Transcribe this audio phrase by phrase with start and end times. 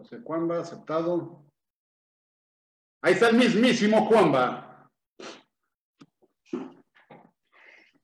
[0.00, 1.44] José Cuamba, aceptado.
[3.02, 4.88] Ahí está el mismísimo Cuamba.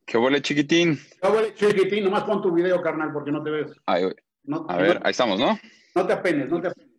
[0.05, 1.01] ¿Qué huele, chiquitín?
[1.23, 2.05] ¿Qué huele, chiquitín?
[2.05, 3.73] Nomás pon tu video, carnal, porque no te ves.
[3.87, 5.59] a ver, ahí estamos, ¿no?
[5.95, 6.93] No te apenes, no te apenes.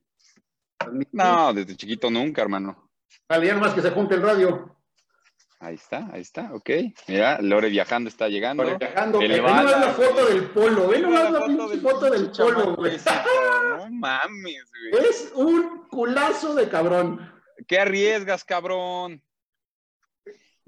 [1.12, 2.90] No, desde chiquito nunca, hermano.
[3.30, 4.76] Dale, ya nomás que se junte el radio.
[5.60, 6.70] Ahí está, ahí está, ok.
[7.08, 8.64] Mira, Lore viajando está llegando.
[8.64, 9.20] Lore viajando.
[9.20, 10.88] Ven nomás la foto del polo.
[10.88, 12.98] Ven nomás la, foto, del, foto del polo, güey.
[13.90, 15.06] No mames, güey.
[15.06, 17.32] Es un culazo de cabrón.
[17.68, 19.22] ¿Qué arriesgas, cabrón?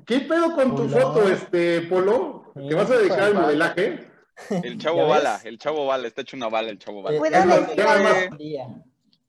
[0.06, 2.52] ¿Qué pedo con tu foto, este, Polo?
[2.56, 4.12] ¿Te vas a dedicar al modelaje?
[4.50, 7.18] El chavo bala, el chavo bala, está hecho una bala el chavo bala.
[7.18, 8.38] ¿Puedo decir algo?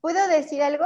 [0.01, 0.85] ¿Puedo decir algo?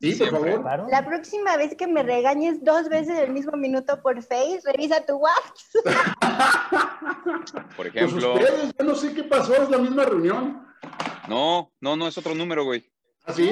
[0.00, 0.90] Sí, por favor.
[0.90, 5.16] La próxima vez que me regañes dos veces el mismo minuto por Face, revisa tu
[5.16, 5.84] WhatsApp.
[7.76, 8.34] por pues ejemplo.
[8.34, 10.65] Pues ustedes, yo no sé qué pasó, es la misma reunión.
[11.28, 12.84] No, no, no, es otro número, güey.
[13.24, 13.50] ¿Ah, sí?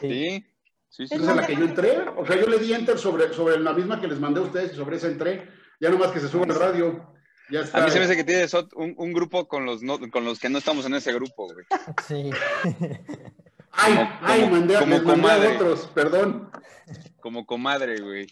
[0.00, 0.44] Sí.
[0.88, 1.14] Sí, sí.
[1.14, 2.00] ¿Es la que yo entré?
[2.16, 4.72] O sea, yo le di enter sobre, sobre la misma que les mandé a ustedes
[4.72, 5.48] y sobre esa entré.
[5.80, 7.14] Ya nomás que se suba el radio.
[7.48, 7.78] Ya está.
[7.78, 9.80] A mí se me hace que tienes un, un grupo con los,
[10.12, 11.66] con los que no estamos en ese grupo, güey.
[12.06, 12.30] Sí.
[13.72, 16.50] Ay, ay, mandé, a otros, perdón.
[17.20, 18.26] Como comadre, güey.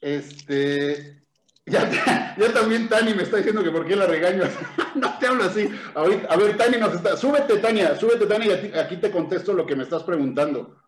[0.00, 1.23] Este.
[1.66, 1.90] Ya,
[2.38, 4.44] ya, también Tani me está diciendo que por qué la regaño.
[4.94, 5.68] no te hablo así.
[5.94, 7.16] a ver, Tani nos está.
[7.16, 10.82] Súbete, Tania, súbete, Tania, y aquí te contesto lo que me estás preguntando.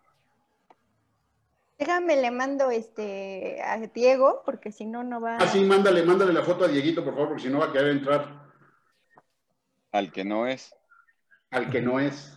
[1.79, 5.37] Déjame, le mando este a Diego, porque si no, no va.
[5.37, 7.73] Ah, sí, mándale, mándale la foto a Dieguito, por favor, porque si no va a
[7.73, 8.47] querer entrar.
[9.93, 10.75] Al que no es.
[11.51, 12.37] Al que no es.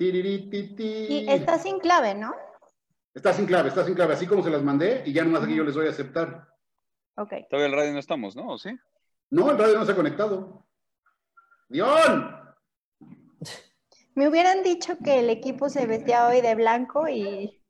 [0.00, 2.34] Y está sin clave, ¿no?
[3.12, 5.54] Está sin clave, está sin clave, así como se las mandé y ya nomás aquí
[5.54, 6.48] yo les voy a aceptar.
[7.20, 7.34] Ok.
[7.50, 8.56] Todavía el radio no estamos, ¿no?
[8.56, 8.70] sí?
[9.28, 10.66] No, el radio no se ha conectado.
[11.68, 12.34] ¡Dion!
[14.14, 17.62] Me hubieran dicho que el equipo se vestía hoy de blanco y.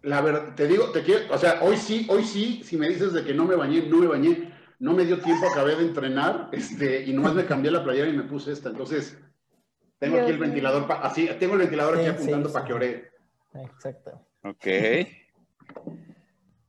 [0.00, 3.12] La verdad, te digo, te quiero, o sea, hoy sí, hoy sí, si me dices
[3.12, 6.50] de que no me bañé, no me bañé, no me dio tiempo, acabé de entrenar,
[6.52, 9.18] este, y nomás me cambié la playera y me puse esta, entonces,
[9.98, 13.12] tengo aquí el ventilador, así, tengo el ventilador aquí apuntando para que ore.
[13.54, 14.26] Exacto.
[14.42, 14.66] Ok.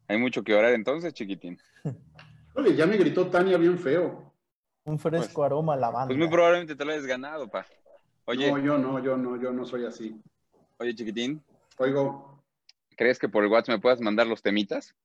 [0.07, 1.59] Hay mucho que orar entonces, chiquitín.
[2.55, 4.33] Oye, ya me gritó Tania bien feo.
[4.85, 6.07] Un fresco pues, aroma a lavanda.
[6.07, 7.65] Pues muy probablemente te lo hayas ganado, pa.
[8.25, 8.51] Oye.
[8.51, 10.15] No, yo no, yo no, yo no soy así.
[10.77, 11.43] Oye, chiquitín.
[11.77, 12.43] Oigo.
[12.95, 14.95] ¿Crees que por el WhatsApp me puedas mandar los temitas?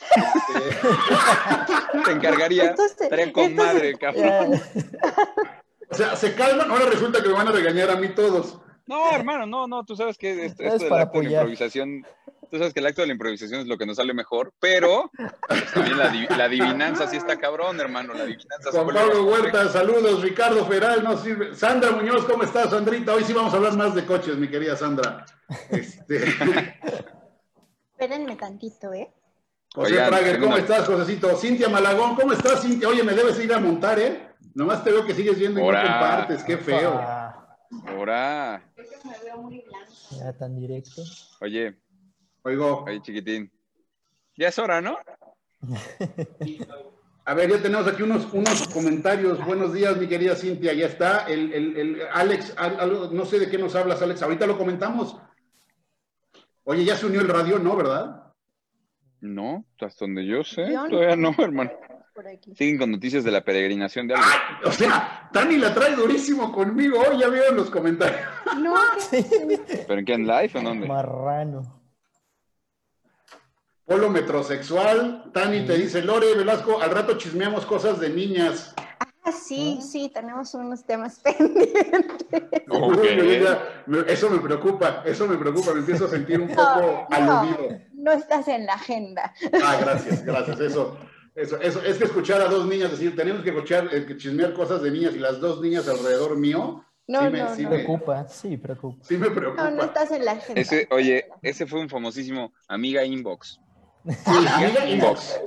[2.04, 2.74] te encargaría.
[2.74, 4.60] Estaría con madre, cabrón.
[5.90, 8.58] O sea, se calman, ahora resulta que me van a regañar a mí todos.
[8.86, 12.06] No, hermano, no, no, tú sabes que esto, esto del acto de la improvisación,
[12.50, 15.10] tú sabes que el acto de la improvisación es lo que nos sale mejor, pero
[15.48, 18.70] pues, también la, adivinanza sí está cabrón, hermano, la adivinanza.
[18.70, 21.54] Juan Pablo Huerta, saludos, Ricardo Feral, no sirve.
[21.54, 23.14] Sandra Muñoz, ¿cómo estás, Sandrita?
[23.14, 25.24] Hoy sí vamos a hablar más de coches, mi querida Sandra.
[25.70, 26.24] Este...
[27.92, 29.10] Espérenme tantito, ¿eh?
[29.72, 31.36] José Prager, ¿cómo estás, Josecito?
[31.36, 32.88] Cintia Malagón, ¿cómo estás, Cintia?
[32.88, 34.28] Oye, me debes ir a montar, ¿eh?
[34.54, 37.23] Nomás te veo que sigues viendo y no compartes, qué feo.
[37.86, 38.62] Ahora.
[40.10, 41.02] Ya tan directo.
[41.40, 41.76] Oye.
[42.42, 42.84] Oigo.
[42.84, 43.50] Oye, chiquitín.
[44.36, 44.98] Ya es hora, ¿no?
[47.26, 49.42] A ver, ya tenemos aquí unos, unos comentarios.
[49.46, 50.74] Buenos días, mi querida Cintia.
[50.74, 51.26] Ya está.
[51.26, 52.54] El, el, el Alex,
[53.12, 54.22] no sé de qué nos hablas, Alex.
[54.22, 55.16] Ahorita lo comentamos.
[56.64, 57.76] Oye, ya se unió el radio, ¿no?
[57.76, 58.32] ¿Verdad?
[59.20, 60.66] No, hasta donde yo sé.
[60.90, 61.70] Todavía no, hermano.
[62.56, 64.26] Siguen con noticias de la peregrinación de algo.
[64.66, 67.00] o sea, Tani la trae durísimo conmigo.
[67.00, 68.20] Hoy ya vieron los comentarios.
[68.58, 68.74] No,
[69.86, 70.12] ¿Pero en qué?
[70.14, 70.86] ¿En live o en dónde?
[70.86, 71.82] Marrano.
[73.84, 75.30] Polo metrosexual.
[75.32, 78.74] Tani te dice, Lore Velasco, al rato chismeamos cosas de niñas.
[79.26, 82.22] Ah, sí, sí, tenemos unos temas pendientes.
[84.06, 87.80] eso me preocupa, eso me preocupa, me empiezo a sentir un poco aludido.
[87.94, 89.32] No estás en la agenda.
[89.64, 90.60] Ah, gracias, gracias.
[90.60, 90.96] Eso,
[91.34, 94.54] eso, eso, es que escuchar a dos niñas decir, tenemos que escuchar, eh, que chismear
[94.54, 96.84] cosas de niñas y las dos niñas alrededor mío.
[97.06, 99.04] No, sí me, no, sí preocupa, sí, preocupa.
[99.04, 99.70] Sí me preocupa.
[99.70, 100.60] No, no estás en la agenda.
[100.60, 103.60] Ese, oye, ese fue un famosísimo amiga inbox.
[104.06, 105.40] Sí, amiga inbox.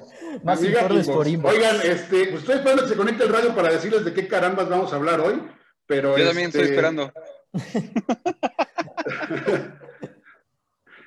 [0.44, 1.08] Más amiga inbox.
[1.08, 1.56] por inbox.
[1.56, 4.68] Oigan, este, pues estoy esperando que se conecte el radio para decirles de qué carambas
[4.68, 5.42] vamos a hablar hoy,
[5.86, 7.14] pero Yo también estoy este, esperando.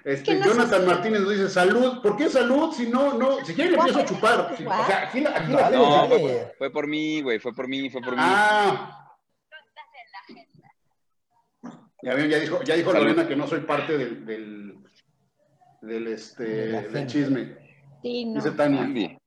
[0.04, 2.00] Este, Jonathan Martínez nos dice salud.
[2.02, 2.72] ¿Por qué salud?
[2.72, 4.52] Si no, no, si quiere le empiezo a chupar.
[4.52, 6.08] o sea, aquí, aquí la no,
[6.58, 8.22] fue, por, mí, güey, fue por mí, fue por mí.
[8.22, 8.96] Ah.
[12.02, 14.78] Ya, ya dijo, ya dijo Lorena que no soy parte del, del,
[15.82, 17.58] del, este, del chisme.
[18.02, 18.34] Sí, no.
[18.36, 19.19] Dice Tania.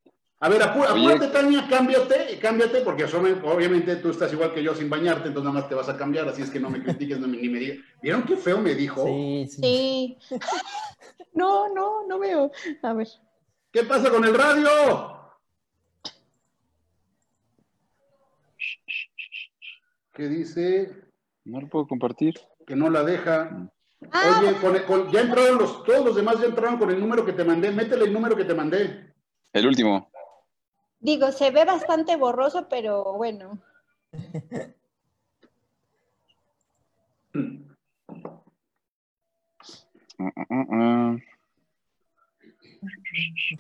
[0.44, 5.30] A ver, apúrate, Tania, cámbiate, cámbiate, porque obviamente tú estás igual que yo sin bañarte,
[5.30, 7.60] entonces nada más te vas a cambiar, así es que no me critiques ni me
[7.60, 7.78] digas.
[8.02, 9.06] ¿Vieron qué feo me dijo?
[9.06, 10.18] Sí, sí.
[11.34, 12.52] no, no, no veo.
[12.82, 13.08] A ver.
[13.72, 14.68] ¿Qué pasa con el radio?
[20.14, 20.94] ¿Qué dice?
[21.46, 22.34] No lo puedo compartir.
[22.68, 23.72] Que no la deja.
[24.12, 24.42] Ah.
[24.42, 27.72] Oye, ya entraron los, todos los demás ya entraron con el número que te mandé.
[27.72, 29.14] Métele el número que te mandé.
[29.54, 30.12] El último.
[31.04, 33.62] Digo, se ve bastante borroso, pero bueno.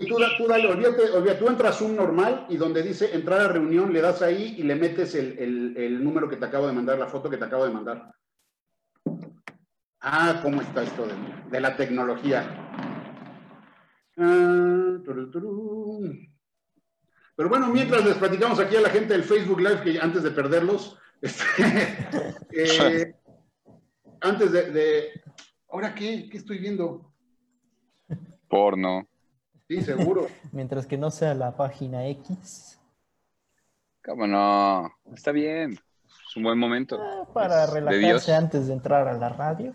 [0.07, 3.99] Tú, tú dale, olvídate, tú entras un normal y donde dice entrar a reunión, le
[3.99, 7.37] das ahí y le metes el, número que te acabo de mandar, la foto que
[7.37, 8.13] te acabo de mandar.
[9.99, 11.05] Ah, ¿cómo está esto
[11.51, 12.45] de, la tecnología?
[14.15, 14.97] Ah,
[17.35, 20.31] pero bueno, mientras les platicamos aquí a la gente del Facebook Live, que antes de
[20.31, 21.41] perderlos, este,
[22.51, 23.15] eh,
[24.21, 25.23] antes de,
[25.73, 26.29] ¿Ahora qué?
[26.29, 27.11] ¿Qué estoy viendo?
[28.47, 29.07] Porno.
[29.67, 30.27] Sí, seguro.
[30.51, 32.79] Mientras que no sea la página X.
[34.05, 34.93] ¿Cómo no?
[35.15, 35.79] Está bien.
[36.29, 36.99] Es un buen momento.
[37.01, 39.73] Ah, para relajarse antes de entrar a la radio.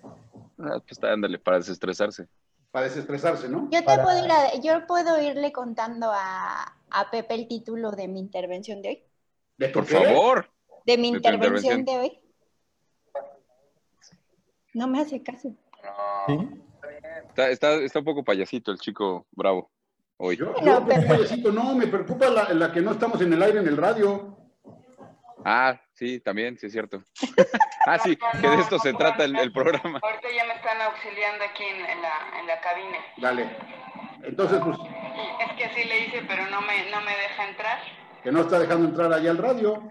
[0.56, 2.28] Ah, pues ándale, para desestresarse.
[2.70, 3.68] Para desestresarse, ¿no?
[3.72, 8.20] Yo, te puedo ir yo puedo irle contando a, a Pepe el título de mi
[8.20, 9.02] intervención de hoy?
[9.56, 10.50] ¿De Por favor.
[10.86, 12.18] De mi intervención, de hoy.
[14.72, 15.54] No me hace caso.
[17.28, 19.70] Está, está, está, un poco payasito el chico bravo
[20.16, 20.36] hoy.
[20.36, 23.68] Yo, no, payasito, no, me preocupa la, la, que no estamos en el aire en
[23.68, 24.36] el radio.
[25.44, 27.02] Ah, sí, también, sí es cierto.
[27.86, 30.00] ah, sí, que de esto se trata el, el, programa.
[30.02, 32.98] Ahorita ya me están auxiliando aquí en, en, la, en la cabina.
[33.18, 33.77] Dale.
[34.22, 34.78] Entonces, pues.
[34.78, 37.78] Es que así le hice, pero no me, no me deja entrar.
[38.22, 39.90] Que no está dejando entrar allá al radio.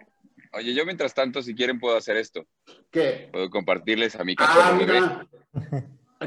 [0.54, 2.46] Oye, yo mientras tanto, si quieren, puedo hacer esto.
[2.92, 3.30] ¿Qué?
[3.32, 5.00] Puedo compartirles a mi cachorro ah, bebé.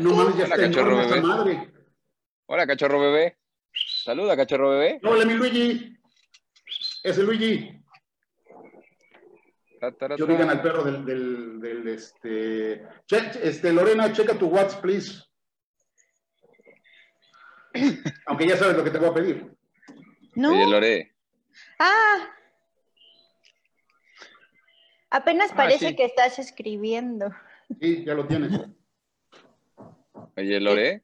[0.01, 1.21] no mames, ya Hola, cachorro bebé.
[1.21, 1.73] Madre.
[2.47, 3.39] Hola, cachorro bebé.
[3.73, 5.01] Saluda, cachorro bebé.
[5.03, 5.97] Hola, mi Luigi.
[7.03, 7.81] Ese Luigi.
[10.19, 12.87] Yo digan al perro del, del, del este...
[13.09, 13.73] este.
[13.73, 15.23] Lorena, checa tu WhatsApp, please.
[18.27, 19.51] Aunque ya sabes lo que te voy a pedir.
[20.35, 20.53] No.
[20.53, 21.15] Oye, Lore.
[21.79, 22.29] Ah.
[25.11, 27.31] Apenas ah, parece que estás escribiendo.
[27.81, 28.53] Sí, ya lo tienes.
[30.37, 31.03] Oye, Lore.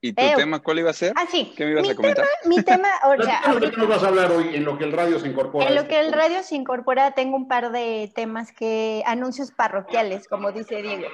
[0.00, 1.14] ¿Y tu tema cuál iba a ser?
[1.16, 1.54] Ah, sí.
[1.56, 2.26] ¿Qué me ibas a comentar?
[2.44, 4.92] mi tema, o sea, ¿De qué nos vas a hablar hoy en lo que el
[4.92, 5.66] radio se incorpora?
[5.66, 10.28] En lo que el radio se incorpora tengo un par de temas que, anuncios parroquiales,
[10.28, 11.06] como dice Diego.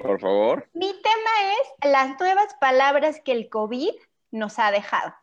[0.00, 0.66] Por favor.
[0.72, 3.90] Mi tema es las nuevas palabras que el COVID
[4.30, 5.14] nos ha dejado.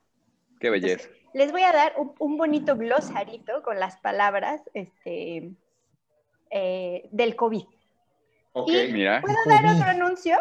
[0.59, 1.09] Qué belleza.
[1.33, 5.51] les voy a dar un, bonito glosarito con las palabras este,
[6.50, 7.65] eh, del COVID.
[8.53, 9.21] Ok, mira.
[9.21, 10.38] ¿Puedo dar otro anuncio?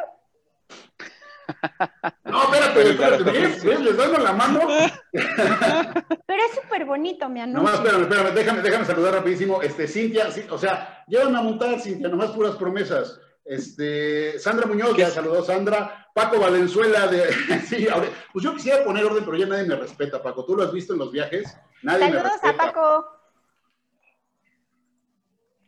[2.24, 3.64] No, espérate, espérate, ¿ves?
[3.64, 4.60] ¿Les doy la mano?
[5.12, 7.62] Pero es súper bonito mi anuncio.
[7.62, 9.60] No, espérame, espérame, déjame, déjame saludar rapidísimo.
[9.60, 13.20] Este, Cintia, o sea, llévame a montar, Cintia, nomás puras promesas.
[13.44, 16.08] Este, Sandra Muñoz, ya saludó Sandra.
[16.14, 17.32] Paco Valenzuela, de,
[17.66, 17.86] sí,
[18.32, 20.44] pues yo quisiera poner orden, pero ya nadie me respeta, Paco.
[20.44, 21.56] ¿Tú lo has visto en los viajes?
[21.82, 23.06] Nadie Saludos a Paco.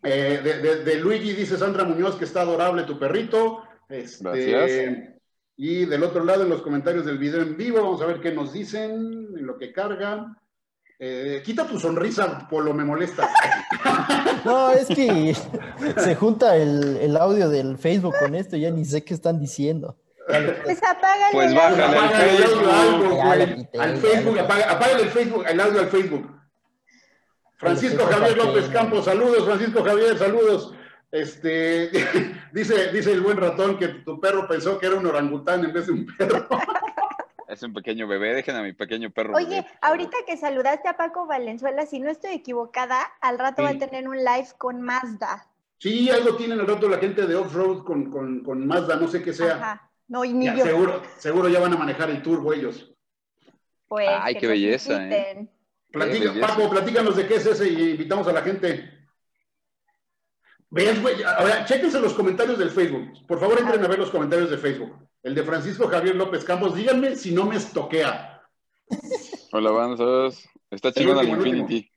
[0.03, 3.65] Eh, de, Luigi dice Sandra Muñoz que está adorable tu perrito.
[3.89, 5.15] Este, Gracias.
[5.57, 8.33] Y del otro lado, en los comentarios del video en vivo, vamos a ver qué
[8.33, 8.93] nos dicen,
[9.37, 10.37] en lo que cargan.
[10.99, 13.29] Eh, quita tu sonrisa, Polo, me molesta.
[14.45, 15.35] No, es que
[15.97, 19.97] se junta el, audio del Facebook con esto, ya ni sé qué están diciendo.
[20.27, 23.79] Pues apágale pues el bájale el Facebook.
[23.79, 26.41] al Facebook, apágale el Facebook, el audio al Facebook.
[27.57, 30.75] Francisco Javier López Campos, saludos, Francisco Javier, saludos.
[31.11, 31.91] Este,
[32.53, 35.87] dice, dice el buen ratón que tu perro pensó que era un orangután en vez
[35.87, 36.49] de un perro.
[37.49, 39.35] Es un pequeño bebé, dejen a mi pequeño perro.
[39.35, 43.79] Oye, ahorita que saludaste a Paco Valenzuela, si no estoy equivocada, al rato va a
[43.79, 45.47] tener un live con Mazda.
[45.79, 49.33] Sí, algo tienen al rato la gente de off-road con, con, Mazda, no sé qué
[49.33, 49.57] sea.
[49.57, 49.91] Ajá.
[50.09, 50.65] No, y ni yo.
[50.65, 52.95] Seguro, seguro ya van a manejar el turbo ellos.
[53.89, 55.09] Pues, Ay, qué belleza.
[55.09, 55.49] ¿eh?
[56.41, 58.91] Paco, platícanos de qué es ese y invitamos a la gente.
[60.71, 63.27] Vean, güey, ahora, chéquense los comentarios del Facebook.
[63.29, 64.93] Por favor, entren a ver los comentarios de Facebook.
[65.25, 68.43] El de Francisco Javier López Campos, díganme si no me estoquea.
[69.53, 70.47] Hola, avanzas.
[70.71, 71.91] Está chingón al Infinity.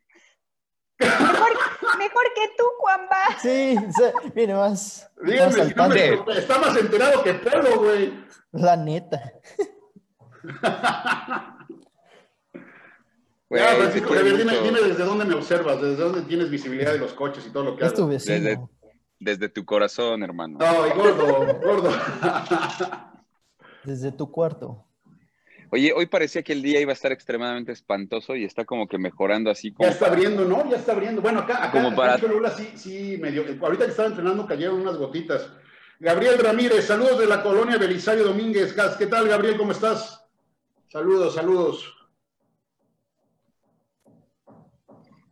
[0.98, 3.18] Mejor, que tú, Juanba.
[3.42, 3.76] Sí,
[4.34, 5.12] viene más.
[5.22, 8.14] Díganme si no me Está más enterado que Pedro, güey.
[8.54, 9.34] La neta.
[13.50, 17.12] ya, Francisco Javier, dime, dime, desde dónde me observas, desde dónde tienes visibilidad de los
[17.12, 17.84] coches y todo lo que.
[17.84, 18.58] Desde,
[19.20, 20.60] desde, tu corazón, hermano.
[20.60, 21.92] No, gordo, gordo.
[23.84, 24.84] Desde tu cuarto.
[25.70, 28.98] Oye, hoy parecía que el día iba a estar extremadamente espantoso y está como que
[28.98, 29.74] mejorando así.
[29.74, 30.70] Como ya está abriendo, ¿no?
[30.70, 31.22] Ya está abriendo.
[31.22, 32.18] Bueno, acá, acá, como para...
[32.52, 33.44] sí, sí, medio.
[33.62, 35.50] Ahorita que estaba entrenando cayeron unas gotitas.
[36.00, 38.76] Gabriel Ramírez, saludos de la colonia Belisario Domínguez.
[38.98, 39.58] ¿Qué tal, Gabriel?
[39.58, 40.24] ¿Cómo estás?
[40.88, 41.94] Saludos, saludos.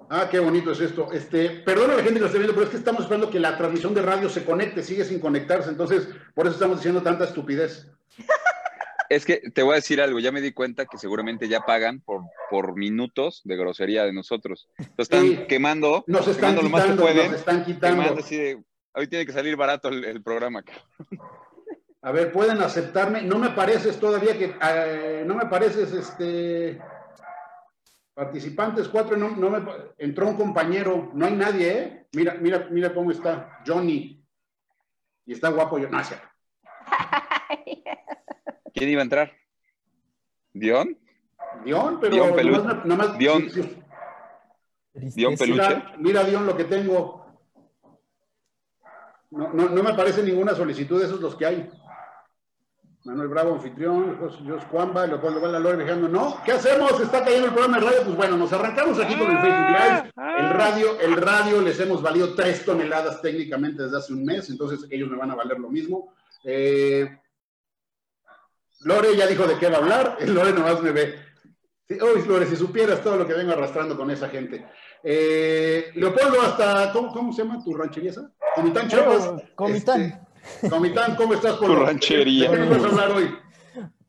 [0.09, 1.11] Ah, qué bonito es esto.
[1.11, 3.39] Este, perdón a la gente que lo esté viendo, pero es que estamos esperando que
[3.39, 7.23] la transmisión de radio se conecte, sigue sin conectarse, entonces por eso estamos diciendo tanta
[7.23, 7.91] estupidez.
[9.09, 12.01] Es que te voy a decir algo, ya me di cuenta que seguramente ya pagan
[12.01, 14.67] por, por minutos de grosería de nosotros.
[14.79, 17.31] Nos están quemando, nos están quitando, lo más que pueden.
[17.31, 18.15] Nos están quitando.
[18.93, 20.63] hoy tiene que salir barato el, programa.
[22.01, 23.21] A ver, pueden aceptarme.
[23.21, 26.79] No me pareces todavía que, eh, no me pareces este
[28.13, 29.61] participantes cuatro, no, no me,
[29.97, 32.07] entró un compañero, no hay nadie, ¿eh?
[32.13, 34.25] Mira, mira, mira cómo está Johnny.
[35.25, 35.99] Y está guapo yo, no,
[38.73, 39.31] ¿Quién iba a entrar?
[40.53, 40.97] ¿Dion?
[41.63, 43.47] Dion, pero Dion Nomás, Dion.
[44.93, 45.67] Dion Peluche.
[45.67, 47.25] Mira, mira, Dion, lo que tengo.
[49.31, 51.69] No, no, no me aparece ninguna solicitud esos los que hay.
[53.05, 56.99] Manuel Bravo, anfitrión, Jos Cuamba, Leopoldo Lore dejando, no, ¿qué hacemos?
[56.99, 60.11] Está cayendo el programa de radio, pues bueno, nos arrancamos aquí con el Facebook Live.
[60.39, 64.87] El radio, el radio les hemos valido tres toneladas técnicamente desde hace un mes, entonces
[64.89, 66.15] ellos me van a valer lo mismo.
[66.43, 67.15] Eh,
[68.85, 71.15] Lore ya dijo de qué va a hablar, Lore nomás me ve.
[71.89, 74.63] uy, Lore, si supieras todo lo que vengo arrastrando con esa gente.
[75.03, 78.13] Eh, Leopoldo, hasta, ¿cómo, se llama tu ranchería
[78.55, 79.41] Comitán Chavos.
[79.55, 80.01] Comitán.
[80.43, 82.51] Este, Comitán, ¿cómo estás con tu ranchería?
[82.51, 83.35] ¿De qué vamos a hablar hoy?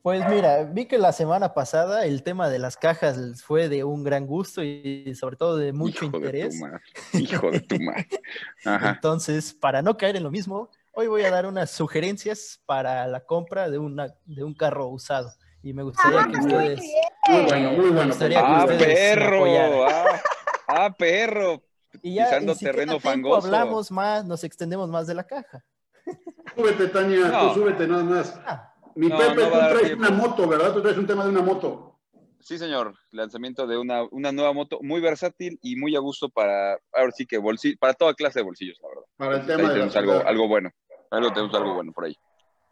[0.03, 4.05] Pues mira, vi que la semana pasada el tema de las cajas fue de un
[4.05, 6.61] gran gusto y sobre todo de mucho interés.
[7.15, 8.09] Hijo de tu madre.
[8.95, 13.21] Entonces, para no caer en lo mismo, hoy voy a dar unas sugerencias para la
[13.21, 15.31] compra de, una, de un carro usado.
[15.63, 16.81] Y me gustaría ah, que ustedes...
[17.29, 18.15] Muy bueno, muy bueno.
[18.37, 19.87] ah, perro.
[19.87, 20.23] Ah,
[20.69, 21.63] ah, perro.
[22.03, 23.47] Y ya, pisando terreno fangoso.
[23.47, 25.65] hablamos más, nos extendemos más de la caja.
[26.55, 28.41] Súbete, Tania, tú súbete nada más.
[28.47, 28.73] Ah.
[28.95, 30.73] Mi Pepe, tú traes una moto, ¿verdad?
[30.73, 31.99] Tú traes un tema de una moto.
[32.41, 32.95] Sí, señor.
[33.11, 37.27] Lanzamiento de una, una nueva moto muy versátil y muy a gusto para, ahora sí
[37.27, 39.03] que bolsillo, para toda clase de bolsillos, la verdad.
[39.17, 40.71] Para el tema de algo, algo bueno.
[41.11, 42.17] Algo, tenemos algo bueno por ahí.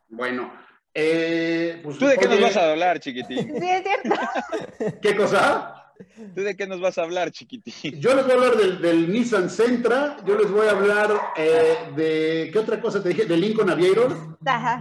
[0.09, 0.53] Bueno.
[0.93, 3.39] Eh, pues, ¿Tú de qué nos vas a hablar, chiquitín?
[3.61, 4.99] Sí, es cierto.
[5.03, 5.93] ¿Qué cosa?
[6.35, 8.01] ¿Tú de qué nos vas a hablar, chiquitín?
[8.01, 12.51] Yo les voy a hablar del, Nissan Sentra, yo les voy a hablar eh, de,
[12.53, 13.27] ¿qué otra cosa te dije?
[13.27, 14.39] ¿De Lincoln Aviator?
[14.45, 14.79] Ajá.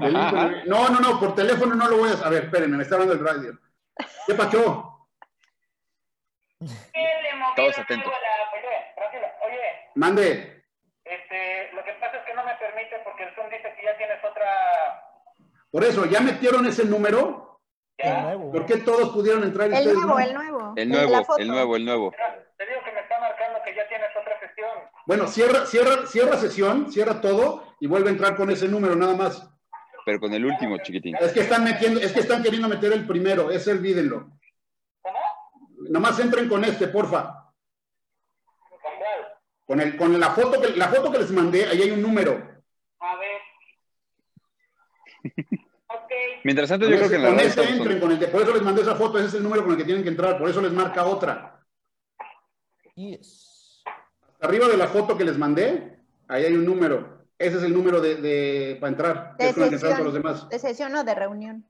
[0.66, 2.26] No, no, no, por teléfono no lo voy a...
[2.26, 3.60] A ver, espérenme, me está hablando el radio.
[4.26, 5.08] ¿Qué pasó?
[7.56, 8.12] Todos atentos.
[9.46, 9.60] Oye.
[9.96, 10.63] Mande.
[11.14, 13.98] Este, lo que pasa es que no me permite porque el Zoom dice que ya
[13.98, 14.46] tienes otra...
[15.72, 17.60] Por eso, ¿ya metieron ese número?
[18.52, 19.72] ¿Por qué todos pudieron entrar?
[19.72, 20.74] El nuevo, el nuevo.
[20.76, 22.12] El nuevo, el nuevo, el nuevo.
[22.58, 24.70] Te digo que me está marcando que ya tienes otra sesión.
[25.06, 29.16] Bueno, cierra, cierra, cierra sesión, cierra todo y vuelve a entrar con ese número nada
[29.16, 29.50] más.
[30.06, 31.16] Pero con el último, chiquitín.
[31.20, 34.32] Es que están metiendo, es que están queriendo meter el primero, ese olvídenlo.
[35.02, 35.20] ¿Cómo?
[35.90, 37.43] Nomás entren con este, porfa.
[39.66, 42.34] ¿Con el, con la foto que la foto que les mandé, ahí hay un número.
[43.00, 43.42] A ver.
[46.44, 48.62] Mientras tanto, yo creo que en la con este entren, con el por eso les
[48.62, 50.62] mandé esa foto, ese es el número con el que tienen que entrar, por eso
[50.62, 51.66] les marca otra.
[54.42, 57.26] Arriba de la foto que les mandé, ahí hay un número.
[57.40, 59.38] Ese es el número de, de para entrar.
[59.38, 60.50] De sesión, los demás.
[60.50, 61.66] de sesión o de reunión.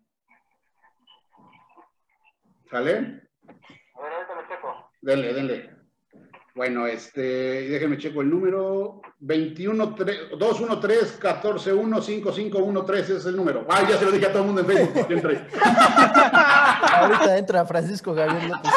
[2.70, 2.92] ¿Sale?
[2.98, 4.92] A ver, ahorita me checo.
[5.02, 5.73] Denle, denle.
[6.56, 9.02] Bueno, este, déjenme checo el número.
[9.20, 9.96] 21
[10.38, 13.66] 213 141 5513 ese es el número.
[13.70, 15.08] Ah, ya se lo dije a todo el mundo en Facebook.
[15.10, 15.48] Entré.
[15.64, 18.72] Ahorita entra Francisco Gabriel López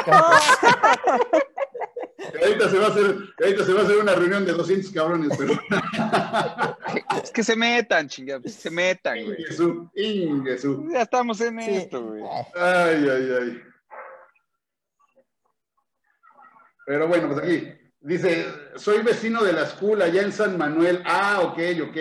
[2.42, 5.36] Ahorita se, va a hacer, ahorita se va a hacer una reunión de 200 cabrones,
[5.38, 5.54] pero...
[7.22, 9.38] Es que se metan, chingados, se metan, güey.
[9.94, 12.22] Ingesu, Ya estamos en esto, güey.
[12.54, 13.62] Ay, ay, ay.
[16.86, 21.02] Pero bueno, pues aquí dice, soy vecino de la escuela allá en San Manuel.
[21.04, 21.96] Ah, ok, ok.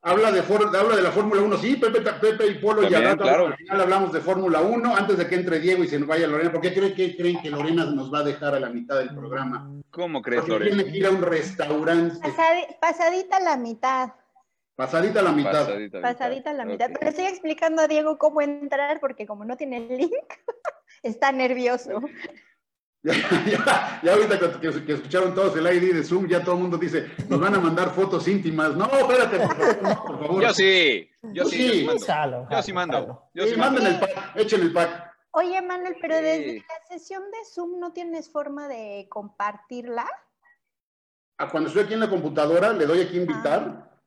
[0.00, 1.56] Habla de, habla de la Fórmula 1.
[1.58, 5.34] Sí, Pepe, Pepe y Polo ya al final hablamos de Fórmula 1 antes de que
[5.34, 6.50] entre Diego y se nos vaya Lorena.
[6.50, 9.14] ¿Por qué creen que, creen que Lorena nos va a dejar a la mitad del
[9.14, 9.70] programa?
[9.90, 10.76] ¿Cómo crees, Porque Lorena?
[10.76, 12.18] Tiene que ir a un restaurante.
[12.80, 14.12] pasadita la mitad.
[14.76, 15.68] Pasadita la mitad.
[16.02, 16.90] Pasadita, la mitad.
[16.98, 20.10] Pero estoy explicando a Diego cómo entrar porque como no tiene el link,
[21.02, 22.00] está nervioso.
[23.46, 27.10] Ya, ya, ahorita que, escucharon todos el ID de Zoom, ya todo el mundo dice,
[27.28, 28.74] nos van a mandar fotos íntimas.
[28.74, 30.42] No, espérate, por favor.
[30.42, 31.86] Yo sí, yo sí.
[31.86, 31.98] Yo
[32.62, 33.28] sí mando.
[33.34, 33.86] Yo sí mando.
[33.86, 35.12] el pack, echen el pack.
[35.32, 40.06] Oye, Manuel, pero desde la sesión de Zoom no tienes forma de compartirla.
[41.36, 43.86] Ah, cuando estoy aquí en la computadora, le doy aquí invitar.
[43.86, 44.00] Ah.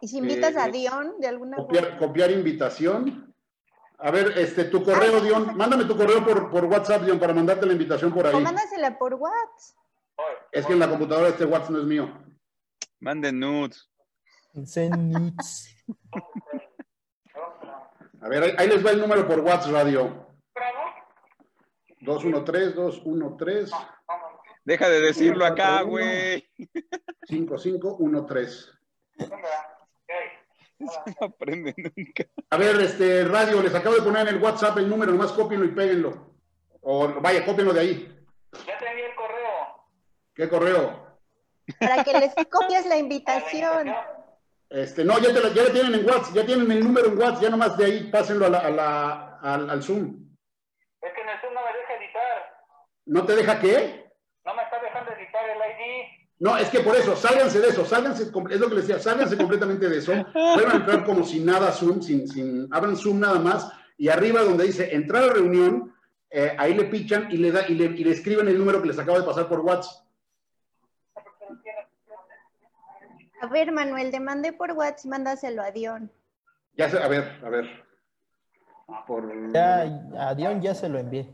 [0.00, 3.31] ¿Y si invitas a eh, Dion de alguna copiar, Copiar invitación.
[4.04, 7.64] A ver, este, tu correo, Dion, mándame tu correo por, por WhatsApp, Dion, para mandarte
[7.66, 8.34] la invitación por ahí.
[8.34, 9.76] O mándasela por WhatsApp.
[10.50, 12.10] Es que en la computadora este WhatsApp no es mío.
[12.98, 13.88] Manden nudes.
[14.54, 15.76] nudes.
[18.20, 20.26] A ver, ahí, les va el número por WhatsApp, Radio.
[22.00, 23.72] 213, 213.
[24.64, 26.44] Deja de decirlo acá, güey.
[27.28, 28.68] 5513.
[30.82, 32.24] No aprende nunca.
[32.50, 35.66] A ver, este, radio, les acabo de poner en el WhatsApp el número, nomás cópienlo
[35.66, 36.32] y péguenlo.
[36.80, 38.24] O vaya, cópienlo de ahí.
[38.66, 39.86] Ya te envié el correo.
[40.34, 41.18] ¿Qué correo?
[41.78, 43.94] Para que les copies la invitación.
[44.68, 47.42] Este, no, ya, te la, ya tienen en WhatsApp, ya tienen el número en WhatsApp,
[47.42, 50.34] ya nomás de ahí pásenlo a la, a la, al, al Zoom.
[51.02, 52.64] Es que en el Zoom no me deja editar.
[53.04, 54.10] ¿No te deja qué?
[54.44, 56.22] No me está dejando editar el ID.
[56.42, 59.36] No, es que por eso, sálganse de eso, sálganse, es lo que les decía, sálganse
[59.36, 63.70] completamente de eso, pueden entrar como sin nada Zoom, sin, sin, abran Zoom nada más,
[63.96, 65.94] y arriba donde dice entrar a reunión,
[66.30, 68.88] eh, ahí le pichan y le, da, y le, y le escriben el número que
[68.88, 70.04] les acabo de pasar por WhatsApp.
[73.40, 76.10] A ver, Manuel, te mandé por WhatsApp, mándaselo a Dion.
[76.76, 77.70] Ya sé, a ver, a ver.
[79.06, 79.52] Por...
[79.52, 79.82] Ya,
[80.18, 81.30] a Dion ya se lo envié.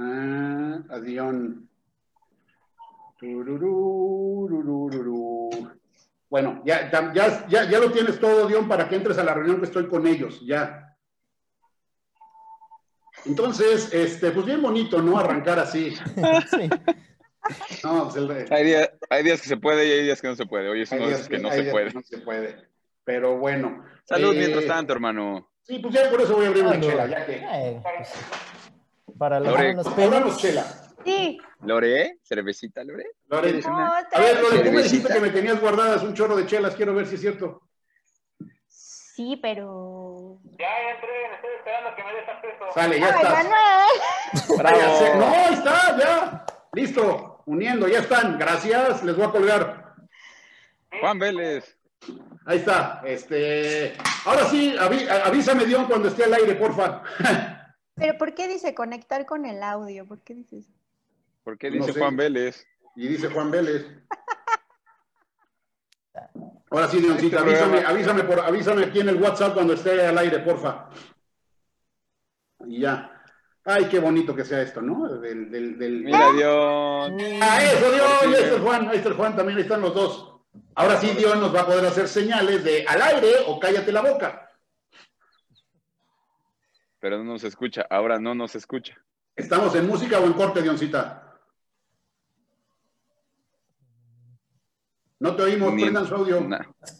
[0.00, 1.68] Ah, adión.
[6.30, 9.58] Bueno, ya, ya, ya, ya lo tienes todo, Dion, para que entres a la reunión
[9.58, 10.96] que estoy con ellos, ya.
[13.24, 15.18] Entonces, este, pues bien bonito, ¿no?
[15.18, 15.94] Arrancar así.
[16.50, 16.68] Sí.
[17.82, 20.44] No, pues hay, días, hay, días, que se puede y hay días que no se
[20.44, 20.68] puede.
[20.68, 21.94] Hoy es uno días que, no se puede.
[21.94, 22.68] no se puede.
[23.04, 23.84] Pero bueno.
[24.04, 25.50] Salud eh, mientras tanto, hermano.
[25.62, 27.36] Sí, pues ya por eso voy a abrir una chela, ya que.
[27.36, 27.80] Eh,
[29.16, 29.74] para Lore.
[29.74, 30.36] los pelos.
[30.38, 30.64] chela.
[31.04, 31.38] Sí.
[31.62, 32.18] ¿Lore?
[32.22, 33.06] ¿Cervecita, Lore?
[33.28, 33.60] Lore.
[33.64, 36.74] a ver, Lore, tú me dijiste que me tenías guardadas un chorro de chelas.
[36.74, 37.62] Quiero ver si es cierto.
[38.68, 40.38] Sí, pero...
[40.58, 42.64] Ya entré, estoy esperando que me des acceso.
[42.72, 44.56] Sale, ya está.
[44.56, 45.16] Bravo.
[45.18, 46.46] No, ahí está, ya.
[46.72, 48.38] Listo, uniendo, ya están.
[48.38, 49.94] Gracias, les voy a colgar.
[51.00, 51.76] Juan Vélez.
[52.46, 53.02] Ahí está.
[53.04, 53.94] Este,
[54.24, 57.02] ahora sí, avísame, Dion, cuando esté al aire, porfa.
[57.98, 60.06] Pero ¿por qué dice conectar con el audio?
[60.06, 60.70] ¿Por qué dice eso?
[61.42, 62.66] ¿Por qué dice Juan Vélez?
[62.96, 63.86] Y dice Juan Vélez.
[66.70, 70.18] Ahora sí, Dioncita, este avísame, avísame, por, avísame aquí en el WhatsApp cuando esté al
[70.18, 70.90] aire, porfa.
[72.66, 73.14] Y ya.
[73.64, 75.08] Ay, qué bonito que sea esto, ¿no?
[75.18, 76.04] Del, del, del...
[76.04, 77.12] Mira, Dios.
[77.40, 78.22] Ah, eso, Dios.
[78.22, 80.34] Ahí está el Juan, ahí está el Juan, también ahí están los dos.
[80.74, 84.02] Ahora sí, Dios nos va a poder hacer señales de al aire o cállate la
[84.02, 84.47] boca
[87.00, 87.86] pero no nos escucha.
[87.90, 88.96] Ahora no nos escucha.
[89.36, 91.24] ¿Estamos en música o en corte, Dioncita?
[95.20, 96.48] No te oímos, prendan su audio.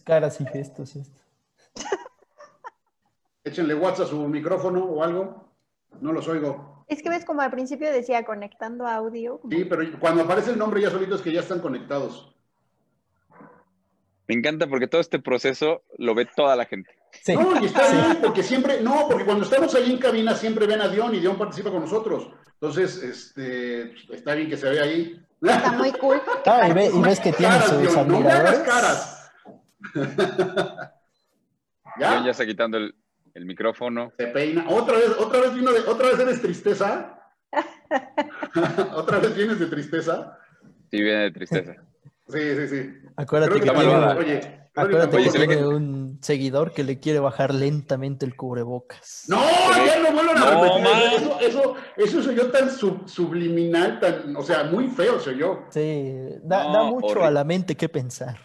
[0.05, 0.97] Caras y gestos.
[0.97, 1.21] Esto.
[3.45, 5.53] Échenle WhatsApp a su micrófono o algo.
[6.01, 6.85] No los oigo.
[6.89, 9.41] Es que ves como al principio decía conectando audio.
[9.49, 12.35] Sí, pero cuando aparece el nombre ya solito es que ya están conectados.
[14.27, 16.98] Me encanta porque todo este proceso lo ve toda la gente.
[17.35, 20.81] No, y está bien, porque siempre, no, porque cuando estamos ahí en cabina siempre ven
[20.81, 22.31] a Dion y Dion participa con nosotros.
[22.55, 25.21] Entonces, este, está bien que se vea ahí.
[25.43, 26.21] Está muy cool.
[26.47, 29.33] Ah, y, ves que tiene caras, sus Dion, No me hagas caras.
[31.99, 32.11] ¿Ya?
[32.13, 32.95] Dion ya está quitando el,
[33.35, 34.13] el, micrófono.
[34.17, 34.65] Se peina.
[34.69, 37.19] ¿Otra vez, otra vez vino de, otra vez eres tristeza?
[38.95, 40.39] ¿Otra vez vienes de tristeza?
[40.91, 41.75] Sí, viene de tristeza.
[42.29, 42.93] Sí, sí, sí.
[43.17, 48.37] Acuérdate que, tiene, oye, acuérdate que tiene un seguidor que le quiere bajar lentamente el
[48.37, 49.25] cubrebocas.
[49.29, 49.41] No,
[49.85, 50.87] ya no vuelvan a repetir.
[51.17, 55.65] Eso, eso, eso soy yo tan subliminal, tan, o sea, muy feo soy yo.
[55.71, 56.13] Sí,
[56.43, 58.39] da, da mucho a la mente que pensar.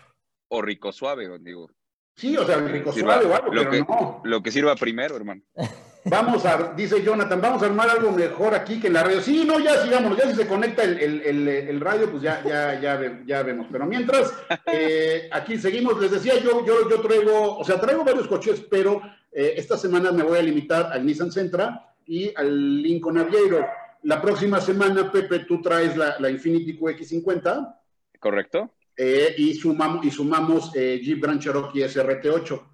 [0.50, 1.69] O rico suave, digo.
[2.15, 4.22] Sí, o sea, rico suave o algo, lo pero que, no.
[4.24, 5.41] Lo que sirva primero, hermano.
[6.05, 9.21] Vamos a, dice Jonathan, vamos a armar algo mejor aquí que en la radio.
[9.21, 12.79] Sí, no, ya sigamos, ya si se conecta el, el, el, radio, pues ya, ya,
[12.79, 13.67] ya, ya, vemos.
[13.71, 14.33] Pero mientras,
[14.65, 19.01] eh, aquí seguimos, les decía yo, yo, yo traigo, o sea, traigo varios coches, pero
[19.31, 23.65] eh, esta semana me voy a limitar al Nissan Sentra y al Lincoln Aviero.
[24.03, 27.75] La próxima semana, Pepe, tú traes la, la Infiniti QX50.
[28.19, 28.71] Correcto.
[28.97, 32.72] Eh, y sumamos, y sumamos Jeep Grand Cherokee SRT8.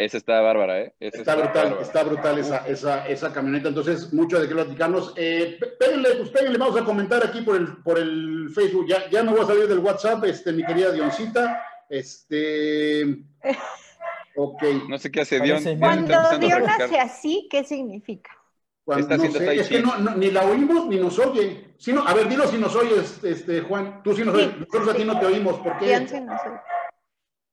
[0.00, 0.94] Esa está bárbara, ¿eh?
[0.98, 3.68] está, brutal, está brutal esa, esa, esa, camioneta.
[3.68, 5.12] Entonces, mucho de qué platicarnos.
[5.16, 8.86] Eh, péguenle, pues péguenle, vamos a comentar aquí por el, por el Facebook.
[8.88, 11.62] Ya, ya me voy a salir del WhatsApp, este, mi querida Dioncita.
[11.88, 13.18] Este.
[14.36, 14.62] Ok.
[14.88, 15.62] No sé qué hace Dion.
[15.78, 18.30] Cuando Dion hace así, ¿qué significa?
[18.84, 21.74] Cuando, no sé, es que no, ni la oímos ni nos oye.
[21.76, 24.02] Si no, a ver, dilo si nos oyes, este, Juan.
[24.02, 24.56] Tú sí nos oyes.
[24.56, 25.58] Nosotros a ti no te oímos.
[25.58, 25.86] ¿Por qué?
[25.88, 26.60] Dion sí nos oye.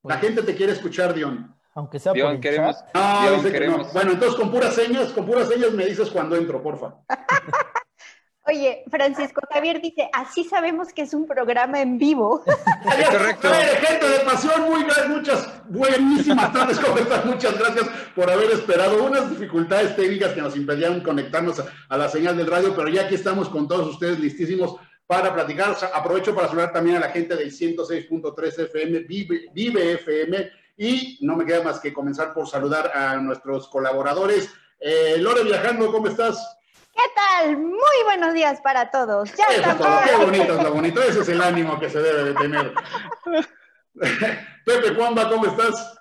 [0.03, 1.56] La gente te quiere escuchar, Dion.
[1.77, 6.09] Aunque sea por queremos, no, Bueno, entonces con puras señas, con puras señas me dices
[6.09, 6.95] cuando entro, porfa.
[8.47, 12.43] Oye, Francisco Javier dice, así sabemos que es un programa en vivo.
[13.11, 13.49] correcto.
[13.85, 17.27] gente de pasión, muy bien, muchas buenísimas tardes, ¿cómo están?
[17.27, 19.03] Muchas gracias por haber esperado.
[19.03, 23.13] Unas dificultades técnicas que nos impedían conectarnos a, la señal del radio, pero ya aquí
[23.13, 25.77] estamos con todos ustedes listísimos para platicar.
[25.93, 31.35] aprovecho para saludar también a la gente del 106.3 FM, Vive, Vive FM y no
[31.35, 34.53] me queda más que comenzar por saludar a nuestros colaboradores.
[34.79, 36.57] Eh, Lore Viajando, ¿cómo estás?
[36.93, 37.57] ¿Qué tal?
[37.57, 39.33] Muy buenos días para todos.
[39.35, 39.45] Ya
[40.05, 41.01] Qué bonito es lo bonito.
[41.01, 42.73] Ese es el ánimo que se debe de tener.
[44.65, 45.99] Pepe Juanba, ¿cómo estás?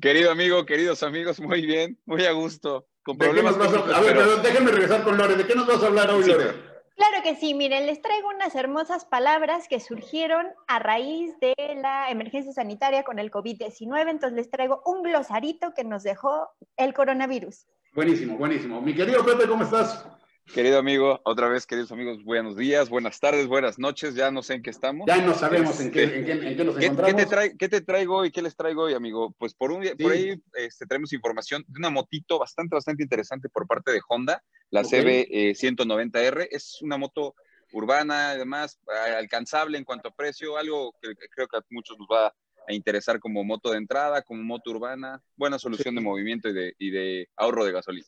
[0.00, 2.86] Querido amigo, queridos amigos, muy bien, muy a gusto.
[3.02, 4.00] Con problemas a...
[4.00, 5.36] ver, déjenme regresar con Lore.
[5.36, 6.67] ¿De qué nos vas a hablar hoy, Lore?
[6.98, 12.10] Claro que sí, miren, les traigo unas hermosas palabras que surgieron a raíz de la
[12.10, 17.68] emergencia sanitaria con el COVID-19, entonces les traigo un glosarito que nos dejó el coronavirus.
[17.94, 18.80] Buenísimo, buenísimo.
[18.80, 20.04] Mi querido Pepe, ¿cómo estás?
[20.52, 24.54] Querido amigo, otra vez, queridos amigos, buenos días, buenas tardes, buenas noches, ya no sé
[24.54, 25.06] en qué estamos.
[25.06, 27.26] Ya no sabemos en, qué, en, qué, en, qué, nos encontramos.
[27.58, 29.34] ¿qué te, traigo y qué les traigo hoy, amigo?
[29.38, 33.66] Pues por, un, por ahí este, traemos información de una motito bastante, bastante interesante por
[33.66, 36.42] parte de Honda, la CB190R.
[36.42, 37.34] Eh, es una moto
[37.72, 38.80] urbana, además,
[39.18, 42.34] alcanzable en cuanto a precio, algo que, creo que a muchos nos va
[42.66, 46.74] a interesar como moto de entrada, como moto urbana, buena solución de movimiento y de,
[46.78, 48.06] y de ahorro de gasolina.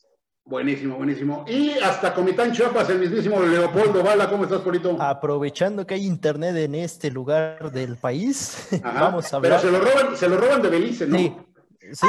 [0.51, 1.45] Buenísimo, buenísimo.
[1.47, 5.01] Y hasta Comitán Chiapas, el mismísimo Leopoldo Bala, ¿cómo estás, Polito?
[5.01, 9.61] Aprovechando que hay internet en este lugar del país, vamos a hablar.
[9.61, 11.17] Pero se lo roban, se lo roban de Belice, ¿no?
[11.17, 11.33] Sí,
[11.93, 12.07] sí,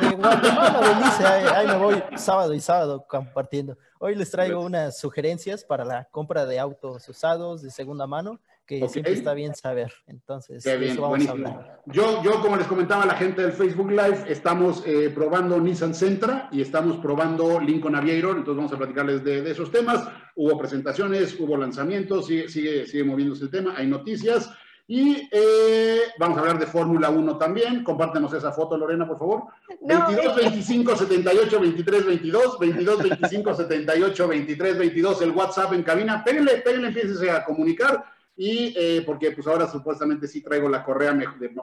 [0.00, 3.76] de Guatemala, Belice, ahí, me voy sábado y sábado compartiendo.
[3.98, 8.40] Hoy les traigo unas sugerencias para la compra de autos usados de segunda mano
[8.80, 9.92] que siempre está bien saber.
[10.06, 11.82] Entonces, eso vamos a hablar.
[11.86, 15.94] Yo, yo, como les comentaba a la gente del Facebook Live, estamos eh, probando Nissan
[15.94, 20.08] Sentra y estamos probando Lincoln Aviator, entonces vamos a platicarles de, esos temas.
[20.36, 24.50] Hubo presentaciones, hubo lanzamientos, sigue, sigue, sigue moviéndose el tema, hay noticias.
[24.86, 27.84] Y eh, vamos a hablar de Fórmula 1 también.
[27.84, 29.44] Compártenos esa foto, Lorena, por favor.
[29.80, 36.22] 22 25 78 23 22, 22 25 78 23 22, el WhatsApp en cabina.
[36.24, 38.04] Péguenle, péguenle, empiecen a comunicar
[38.44, 41.16] y eh, porque pues ahora supuestamente sí traigo la correa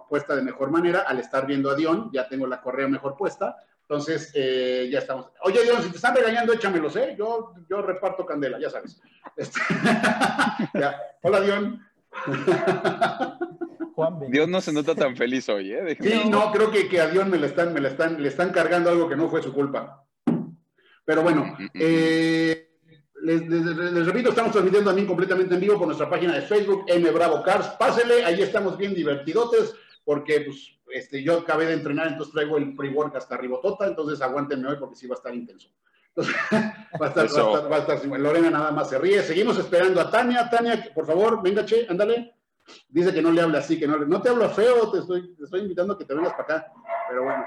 [0.08, 3.58] puesta de mejor manera, al estar viendo a Dion, ya tengo la correa mejor puesta,
[3.82, 5.30] entonces eh, ya estamos.
[5.42, 7.18] Oye Dion, si te están regañando, échamelos, ¿eh?
[7.20, 9.02] Yo, yo reparto candela, ya sabes.
[9.36, 9.60] Este,
[11.22, 11.86] Hola Dion.
[14.30, 15.98] Dios no se nota tan feliz hoy, ¿eh?
[16.00, 18.54] Sí, no, creo que, que a Dion me le están, me le están, le están
[18.54, 20.06] cargando algo que no fue su culpa.
[21.04, 21.68] Pero bueno, mm,
[23.22, 27.44] les, repito, estamos transmitiendo también completamente en vivo por nuestra página de Facebook, M Bravo
[27.44, 27.68] Cars.
[27.80, 32.76] Pásele, ahí estamos bien divertidotes, porque pues, este, yo acabé de entrenar, entonces traigo el
[32.76, 35.70] pre-work hasta ribotota, entonces aguántenme hoy porque sí va a estar intenso.
[36.10, 36.36] Entonces,
[37.02, 39.22] va, a estar, va, a estar, Lorena nada más se ríe.
[39.22, 40.50] Seguimos esperando a Tania.
[40.50, 42.36] Tania, por favor, venga, che, ándale.
[42.88, 44.06] Dice que no le habla así, que no le...
[44.06, 46.74] No te hablo feo, te estoy, te estoy invitando a que te vengas para acá.
[47.10, 47.44] Pero bueno.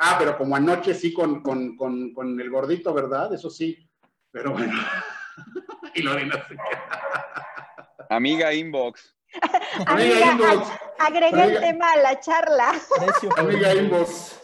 [0.00, 3.32] Ah, pero como anoche sí con, con, con, con el gordito, ¿verdad?
[3.32, 3.87] Eso sí.
[4.30, 4.72] Pero bueno.
[5.94, 6.56] y Lorena se
[8.10, 9.14] Amiga inbox.
[9.86, 10.68] Amiga, inbox.
[10.98, 12.72] Agregué el tema a la charla.
[13.36, 14.40] Amiga inbox.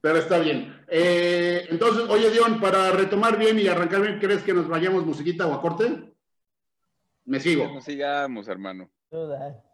[0.00, 0.84] Pero está bien.
[0.88, 5.46] Eh, entonces, oye, Dion, para retomar bien y arrancar bien, ¿crees que nos vayamos musiquita
[5.46, 6.14] o a corte?
[7.24, 7.72] Me sigo.
[7.72, 8.90] Nos sigamos, hermano.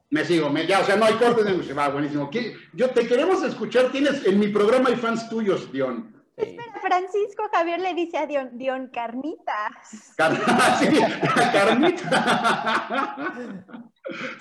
[0.08, 1.76] Me sigo, ya, o sea, no hay cortes.
[1.76, 2.30] Va, buenísimo.
[2.74, 3.90] Yo te queremos escuchar.
[3.90, 6.19] Tienes, en mi programa hay fans tuyos, Dion.
[6.40, 9.70] Espera, Francisco Javier le dice a Dion, Dion Carnita.
[9.84, 10.88] sí,
[11.52, 13.16] Carnita.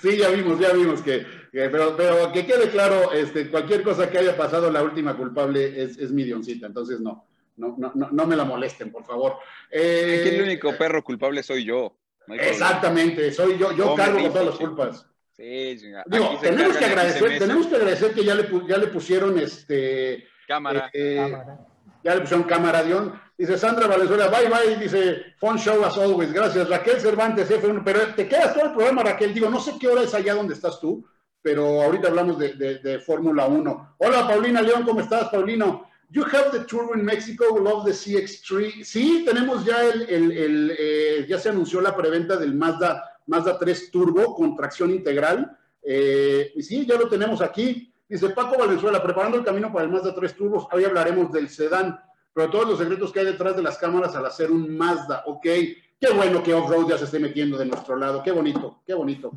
[0.00, 4.18] Sí, ya vimos, ya vimos que, pero, pero, que quede claro, este, cualquier cosa que
[4.18, 7.24] haya pasado, la última culpable es, es mi Dioncita, entonces no,
[7.56, 9.36] no, no, no me la molesten, por favor.
[9.70, 11.96] Eh, el único perro culpable soy yo.
[12.28, 15.06] exactamente, soy yo, yo cargo con todas las culpas.
[15.36, 20.26] Sí, Digo, tenemos que agradecer, tenemos que agradecer que ya le, ya le pusieron este
[20.46, 20.90] cámara.
[20.92, 21.69] Eh, cámara
[22.02, 23.12] ya le pusieron cámara, Dion.
[23.36, 24.76] Dice Sandra Valenzuela, bye bye.
[24.76, 26.32] Dice, fun show as always.
[26.32, 26.68] Gracias.
[26.68, 27.82] Raquel Cervantes, F1.
[27.84, 29.32] Pero te quedas todo el programa, Raquel.
[29.32, 31.04] Digo, no sé qué hora es allá donde estás tú,
[31.40, 33.94] pero ahorita hablamos de, de, Fórmula 1.
[33.98, 35.88] Hola, Paulina León, ¿cómo estás, Paulino?
[36.10, 38.82] You have the turbo in Mexico, love the CX3.
[38.84, 43.58] Sí, tenemos ya el, el, el eh, ya se anunció la preventa del Mazda, Mazda
[43.58, 45.56] 3 Turbo con tracción integral.
[45.82, 47.89] Eh, y sí, ya lo tenemos aquí.
[48.10, 50.66] Dice Paco Valenzuela, preparando el camino para el Mazda 3 Turbos.
[50.72, 51.96] Hoy hablaremos del sedán,
[52.34, 55.22] pero todos los secretos que hay detrás de las cámaras al hacer un Mazda.
[55.26, 58.20] Ok, qué bueno que Off-Road ya se esté metiendo de nuestro lado.
[58.24, 59.30] Qué bonito, qué bonito.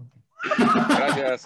[0.58, 1.46] Gracias.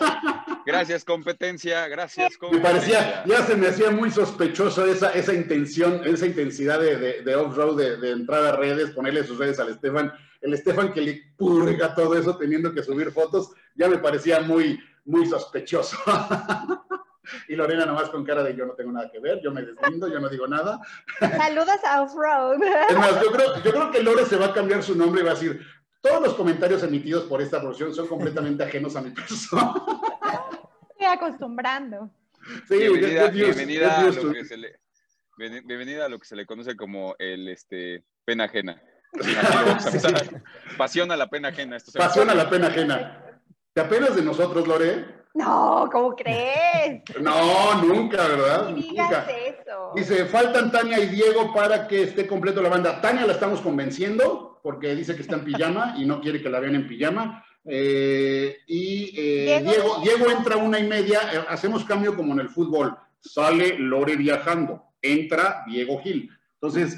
[0.65, 1.85] Gracias, competencia.
[1.89, 2.71] Gracias, competencia.
[2.71, 7.35] Me parecía, ya se me hacía muy sospechoso esa, esa intención, esa intensidad de, de,
[7.35, 10.13] off-road, de, de, entrar a redes, ponerle sus redes al Estefan.
[10.39, 14.79] El Estefan que le purga todo eso teniendo que subir fotos, ya me parecía muy,
[15.03, 15.97] muy sospechoso.
[17.47, 20.07] y Lorena nomás con cara de yo no tengo nada que ver, yo me deslindo,
[20.07, 20.79] yo no digo nada.
[21.19, 22.61] Saludos a Off-Road.
[22.89, 25.23] Es más, yo creo, yo creo que Lore se va a cambiar su nombre y
[25.23, 25.65] va a decir,
[26.01, 29.73] todos los comentarios emitidos por esta porción son completamente ajenos a mi persona.
[30.89, 32.09] Estoy acostumbrando.
[32.67, 34.79] Sí, bienvenida, bienvenida, a lo que se le,
[35.37, 38.81] bienvenida a lo que se le conoce como el este, pena ajena.
[40.77, 41.77] Pasión a la pena ajena.
[41.77, 43.41] Esto Pasión a la pena ajena.
[43.73, 45.16] ¿Te apenas de nosotros, Lore?
[45.37, 47.03] No, ¿cómo crees?
[47.21, 48.69] No, nunca, ¿verdad?
[48.69, 49.27] Nunca.
[49.29, 49.91] Eso.
[49.95, 52.99] Dice, faltan Tania y Diego para que esté completo la banda.
[53.01, 56.59] Tania la estamos convenciendo porque dice que está en pijama y no quiere que la
[56.59, 57.45] vean en pijama.
[57.65, 62.49] Eh, y eh, Diego, Diego, entra una y media, eh, hacemos cambio como en el
[62.49, 62.97] fútbol.
[63.19, 66.29] Sale Lore viajando, entra Diego Gil.
[66.53, 66.97] Entonces,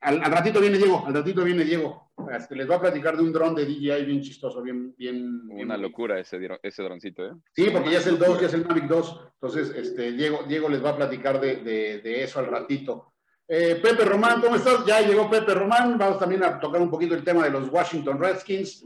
[0.00, 2.03] al, ratito viene Diego, al ratito viene Diego.
[2.50, 5.48] Les va a platicar de un dron de DJI bien chistoso, bien, bien.
[5.50, 7.32] Una locura ese, ese droncito, ¿eh?
[7.52, 9.20] Sí, porque ya es el 2, ya es el Mavic 2.
[9.34, 13.14] Entonces, este, Diego, Diego les va a platicar de, de, eso al ratito.
[13.48, 14.86] Eh, Pepe Román, ¿cómo estás?
[14.86, 15.98] Ya llegó Pepe Román.
[15.98, 18.84] Vamos también a tocar un poquito el tema de los Washington Redskins.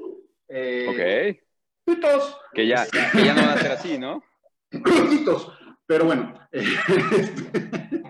[0.48, 1.40] Eh, ok.
[1.84, 2.40] Pitos.
[2.52, 4.22] Que ya, que ya no van a ser así, ¿no?
[4.70, 5.52] Pitos.
[5.86, 6.34] Pero bueno.
[6.50, 8.02] Este,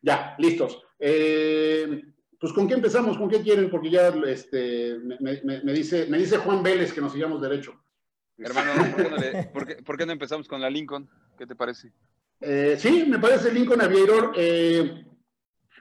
[0.00, 0.82] ya, listos.
[0.98, 2.02] Eh,
[2.42, 6.60] pues con qué empezamos, con qué quieren, porque ya este, me, dice, me dice Juan
[6.60, 7.80] Vélez que nos sigamos derecho.
[8.36, 8.72] Hermano,
[9.84, 11.08] ¿por qué, no, empezamos con la Lincoln?
[11.38, 11.92] ¿Qué te parece?
[12.40, 15.04] Eh, sí, me parece Lincoln Aviator, eh,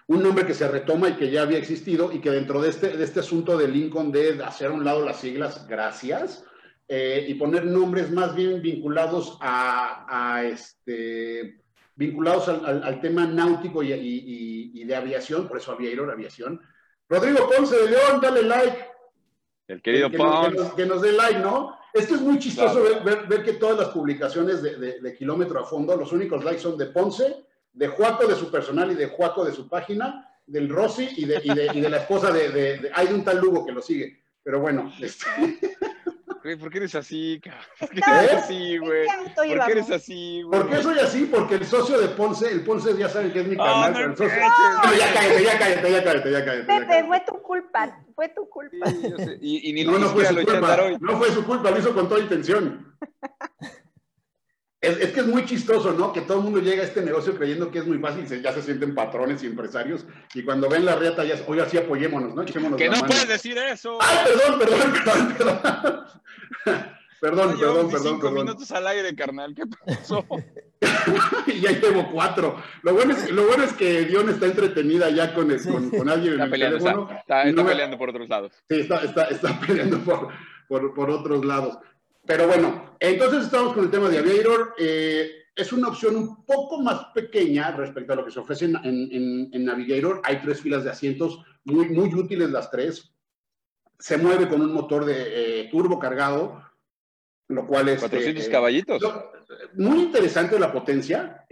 [0.06, 2.96] un nombre que se retoma y que ya había existido y que dentro de este,
[2.96, 6.46] de este asunto de Lincoln de hacer a un lado las siglas, gracias,
[6.88, 11.61] eh, y poner nombres más bien vinculados a, este,
[12.02, 16.60] vinculados al, tema náutico y, de aviación, por eso Aviator, aviación.
[17.08, 18.78] Rodrigo Ponce de León, dale like.
[19.68, 20.76] El querido que, Ponce.
[20.76, 21.78] Que, nos dé like, ¿no?
[21.94, 26.44] Esto es muy chistoso ver, que todas las publicaciones de, kilómetro a fondo, los únicos
[26.44, 30.28] likes son de Ponce, de Juaco de su personal y de Juaco de su página,
[30.48, 33.82] del Rossi y de, y de, la esposa de, Hay un tal Lugo que lo
[33.82, 34.24] sigue.
[34.42, 35.28] Pero bueno, este...
[36.60, 37.42] ¿por qué eres así,
[37.80, 39.08] ¿Por qué eres así, güey?
[39.36, 40.60] ¿Por qué eres así, güey?
[40.62, 41.26] ¿Por qué soy así?
[41.26, 44.10] Porque el socio de Ponce, el Ponce ya sabe que es mi canal.
[44.10, 44.40] No, socio...
[44.84, 46.64] no, ya cállate, ya cállate, ya cállate, ya cállate.
[46.66, 48.90] Pepe, fue tu culpa, fue tu culpa.
[49.42, 52.10] y, y, ni no, no fue su culpa, no fue su culpa, lo hizo con
[52.10, 52.96] toda intención.
[54.82, 56.12] Es, es, que es muy chistoso, ¿no?
[56.12, 58.52] Que todo el mundo llega a este negocio creyendo que es muy fácil, se, ya
[58.52, 62.42] se sienten patrones y empresarios, y cuando ven la reata ya, oye, así apoyémonos, ¿no?
[62.42, 64.00] Echémonos que no puedes decir eso.
[64.02, 66.92] Ay, perdón, perdón, perdón, perdón.
[67.22, 70.26] Perdón, perdón, perdón, cinco minutos al aire, carnal, ¿qué pasó?
[71.46, 72.56] y ya llevo cuatro.
[72.82, 76.34] Lo bueno es, lo bueno es que Dion está entretenida ya con, con, con alguien
[76.34, 77.12] está en el peleando, teléfono.
[77.20, 78.54] Está, está, peleando por otros lados.
[78.68, 80.30] Sí, está, está, está peleando por,
[80.68, 81.78] por, por otros lados.
[82.26, 84.76] Pero bueno, entonces estamos con el tema de Aviator.
[84.78, 89.66] Eh, es una opción un poco más pequeña respecto a lo que se ofrece en,
[89.66, 90.22] Navigator.
[90.24, 93.12] Hay tres filas de asientos, muy, muy útiles las tres.
[94.00, 96.64] Se mueve con un motor de eh, turbo cargado,
[97.48, 98.00] lo cual es...
[98.00, 99.02] 400 eh, caballitos.
[99.74, 101.46] muy interesante la potencia.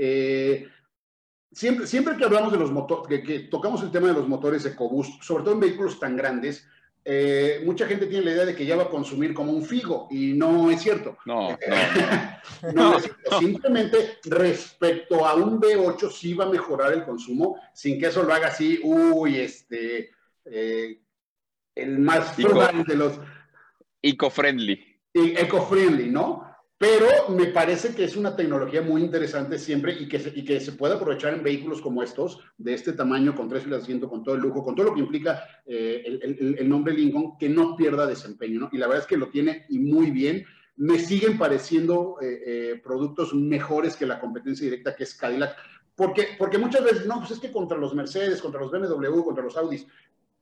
[1.51, 5.21] siempre, siempre que hablamos de los motores, que, tocamos el tema de los motores EcoBoost,
[5.23, 6.67] sobre todo en vehículos tan grandes,
[7.05, 10.07] eh, mucha gente tiene la idea de que ya va a consumir como un figo
[10.11, 11.17] y no es cierto.
[11.25, 11.57] No, no,
[12.73, 12.97] no.
[12.97, 13.39] es cierto.
[13.39, 18.33] Simplemente respecto a un V8 sí va a mejorar el consumo sin que eso lo
[18.33, 20.11] haga así, uy, este,
[20.45, 21.01] eh,
[21.75, 23.19] el más de los...
[24.01, 24.99] Eco-friendly.
[25.13, 26.48] Eco-friendly, ¿no?
[26.79, 30.61] Pero me parece que es una tecnología muy interesante siempre y que, se, y que
[30.61, 34.09] se puede aprovechar en vehículos como estos, de este tamaño, con tres filas de asiento,
[34.09, 37.49] con todo el lujo, con todo lo que implica eh, el, el, nombre Lincoln, que
[37.49, 38.69] no pierda desempeño, ¿no?
[38.71, 40.45] Y la verdad es que lo tiene y muy bien.
[40.77, 45.57] Me siguen pareciendo eh, eh, productos mejores que la competencia directa que es Cadillac,
[45.95, 49.43] porque, porque muchas veces, no, pues es que contra los Mercedes, contra los BMW, contra
[49.43, 49.85] los Audis,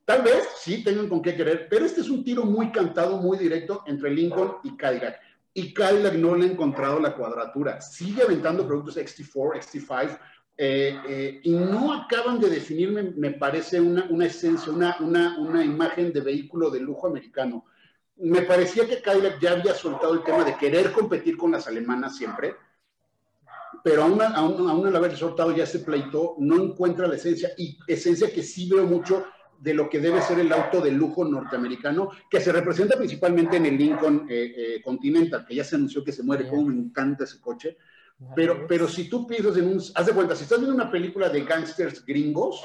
[0.06, 3.38] Tal vez sí tengan con qué querer, pero este es un tiro muy cantado, muy
[3.38, 5.20] directo entre Lincoln y Cadillac
[5.58, 7.82] y Cadillac no le ha encontrado la cuadratura.
[7.82, 10.20] Sigue aventando productos XT4, XT5
[10.56, 15.66] eh, eh, y no acaban de definirme, me parece, una, una esencia, una, una, una,
[15.66, 17.66] imagen de vehículo de lujo americano.
[18.18, 22.16] Me parecía que Cadillac ya había soltado el tema de querer competir con las alemanas
[22.16, 22.56] siempre,
[23.84, 27.80] pero aún, aún, aún al haber soltado ya ese pleito, no encuentra la esencia, y
[27.88, 29.26] esencia que sí veo mucho
[29.60, 33.66] de lo que debe ser el auto de lujo norteamericano, que se representa principalmente en
[33.66, 37.40] el Lincoln eh, Continental, que ya se anunció que se muere, como me encanta ese
[37.40, 37.78] coche
[38.36, 41.30] pero, pero si tú piensas en un, haz de cuenta, si estás viendo una película
[41.30, 42.64] de gangsters gringos,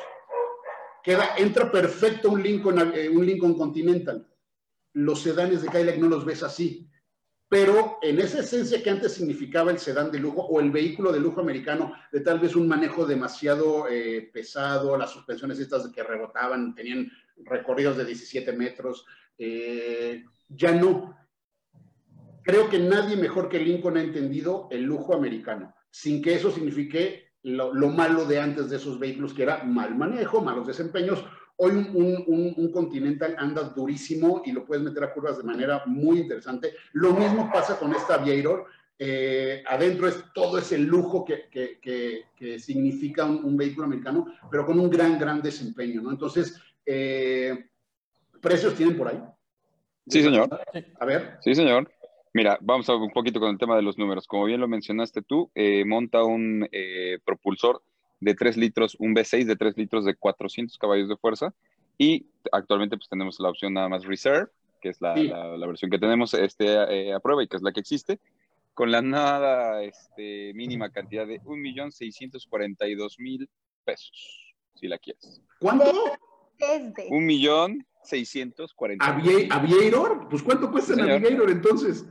[1.02, 4.26] queda, entra perfecto un Lincoln, eh, un Lincoln Continental.
[4.94, 6.88] Los sedanes de Cadillac no los ves así.
[7.52, 11.20] Pero en esa esencia que antes significaba el sedán de lujo o el vehículo de
[11.20, 16.74] lujo americano, de tal vez un manejo demasiado eh, pesado, las suspensiones estas que rebotaban,
[16.74, 17.12] tenían
[17.44, 19.04] recorridos de 17 metros,
[19.36, 21.14] eh, ya no
[22.42, 27.34] creo que nadie mejor que Lincoln ha entendido el lujo americano, sin que eso signifique
[27.42, 31.22] lo, malo de antes de esos vehículos, que era mal manejo, malos desempeños.
[31.56, 36.72] Hoy un, Continental anda durísimo y lo puedes meter a curvas de manera muy interesante.
[36.92, 38.66] Lo mismo pasa con esta Aviator.
[38.98, 44.88] Eh, adentro es todo ese lujo que, que, significa un, vehículo americano, pero con un
[44.88, 46.10] gran, gran desempeño, ¿no?
[46.10, 47.66] Entonces, eh,
[48.40, 49.20] ¿precios tienen por ahí?
[50.06, 50.48] Sí, señor.
[50.98, 51.38] A ver.
[51.40, 51.90] Sí, señor.
[52.32, 54.26] Mira, vamos a un poquito con el tema de los números.
[54.26, 56.68] Como bien lo mencionaste tú, eh, monta un
[57.24, 57.82] propulsor
[58.22, 61.52] de 3 litros, un V6 de 3 litros de 400 caballos de fuerza
[61.98, 64.46] y actualmente pues tenemos la opción nada más Reserve,
[64.80, 67.72] que es la, la, versión que tenemos este, eh, a prueba y que es la
[67.72, 68.20] que existe,
[68.74, 73.48] con la nada este, mínima cantidad de 1.642.000
[73.84, 75.42] pesos, si la quieres.
[75.58, 75.92] ¿Cuánto?
[76.58, 77.08] Desde.
[77.10, 80.28] Un millón seiscientos ¿Aviator?
[80.28, 82.06] Pues ¿cuánto cuesta el Aviator entonces?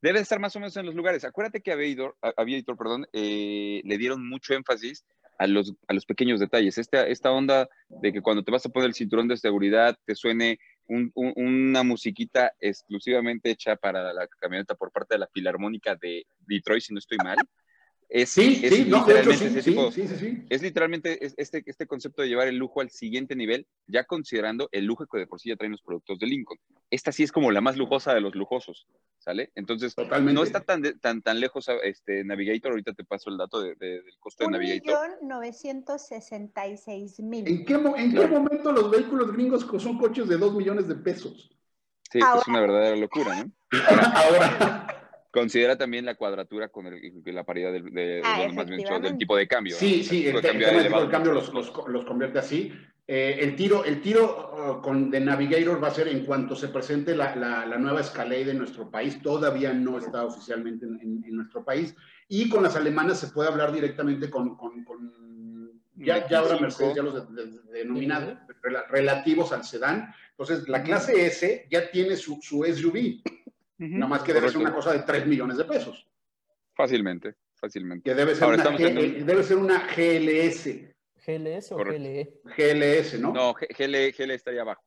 [0.00, 1.24] Debe estar más o menos en los lugares.
[1.24, 5.04] Acuérdate que Aviator, Aviator perdón, eh, le dieron mucho énfasis
[5.38, 6.78] a los, a los pequeños detalles.
[6.78, 10.14] Esta, esta onda de que cuando te vas a poner el cinturón de seguridad te
[10.14, 16.82] suene una musiquita exclusivamente hecha para la camioneta por parte de la Filarmónica de Detroit,
[16.82, 17.38] si no estoy mal.
[18.16, 19.76] Es, sí, sí, literalmente sí,
[20.48, 24.84] es literalmente este, este concepto de llevar el lujo al siguiente nivel, ya considerando el
[24.84, 26.60] lujo que de por sí ya traen los productos de Lincoln.
[26.90, 28.86] Esta sí es como la más lujosa de los lujosos,
[29.18, 29.50] ¿sale?
[29.56, 33.74] Entonces, no está tan, tan, tan lejos este Navigator, ahorita te paso el dato de,
[33.74, 35.18] del costo de Navigator.
[35.20, 37.48] 1.966.000.
[37.48, 41.50] ¿En qué, ¿En qué momento los vehículos gringos son coches de 2 millones de pesos?
[42.12, 43.50] Sí, es una verdadera locura, ¿no?
[44.14, 44.93] Ahora.
[45.34, 48.46] Considera también la cuadratura con la paridad del, ah,
[49.00, 49.74] del tipo de cambio.
[49.74, 52.72] Sí, sí, el, cambio, el, cambio los, los, convierte así.
[53.08, 56.68] Eh, el tiro, el tiro uh, con, de Navigator va a ser en cuanto se
[56.68, 59.20] presente la, la, nueva Escalade en nuestro país.
[59.22, 61.96] Todavía no está oficialmente en, nuestro país.
[62.28, 67.02] Y con las alemanas se puede hablar directamente con, con, ya, ya ahora Mercedes ya
[67.02, 67.26] los
[67.72, 68.46] denomina
[68.88, 70.14] relativos al sedán.
[70.30, 73.20] Entonces, la clase S ya tiene su, su SUV.
[73.78, 76.06] Nada más que debe ser una cosa de 3 millones de pesos.
[76.74, 78.10] Fácilmente, fácilmente.
[78.10, 80.66] Que debe ser, una, debe ser una GLS.
[81.26, 82.40] ¿GLS o GLE?
[82.56, 83.32] GLS, ¿no?
[83.32, 84.82] No, GLE, GLE estaría abajo.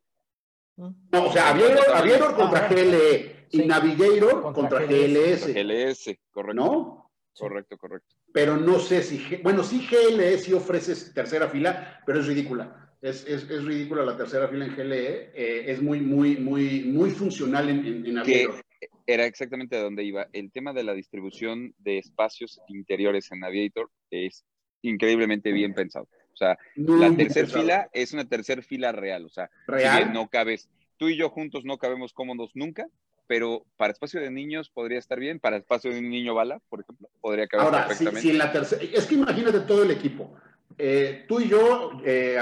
[0.75, 0.89] Mm.
[1.11, 5.47] No, o sea, Aviator, contra GLE y Navigator contra, GLS.
[5.47, 6.53] GLS, correcto.
[6.53, 7.11] ¿No?
[7.37, 8.15] Correcto, correcto.
[8.31, 12.95] Pero no sé si, bueno, sí GLS ofrece tercera fila, pero es ridícula.
[13.01, 17.11] Es, es, es, ridícula la tercera fila en GLE, eh, es muy, muy, muy, muy
[17.11, 18.66] funcional en, en, en Aviator
[19.07, 20.27] era exactamente a donde iba.
[20.33, 24.45] El tema de la distribución de espacios interiores en Aviator es
[24.81, 26.07] increíblemente bien pensado.
[26.33, 29.25] O sea, la tercera fila es una tercera fila real.
[29.25, 30.13] O sea, ¿Real?
[30.13, 32.85] no cabes, tú y yo juntos no cabemos cómodos nunca,
[33.27, 36.81] pero para espacio de niños podría estar bien, para espacio de un niño bala, por
[36.81, 38.29] ejemplo, podría caber Ahora, perfectamente.
[38.29, 40.35] en la tercera, es que imagínate todo el equipo.
[40.77, 42.37] Eh, tú y yo eh,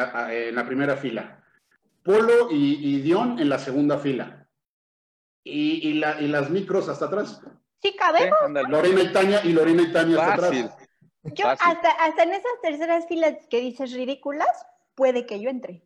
[0.49, 1.43] en la primera fila,
[2.03, 4.44] Polo y, y Dion en la segunda fila
[5.45, 7.41] y, y, la, y las micros hasta atrás.
[7.81, 8.37] Sí, cabemos.
[8.67, 10.77] Lorena y Tania y Lorena y Tania hasta atrás.
[11.23, 15.83] Yo hasta, hasta en esas terceras filas que dices ridículas, puede que yo entre.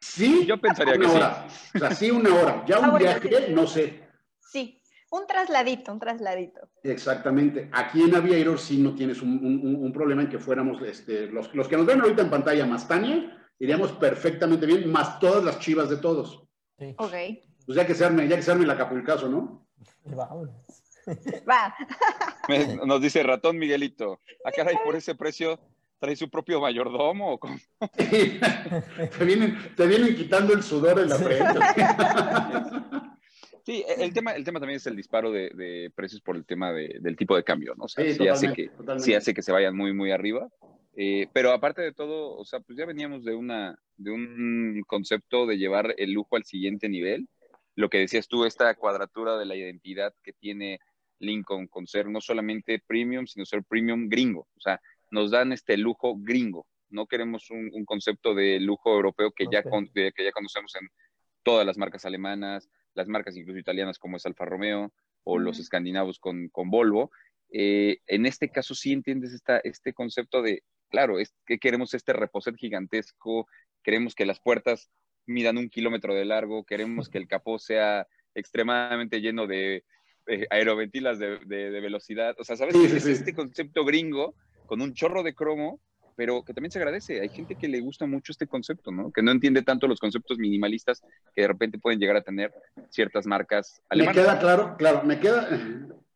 [0.00, 1.46] Sí, yo pensaría que hora.
[1.48, 1.70] sí.
[1.76, 2.64] O sea, sí, una hora.
[2.66, 4.08] Ya un viaje, no sé.
[4.40, 6.60] Sí, un trasladito, un trasladito.
[6.82, 7.68] Exactamente.
[7.72, 11.54] Aquí en Aviator sí no tienes un, un, un problema en que fuéramos, este, los,
[11.54, 15.58] los, que nos ven ahorita en pantalla, más Tania, iríamos perfectamente bien, más todas las
[15.58, 16.44] chivas de todos.
[16.78, 16.94] Sí.
[16.96, 17.14] Ok
[17.68, 19.62] pues ya que se arme, ya que se arme el Acapulcazo, ¿no?
[21.46, 21.76] Va.
[22.86, 25.60] Nos dice ratón Miguelito, acá ah, hay por ese precio
[25.98, 27.58] trae su propio mayordomo o cómo?
[27.96, 31.60] te, vienen, te vienen quitando el sudor en la frente.
[33.66, 36.46] Sí, e, el tema, el tema también es el disparo de, de precios por el
[36.46, 37.84] tema de, del tipo de cambio, ¿no?
[37.84, 40.48] O sea, Sí, sí, hace totalmente, que, sí hace que se vayan muy, muy arriba.
[40.96, 45.44] Eh, pero aparte de todo, o sea, pues ya veníamos de, una, de un concepto
[45.44, 47.28] de llevar el lujo al siguiente nivel.
[47.78, 50.80] Lo que decías tú, esta cuadratura de la identidad que tiene
[51.20, 54.48] Lincoln con ser no solamente premium, sino ser premium gringo.
[54.56, 54.80] O sea,
[55.12, 56.66] nos dan este lujo gringo.
[56.90, 60.74] No queremos un, un concepto de lujo europeo que, ya con- de- que ya conocemos
[60.74, 60.88] en
[61.44, 66.18] todas las marcas alemanas, las marcas incluso italianas como es Alfa Romeo o los escandinavos
[66.18, 67.12] con, con Volvo.
[67.52, 72.12] Eh, en este caso sí entiendes esta, este concepto de, claro, es que queremos este
[72.12, 73.46] reposet gigantesco,
[73.84, 74.90] queremos que las puertas
[75.28, 79.84] midan un kilómetro de largo, queremos que el capó sea extremadamente lleno de
[80.26, 82.34] eh, aeroventilas de, de- de velocidad.
[82.38, 82.74] O sea, ¿sabes?
[82.74, 83.12] Sí, es sí.
[83.12, 84.34] este concepto gringo
[84.66, 85.80] con un chorro de cromo,
[86.16, 87.20] pero que también se agradece.
[87.20, 89.12] Hay gente que le gusta mucho este concepto, ¿no?
[89.12, 91.00] Que no entiende tanto los conceptos minimalistas
[91.34, 92.52] que de repente pueden llegar a tener
[92.90, 94.16] ciertas marcas Me alemanas.
[94.24, 95.48] queda claro, claro, me queda,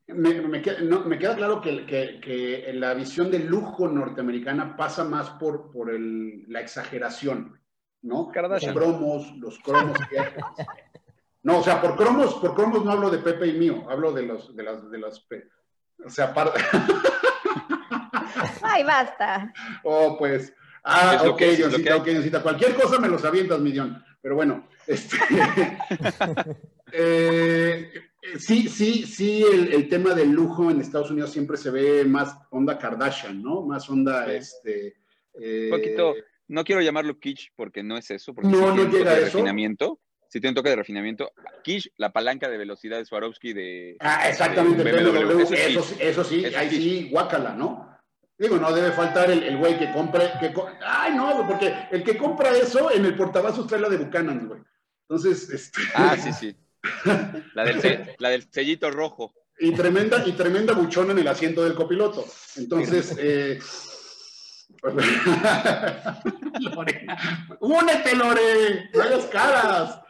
[0.08, 4.76] me, me queda, no, me queda claro que, que- que la visión de lujo norteamericana
[4.76, 7.58] pasa más por, por el- la exageración,
[8.02, 8.24] ¿no?
[8.24, 8.74] Los Kardashian.
[8.74, 10.28] cromos, los cromos que hay.
[11.42, 14.22] No, o sea, por cromos, por cromos no hablo de Pepe y mío, hablo de
[14.22, 15.26] los, de las, de las,
[16.04, 16.52] o sea, par-
[18.62, 19.52] Ay, basta.
[19.84, 20.52] oh, pues,
[20.84, 21.62] ah, Es ok, que hay.
[21.62, 25.16] ok, Diosita, cualquier cosa me los avientas, millón, pero bueno, este,
[26.92, 27.90] eh,
[28.38, 32.36] sí, sí, sí, el, el tema del lujo en Estados Unidos siempre se ve más
[32.50, 33.62] onda Kardashian, ¿no?
[33.62, 34.30] Más onda, Sí.
[34.32, 34.96] este...
[35.34, 36.14] eh, Un poquito,
[36.52, 39.04] no quiero llamarlo kitsch porque no es eso, porque No, no tiene un llega toque
[39.04, 39.38] de a eso.
[39.38, 40.00] refinamiento.
[40.28, 41.32] Sí tiene un toque de refinamiento.
[41.62, 43.96] Kitsch, la palanca de velocidad de Swarovski de...
[44.00, 46.76] Ah, exactamente, de BMW, Eso es eso, eso sí, ahí sí.
[46.76, 47.88] sí, guácala, ¿no?
[48.38, 52.02] Digo, no debe faltar el el güey que compre, que co- ay no, porque el
[52.02, 54.60] que compra eso en el portavasos trae la de Buchanan, güey.
[55.08, 56.56] Entonces, este, Ah, sí, sí.
[57.54, 59.34] La del, se- la del sellito rojo.
[59.58, 62.24] y tremenda, y tremenda buchona en el asiento del copiloto.
[62.56, 63.58] Entonces, eh,
[66.60, 67.06] Lore,
[67.60, 70.00] únete, Lore, no hagas caras.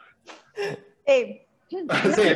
[1.69, 1.81] Sí,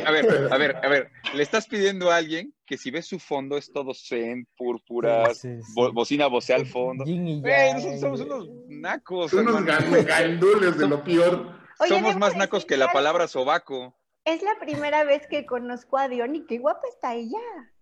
[0.04, 1.10] A ver, a ver, a ver.
[1.32, 5.48] Le estás pidiendo a alguien que si ves su fondo es todo zen, púrpuras, Sí,
[5.58, 5.72] sí, sí.
[5.76, 7.04] bo- bocina vocea al fondo.
[7.04, 9.30] Güey, nosotros somos unos nacos.
[9.30, 11.52] Son unos gandules de lo peor.
[11.78, 13.96] Oye, Somos más nacos que la palabra sobaco.
[14.24, 17.38] Es la primera vez que conozco a Dion y qué guapa está ella.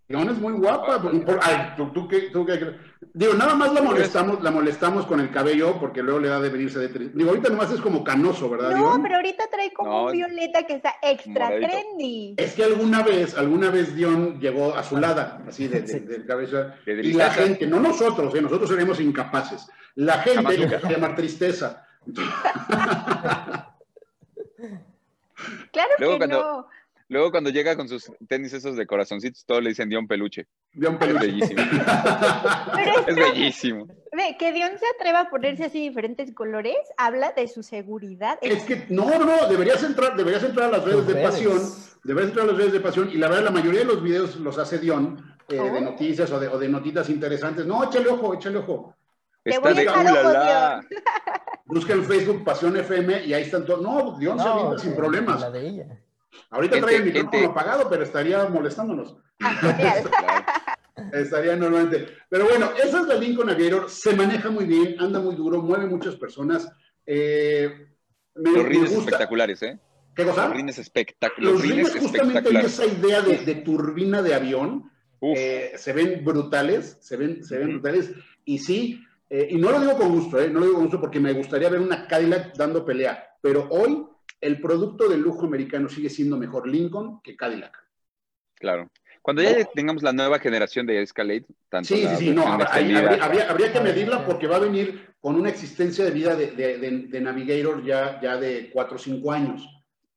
[0.09, 1.03] León es muy guapa.
[1.03, 2.77] por- por- ay, ¿tú, tú qué- tú qué-
[3.13, 6.49] Digo, nada más la molestamos, la molestamos con el cabello porque luego le da de
[6.51, 9.03] venirse de tri- Digo, ahorita nomás es como canoso, ¿verdad, No, Dion?
[9.03, 11.69] pero ahorita trae como No, un violeta que está extra moradito.
[11.71, 12.35] trendy.
[12.37, 15.99] Es que alguna vez, alguna vez Dion llegó azulada, así de, de, Sí.
[16.01, 16.75] de cabeza.
[16.85, 19.67] De Y la gente, no nosotros, eh, nosotros seríamos incapaces.
[19.95, 21.87] La gente le a llamar tristeza.
[25.73, 26.69] Claro Luego que cuando- no.
[27.09, 30.47] Luego cuando llega con sus tenis esos de corazoncitos, todos le dicen Dion Peluche.
[30.73, 31.27] Dion Es Peluche.
[31.27, 31.63] bellísimo.
[32.75, 33.87] Pero Es bellísimo.
[34.13, 38.39] ve, que Dion se atreva a ponerse así diferentes colores, habla de su seguridad.
[38.43, 41.29] Es que, no, no, deberías entrar, deberías entrar a las redes de redes.
[41.31, 41.63] pasión,
[42.03, 44.37] deberías entrar a las redes de pasión, y la verdad, la mayoría de los videos
[44.37, 45.81] los hace Dion, eh, de Oh.
[45.81, 47.67] noticias o de, o de notitas interesantes.
[47.67, 48.97] No, échale ojo, échale ojo.
[49.45, 50.87] Te Está voy a de echar ojo, ulala.
[51.67, 53.81] Busca en Facebook Pasión FM y ahí están todos.
[53.81, 55.41] No, Dion se avienta sin problemas.
[55.41, 55.87] La de ella.
[56.51, 57.47] Ahorita Gente, trae el micrófono gente.
[57.51, 59.17] apagado, pero estaría molestándonos.
[61.13, 62.07] Estaría normalmente.
[62.29, 63.91] Pero bueno, esa es la Lincoln Aviator.
[63.91, 66.69] Se maneja muy bien, anda muy duro, mueve muchas personas.
[67.05, 67.89] Eh,
[68.35, 69.11] me, Los me rines gusta.
[69.11, 69.79] espectaculares, ¿eh?
[70.15, 70.49] ¿Qué cosa?
[70.49, 71.53] Los rines espectaculares.
[71.53, 74.91] Los rines rines justamente esa idea de, de turbina de avión.
[75.21, 78.11] Eh, se ven brutales, se ven, se ven brutales.
[78.45, 81.01] Y sí, eh, y no lo digo con gusto, eh, no lo digo con gusto
[81.01, 83.23] porque me gustaría ver una Cadillac dando pelea.
[83.43, 84.07] Pero hoy
[84.41, 87.77] el producto de lujo americano sigue siendo mejor Lincoln que Cadillac.
[88.55, 88.91] claro.
[89.23, 93.25] Cuando ya tengamos la nueva generación de Escalade, tanto Sí, sí, sí, no, habrá- habría,
[93.25, 96.53] habría- habría que Ah, medirla porque va a venir con una existencia de vida de,
[96.53, 99.69] de- de- de Navigator ya, ya de 4 o 5 años,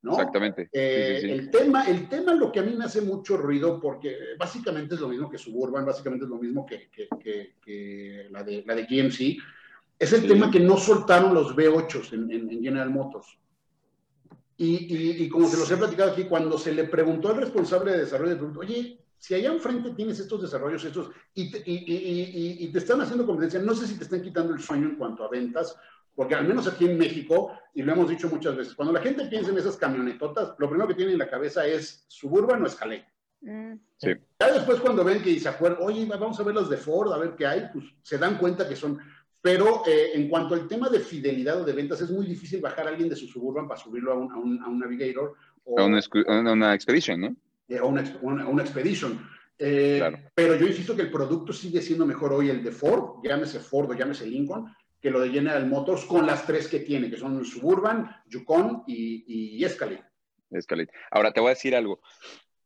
[0.04, 0.12] ¿no?
[0.12, 0.70] Exactamente.
[0.72, 1.34] Eh, sí, sí.
[1.34, 5.02] El, tema, el tema lo que a mí me hace mucho ruido porque básicamente es
[5.02, 8.76] lo mismo que Suburban, básicamente es lo mismo que, que- que- que la, de, la
[8.76, 9.38] de GMC,
[9.98, 10.28] es el Sí.
[10.28, 13.26] tema que no soltaron los V8s en, en- en General Motors.
[14.62, 17.94] Y, y- y como se los he platicado aquí, cuando se le preguntó al responsable
[17.94, 21.86] de desarrollo del producto, oye, si allá enfrente tienes estos desarrollos, estos, y te, y-
[21.88, 24.90] y- y- y te están haciendo competencia, no sé si te están quitando el sueño
[24.90, 25.78] en cuanto a ventas,
[26.14, 29.26] porque al menos aquí en México, y lo hemos dicho muchas veces, cuando la gente
[29.28, 33.06] piensa en esas camionetotas, lo primero que tiene en la cabeza es Suburban o Escalade.
[33.40, 33.76] Mm.
[33.96, 34.10] Sí.
[34.42, 37.18] Ya después cuando ven que se acuerdan, oye, vamos a ver las de Ford, a
[37.18, 39.00] ver qué hay, pues se dan cuenta que son...
[39.42, 42.88] Pero eh, en cuanto al tema de fidelidad o de ventas, es muy difícil bajar
[42.88, 45.82] a alguien de su Suburban para subirlo a un, a un, a un Navigator o,
[45.82, 47.36] O una, una Expedition, ¿no?
[47.82, 49.20] O una, una, Expedition.
[49.58, 53.92] Pero yo insisto que el producto sigue siendo mejor hoy el de Ford, llámese Ford
[53.92, 57.44] o llámese Lincoln, que lo de General Motors con las tres que tiene, que son
[57.46, 60.04] Suburban, Yukon y, y Escalade.
[60.52, 60.90] Escalade.
[61.12, 62.02] Ahora te voy a decir algo.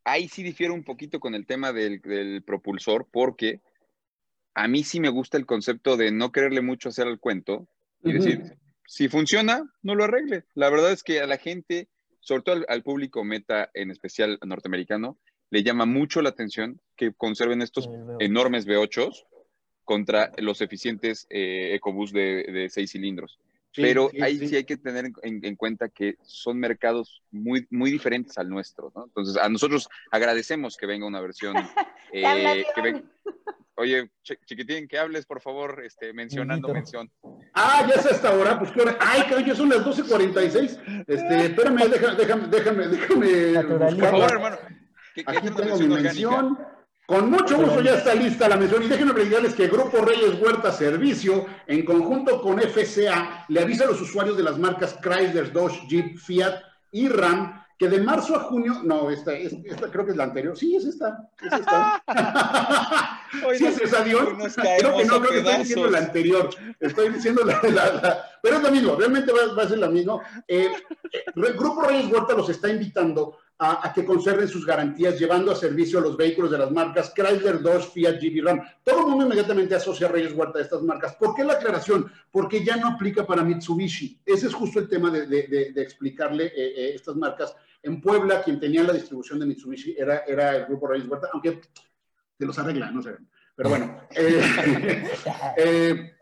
[0.04, 3.60] Ahí sí difiero un poquito con el tema del, del, propulsor, porque
[4.54, 7.68] a mí sí me gusta el concepto de no quererle mucho hacer al cuento
[8.02, 10.44] y decir, si funciona, no lo arregle.
[10.54, 11.88] La verdad es que a la gente,
[12.20, 15.18] sobre todo al, público meta, en especial norteamericano,
[15.50, 17.88] le llama mucho la atención que conserven estos
[18.20, 19.24] enormes V8s
[19.84, 23.38] contra los eficientes eh, EcoBoost de, seis cilindros.
[23.74, 24.56] Pero ahí sí.
[24.56, 29.04] hay que tener en, cuenta que son mercados muy, muy diferentes al nuestro, ¿no?
[29.04, 31.56] Entonces, a nosotros agradecemos que venga una versión
[32.12, 33.02] eh, que
[33.76, 37.10] Oye, chiquitín, que hables, por favor, este, mencionando mención.
[37.54, 38.96] Ah, ya es esta hora, pues claro.
[39.00, 41.04] Ay, cabrón, son las 12.46.
[41.08, 43.62] Este, espérame, déjame, déjame, déjame, déjame.
[43.64, 44.58] Por favor, hermano.
[45.26, 46.58] Aquí tengo mi mención.
[47.06, 50.72] Con mucho gusto ya está lista la mención y déjenme preguntarles que Grupo Reyes Huerta
[50.72, 55.86] Servicio, en conjunto con FCA, le avisa a los usuarios de las marcas Chrysler, Dodge,
[55.86, 56.54] Jeep, Fiat
[56.92, 60.56] y Ram que de marzo a junio, no, esta, esta, creo que es la anterior,
[60.56, 62.02] sí, es esta, es esta.
[63.58, 64.28] sí, es esa, Dios.
[64.78, 68.62] Creo que no, creo que estoy diciendo la anterior, estoy diciendo la, la, pero es
[68.62, 70.22] lo mismo, realmente va, a ser lo mismo.
[70.46, 70.70] Eh,
[71.12, 75.98] eh, Grupo Reyes Huerta los está invitando a, que conserven sus garantías, llevando a servicio
[75.98, 78.60] a los vehículos de las marcas Chrysler, Dodge, Fiat, Jeep Ram.
[78.82, 81.14] Todo el mundo inmediatamente asocia a Reyes Huerta a estas marcas.
[81.14, 82.10] ¿Por qué la aclaración?
[82.30, 84.20] Porque ya no aplica para Mitsubishi.
[84.26, 87.54] Ese es justo el tema de, explicarle eh, eh, estas marcas.
[87.82, 91.60] En Puebla, quien tenía la distribución de Mitsubishi era, era el grupo Reyes Huerta, aunque
[92.38, 93.16] se los arregla, no sé.
[93.54, 94.00] Pero bueno.
[94.10, 94.42] Eh,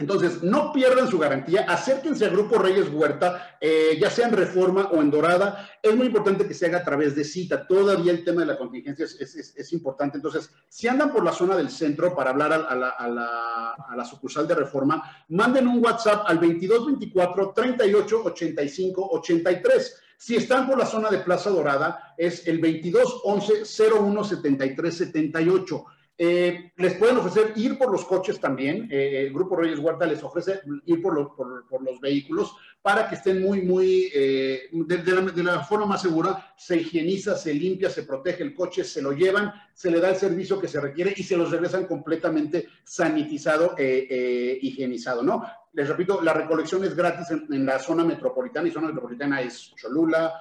[0.00, 4.90] entonces, no pierdan su garantía, acérquense al Grupo Reyes Huerta, eh, ya sea en Reforma
[4.92, 5.68] o en Dorada.
[5.82, 7.66] Es muy importante que se haga a través de cita.
[7.66, 10.16] Todavía el tema de la contingencia es, importante.
[10.16, 15.02] Entonces, si andan por la zona del centro para hablar a, la, sucursal de Reforma,
[15.30, 20.02] manden un WhatsApp al 2224 38 85 83.
[20.16, 25.86] Si están por la zona de Plaza Dorada, es el 2211 01 73 78.
[26.20, 28.88] Eh, les pueden ofrecer ir por los coches también.
[28.90, 33.62] Eh, el Grupo Reyes Huerta les ofrece ir por, los vehículos para que estén muy,
[33.62, 36.54] muy, eh, de, la, forma más segura.
[36.56, 40.16] Se higieniza, se limpia, se protege el coche, se lo llevan, se le da el
[40.16, 45.44] servicio que se requiere y se los regresan completamente sanitizado, e higienizado, ¿no?
[45.74, 50.32] Les repito, la recolección es gratis en, la zona metropolitana y zona metropolitana es Cholula,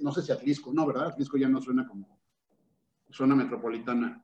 [0.00, 1.06] no sé si Atlisco, no, ¿verdad?
[1.06, 2.18] Atlisco ya no suena como
[3.10, 4.23] zona metropolitana.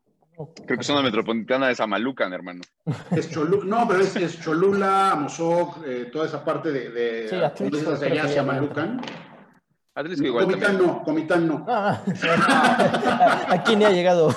[0.67, 2.63] Creo que zona metropolitana de Samalucan, hermano.
[3.11, 8.07] Es Cholula, no, pero es, Cholula, Amozoc, eh, toda esa parte de, de, sí, de
[8.07, 9.01] allá hacia Malucan.
[10.33, 11.67] Comitán no, Comitán no.
[11.69, 12.03] Ah,
[13.49, 14.35] aquí ni ha llegado.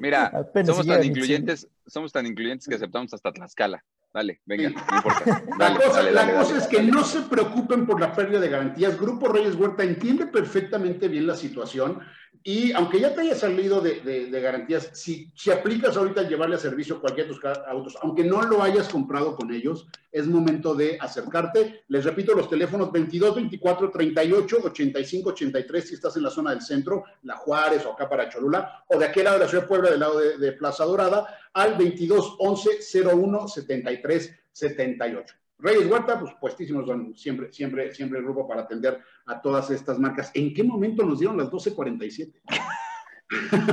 [0.00, 0.32] Mira,
[0.64, 3.84] somos tan incluyentes, somos tan incluyentes que aceptamos hasta Tlaxcala.
[4.12, 5.42] Dale, venga, no importa.
[5.58, 8.98] la cosa, la cosa es que no se preocupen por la pérdida de garantías.
[8.98, 12.00] Grupo Reyes Huerta entiende perfectamente bien la situación.
[12.42, 17.28] Y aunque ya te haya salido de, garantías, si, aplicas ahorita llevarle a servicio cualquier
[17.28, 21.84] de tus autos, aunque no lo hayas comprado con ellos, es momento de acercarte.
[21.88, 26.62] Les repito, los teléfonos 22 24 38 85 83 si estás en la zona del
[26.62, 29.68] centro, La Juárez o acá para Cholula, o de aquel lado de la ciudad de
[29.68, 32.70] Puebla, del lado de, de Plaza Dorada, al 22 11
[33.04, 35.34] 01 73 78.
[35.58, 39.98] Reyes Huerta, pues puestísimos son siempre, siempre, siempre el grupo para atender a todas estas
[39.98, 40.30] marcas.
[40.34, 42.40] ¿En qué momento nos dieron las 12.47?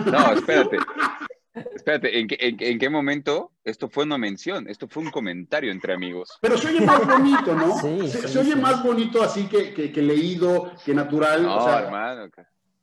[0.06, 0.78] No, espérate.
[1.54, 4.68] Espérate, ¿en qué, en, qué, momento esto fue una mención?
[4.70, 6.38] Esto fue un comentario entre amigos.
[6.42, 7.78] Pero se oye más bonito, ¿no?
[7.82, 11.44] Sí, se, oye más bonito así que, que, leído, que natural.
[11.44, 12.30] No, hermano.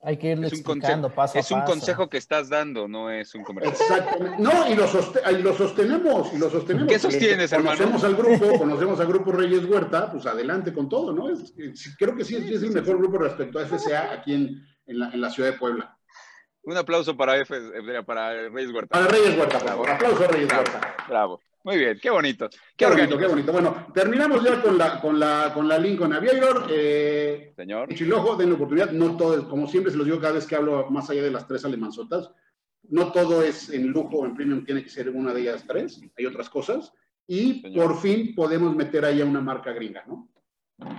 [0.00, 1.38] Hay que irle es explicando paso a paso.
[1.40, 3.74] Es un consejo que estás dando, no es un comercial.
[3.74, 4.40] Exactamente.
[4.40, 6.88] No, y lo, lo sostenemos, y lo sostenemos.
[6.88, 7.76] ¿Qué sostienes, hermano?
[7.76, 11.26] Conocemos al grupo, conocemos al grupo Reyes Huerta, pues adelante con todo, ¿no?
[11.98, 15.50] creo que sí, es el mejor grupo respecto a FCA aquí en, en, la, ciudad
[15.50, 15.98] de Puebla.
[16.62, 17.56] Un aplauso para, F,
[18.06, 18.88] para Reyes Huerta.
[18.90, 19.82] Para Reyes Huerta, bravo.
[19.82, 20.96] Un aplauso a Reyes Huerta.
[21.08, 21.40] Bravo.
[21.68, 22.48] Muy bien, qué bonito.
[22.74, 23.52] Qué, bonito, qué bonito.
[23.52, 26.66] Bueno, terminamos ya con la, con la, con la Lincoln Aviator.
[26.70, 27.94] Eh, Señor.
[27.94, 28.90] Chilojo, den oportunidad.
[28.92, 31.46] No todo, como siempre se los digo cada vez que hablo más allá de las
[31.46, 32.30] tres alemanzotas,
[32.84, 36.00] no todo es en lujo, en premium, tiene que ser una de ellas tres.
[36.16, 36.90] Hay otras cosas.
[37.26, 40.26] Y por fin podemos meter ahí a una marca gringa, ¿no?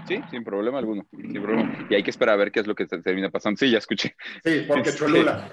[0.07, 1.07] Sí, sin problema alguno.
[1.09, 1.88] Sin problema.
[1.89, 3.57] Y hay que esperar a ver qué es lo que termina pasando.
[3.57, 4.15] Sí, ya escuché.
[4.43, 5.49] Sí, porque Cholula.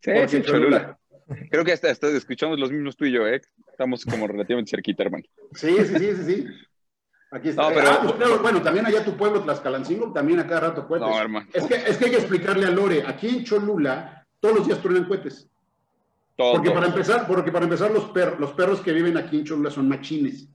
[0.00, 0.98] Sí, porque Cholula.
[1.50, 3.40] Creo que hasta, hasta, escuchamos los mismos tú y yo, ¿eh?
[3.76, 5.24] Estamos como relativamente cerquita, hermano.
[5.52, 6.46] Sí, sí, sí, sí, sí.
[7.30, 7.60] Aquí está.
[7.60, 10.88] No, pero- Ah, pues, claro, bueno, también allá tu pueblo, Tlaxcalancingo, también a cada rato
[10.88, 11.06] cohetes.
[11.06, 11.46] No, hermano.
[11.52, 14.80] Es que, es que hay que explicarle a Lore, aquí en Cholula, todos los días
[14.80, 15.46] truenan cohetes.
[16.36, 16.54] Todo.
[16.54, 19.70] Porque para empezar, porque para empezar los, per- los perros que viven aquí en Cholula
[19.70, 20.48] son machines.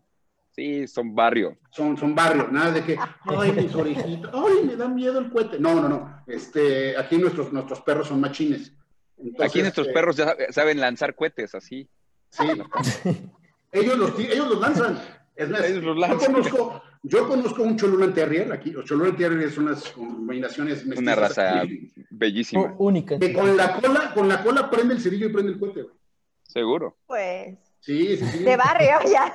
[0.56, 1.60] Sí, son barrio.
[1.70, 5.60] Son, son barrios, nada de que, ay, mis orejitas, ay, me da miedo el cohete.
[5.60, 6.24] No, no, no.
[6.26, 8.74] Este, aquí nuestros, nuestros perros son machines.
[9.18, 11.88] Entonces, Aquí nuestros eh, perros ya saben lanzar cohetes así.
[12.32, 12.44] Sí.
[13.72, 15.00] ellos, los, ellos los lanzan.
[15.36, 18.72] Es más, Ellos los Yo, conozco, yo conozco un Cholulan Terrier aquí.
[18.72, 22.76] Los Cholulan Terrier son unas combinaciones Una mestizas raza aquí, bellísima.
[22.80, 23.18] Única.
[23.20, 25.84] que con la cola, con la cola prende el cerillo y prende el cohete.
[25.84, 25.96] güey.
[26.44, 26.98] Seguro.
[27.08, 28.44] Pues, Sí, sí, sí.
[28.44, 29.34] de barrio ya.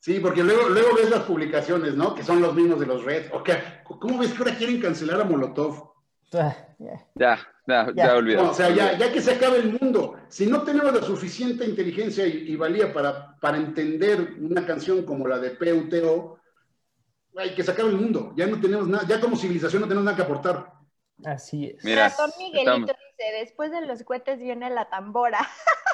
[0.00, 2.14] Sí, porque luego, luego ves las publicaciones, ¿no?
[2.14, 3.30] Que son los mismos de los Reds.
[3.32, 3.52] O que,
[3.84, 5.92] ¿Cómo ves que ahora quieren cancelar a Molotov?
[6.32, 7.06] Ah, ya.
[7.14, 8.14] Ya, ya, ya, Ya.
[8.16, 8.36] olvidé.
[8.36, 11.64] No, o sea, ya, ya que se acabe el mundo, si no tenemos la suficiente
[11.64, 16.38] inteligencia y, y valía para, para entender una canción como la de PUTO,
[17.36, 18.32] hay que se acabe el mundo.
[18.36, 20.72] Ya no tenemos nada, ya como civilización no tenemos nada que aportar.
[21.24, 21.84] Así es.
[21.84, 25.38] Mira, Ratón Miguelito estamos- dice, después de los cohetes viene la tambora.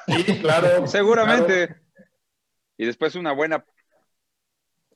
[0.07, 0.87] Sí, claro.
[0.87, 1.77] Seguramente.
[2.79, 3.65] Y después una buena.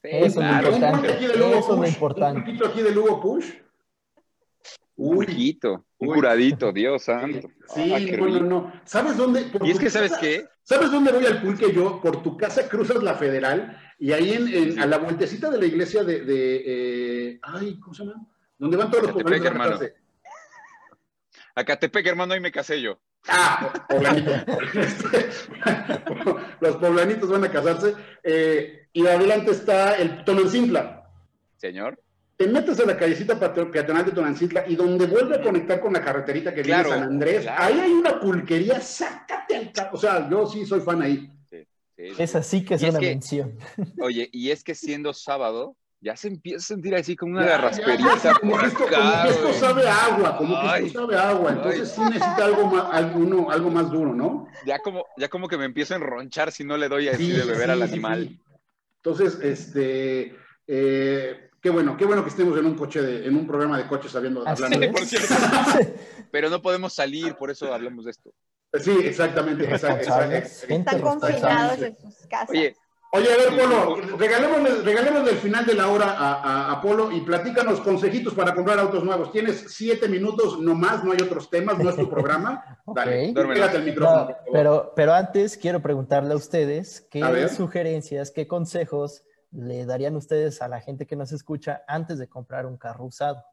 [0.03, 0.68] Sí, Eso claro.
[0.70, 1.09] Importante.
[1.09, 2.39] Eso es lo importante.
[2.39, 3.51] Un poquito aquí de Lugo Push.
[4.97, 6.14] Un Uy, pulquito, un Uy.
[6.14, 7.49] curadito, Dios santo.
[7.74, 8.72] sí, Ah, qué no.
[8.84, 9.43] ¿Sabes dónde?
[9.45, 10.45] Por Y es que, ¿sabes qué?
[10.62, 12.01] ¿Sabes dónde voy al pulque yo?
[12.03, 15.66] Por tu casa cruzas la federal y ahí en, en- a la vueltecita de la
[15.66, 16.62] iglesia de, de,
[17.32, 18.26] eh, ay, ¿cómo se llama?
[18.59, 19.12] Donde van todos los
[19.43, 19.78] a hermano.
[21.55, 22.99] A Catepec, hermano, ahí me casé yo.
[23.28, 24.30] Ah, poblanito.
[26.61, 27.95] Los poblanitos van a casarse.
[28.22, 31.09] eh, y adelante está el Tonancintla.
[31.57, 32.01] Señor.
[32.41, 36.03] Te metes a la callecita peatonal de Tonancintla y donde vuelve a conectar con la
[36.03, 37.62] carreterita que Claro, viene a San Andrés, claro.
[37.64, 41.30] ahí hay una pulquería, sácate al ca- O sea, yo sí soy fan ahí.
[41.51, 41.59] Sí,
[41.97, 42.05] sí.
[42.16, 43.59] Es así que es Y es una que- mención.
[44.01, 48.32] Oye, y es que siendo sábado, ya se empieza a sentir así como una garrasperita
[48.41, 49.55] como que esto, acá, como que esto güey.
[49.61, 51.95] sabe a agua, como que esto sabe a agua, entonces Ay.
[51.95, 54.47] sí necesita algo más, alguno, algo más duro, ¿no?
[54.64, 57.32] Ya como, ya como que me empiezo a enronchar si no le doy así Sí,
[57.32, 58.28] de beber sí, al animal.
[58.30, 58.41] sí.
[58.97, 60.34] Entonces, este,
[60.66, 63.87] eh, qué bueno, qué bueno que estemos en un coche, de, en un programa de
[63.87, 65.35] coches sabiendo, Así hablando de cierto.
[66.31, 68.31] Pero no podemos salir, por eso hablamos de esto.
[68.81, 72.51] Sí, exactamente, exact- exact- Están confinados en sus casas.
[72.51, 72.77] Oye,
[73.13, 77.11] Oye, a ver, Polo, regalémosle, regalémosle el final de la hora a, a- a Polo
[77.11, 79.33] y platícanos consejitos para comprar autos nuevos.
[79.33, 82.79] Tienes siete minutos, no más, no hay otros temas, no es tu programa.
[82.87, 83.35] Dale, Ok.
[83.35, 83.55] Duérmela.
[83.67, 88.47] pégate el micrófono, No, pero, pero antes quiero preguntarle a ustedes qué A sugerencias, qué
[88.47, 93.05] consejos le darían ustedes a la gente que nos escucha antes de comprar un carro
[93.05, 93.45] usado.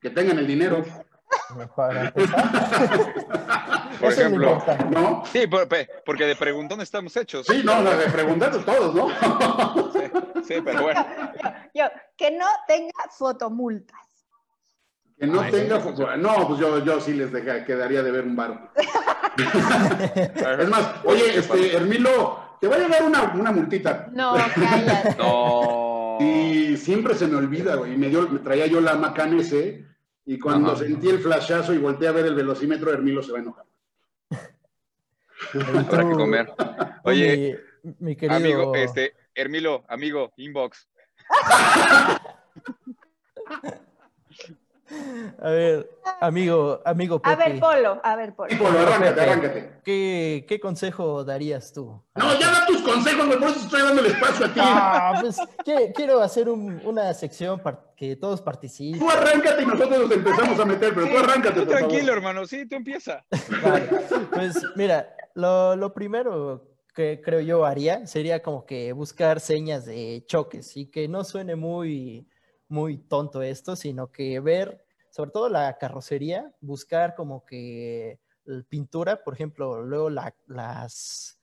[0.00, 2.12] Que tengan el dinero, empezar.
[2.12, 2.22] Por
[3.92, 4.84] Eso es lo ejemplo, importante.
[4.86, 5.24] ¿no?
[5.26, 5.46] sí,
[6.04, 7.46] porque de preguntón estamos hechos.
[7.46, 9.08] Sí, no, la de preguntar todos, ¿no?
[9.92, 10.00] Sí,
[10.44, 11.06] sí, pero bueno.
[11.74, 11.84] Yo,
[12.16, 14.01] que no tenga fotomultas.
[15.22, 15.80] Que no Ay, tenga.
[15.80, 15.88] sí.
[16.18, 18.72] No, pues yo, yo sí les deja- quedaría de ver un bar.
[20.58, 24.08] Es más, oye, este, Hermilo, te voy a dar una, una multita.
[24.12, 25.14] No, cállate.
[25.18, 26.18] No.
[26.20, 27.94] Y siempre se me olvida, güey.
[27.94, 29.86] Y me, dio, me traía yo la Macan S
[30.26, 30.80] y cuando Ajá.
[30.80, 33.64] sentí el flashazo y volteé a ver el velocímetro, Hermilo se va a enojar.
[35.88, 36.52] Habrá que comer.
[37.04, 40.88] Oye, mi, mi querido amigo, este, Hermilo, amigo, inbox.
[45.40, 45.90] A ver,
[46.20, 48.52] amigo, amigo A Pepe, ver, Polo, a ver, Polo.
[48.52, 49.20] Y Polo, arráncate, Pepe.
[49.22, 49.72] arráncate.
[49.84, 52.02] ¿qué, qué consejo darías tú?
[52.14, 54.60] No, ya da tus consejos, güey, por eso estoy dando el espacio a ti.
[54.62, 59.00] Ah, pues que- quiero hacer un- una sección para que todos participen.
[59.00, 62.16] Tú arráncate y nosotros nos empezamos a meter, pero tú arráncate, Tú por tranquilo, favor.
[62.18, 63.24] hermano, sí, tú empieza.
[63.62, 63.88] Vale,
[64.32, 70.22] Pues mira, lo, lo primero que creo yo haría sería como que buscar señas de
[70.26, 72.28] choques y que no suene muy,
[72.68, 74.81] muy tonto esto, sino que ver,
[75.12, 81.38] sobre todo la carrocería, buscar como que el pintura, por ejemplo, luego la- las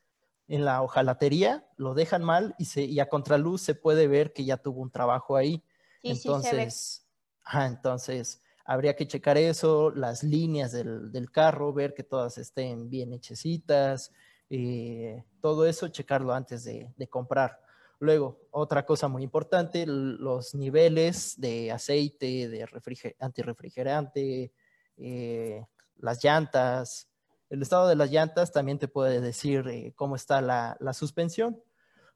[0.50, 4.44] en la hojalatería lo dejan mal y, se, y a contraluz se puede ver que
[4.44, 5.64] ya tuvo un trabajo ahí.
[6.02, 6.12] Sí, sí.
[6.12, 7.08] Entonces,
[7.44, 12.90] ajá, entonces habría que checar eso, las líneas del, del carro, ver que todas estén
[12.90, 14.12] bien hechecitas,
[14.50, 17.62] eh, todo eso, checarlo antes de, de comprar.
[18.00, 24.54] Luego, otra cosa muy importante, los niveles de aceite, de refrige- antirrefrigerante,
[24.98, 25.66] eh,
[25.98, 27.10] las llantas.
[27.50, 31.62] El estado de las llantas también te puede decir eh, cómo está la, la suspensión.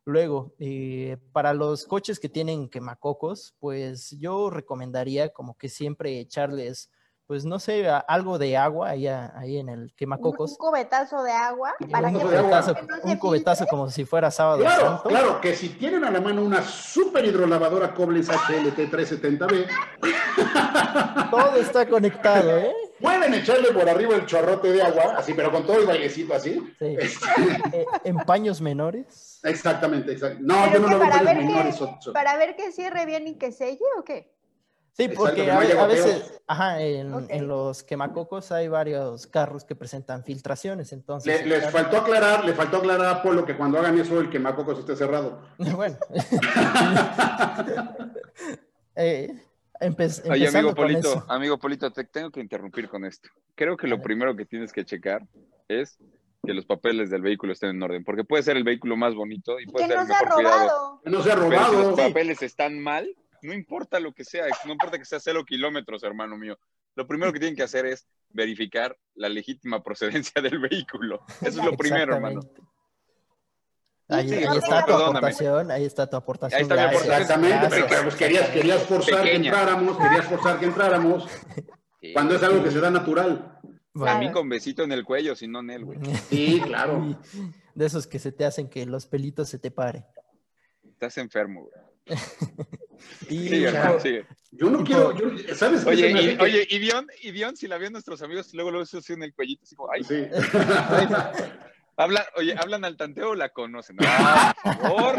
[0.05, 6.91] Luego, eh, para los coches que tienen quemacocos, pues yo recomendaría como que siempre echarles
[7.27, 10.51] pues no sé, algo de agua ahí, ahí en el Un, quemacocos.
[10.51, 14.03] un cubetazo de agua para Un que, cubetazo que no se un cubetazo como si
[14.05, 15.09] fuera sábado Claro, santo.
[15.09, 19.67] claro, que si tienen a la mano una super hidrolavadora Koblenz HLT 370B,
[21.31, 22.73] Todo está conectado, ¿eh?
[22.99, 26.53] pueden echarle por arriba el chorrote de agua, así, pero con todo el bailecito así.
[26.79, 26.95] Sí.
[26.99, 27.25] Este,
[27.73, 29.39] Eh, en paños menores.
[29.43, 30.39] exactamente, exacto.
[30.41, 31.73] No, Pero yo no lo veo para en ver paños menores.
[31.75, 34.31] que, so- so- para ver que cierre bien y que selle o qué?
[34.95, 37.23] Sí, porque que a, veces, ajá, en, Ok.
[37.29, 41.41] en los quemacocos hay varios carros que presentan filtraciones, entonces...
[41.41, 44.29] Le- les carro- faltó aclarar, le faltó aclarar a Polo que cuando hagan eso el
[44.29, 45.41] quemacocos esté cerrado.
[45.57, 45.97] Bueno.
[48.95, 49.27] Eh,
[49.81, 51.25] empe- Oye, empezando amigo Polito, eso.
[51.27, 53.27] amigo Polito, te tengo que interrumpir con esto.
[53.55, 55.25] Creo que lo primero que tienes que checar
[55.67, 55.97] es
[56.45, 59.59] que los papeles del vehículo estén en orden, porque puede ser el vehículo más bonito
[59.59, 60.59] y puede Que ser no el se ha mejor cuidado.
[60.59, 61.01] robado.
[61.03, 61.73] Que no se ha Pero si robado.
[61.89, 63.09] los papeles están mal,
[63.43, 66.57] no importa lo que sea, no importa que sea cero kilómetros, hermano mío.
[66.95, 71.23] Lo primero que tienen que hacer es verificar la legítima procedencia del vehículo.
[71.41, 72.41] Eso es lo primero, hermano.
[74.09, 76.57] Ahí, Sí, ahí sí, está tu aportación, ahí está tu aportación.
[76.57, 77.21] Ahí está mi gracias, aportación.
[77.21, 77.89] Exactamente, pero, gracias.
[77.89, 81.27] pero, pues querías, querías forzar que entráramos, querías forzar que entráramos,
[82.13, 83.59] cuando es algo que se da natural.
[84.05, 85.99] A mí con besito en el cuello, si no en él, güey.
[86.29, 87.17] Sí, claro.
[87.75, 90.05] De esos que se te hacen que los pelitos se te paren.
[90.83, 92.19] Estás enfermo, güey.
[93.29, 94.25] Y Sigue, o sea, hermano, sigue.
[94.51, 97.55] Yo no quiero, yo- ¿sabes Oye, se me hace y, oye, y Dion, y Dion,
[97.57, 100.27] si la ven nuestros amigos, luego lo así en el cuellito, así como, ay, Sí.
[101.97, 103.95] habla, oye, ¿hablan al tanteo o la conocen?
[103.95, 104.03] No,
[104.63, 105.15] por favor.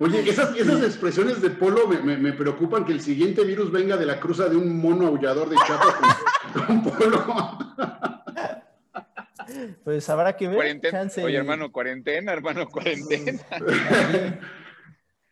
[0.00, 3.96] Oye, esas, esas expresiones de Polo me, me- me preocupan que el siguiente virus venga
[3.96, 5.94] de la cruza de un mono aullador de Chiapas
[6.66, 7.58] con, con Polo.
[9.84, 10.56] pues habrá que ver.
[10.56, 11.06] Cuarentena.
[11.22, 13.40] Oye, hermano, cuarentena, hermano, cuarentena.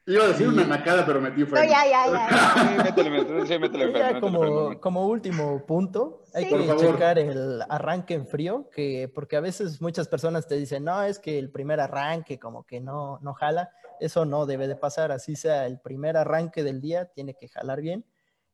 [0.09, 1.69] Iba a decir una nacada, pero metí No, freno.
[1.71, 2.29] ya, ya, ya.
[2.79, 6.51] Sí, métele, métele, sí, métele, Ya métele, como, no, como último punto, hay Sí.
[6.51, 11.03] que checar el arranque en frío, que porque a veces muchas personas te dicen, no,
[11.03, 15.13] es que el primer arranque como que no, no jala, eso no debe de pasar,
[15.13, 18.07] así sea el primer arranque del día, tiene que jalar bien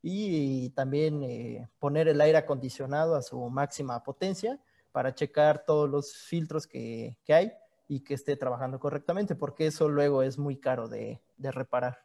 [0.03, 4.59] y, también eh, poner el aire acondicionado a su máxima potencia
[4.91, 7.53] para checar todos los filtros que, que hay
[7.87, 12.05] y que esté trabajando correctamente, porque eso luego es muy caro de, de reparar.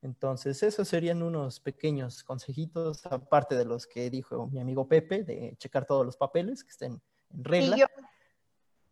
[0.00, 5.56] Entonces, esos serían unos pequeños consejitos, aparte de los que dijo mi amigo Pepe, de
[5.58, 7.00] checar todos los papeles que estén
[7.30, 7.76] en regla.
[7.76, 7.86] Y yo,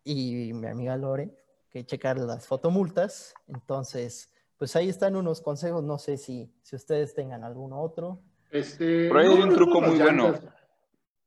[0.05, 1.31] Y mi amiga Lore,
[1.71, 3.35] que checar las fotomultas.
[3.47, 5.85] Entonces, pues ahí están unos consejos.
[5.85, 8.21] No sé si, si ustedes tengan alguno otro.
[8.51, 10.35] Este, Por ahí hay un truco muy bueno.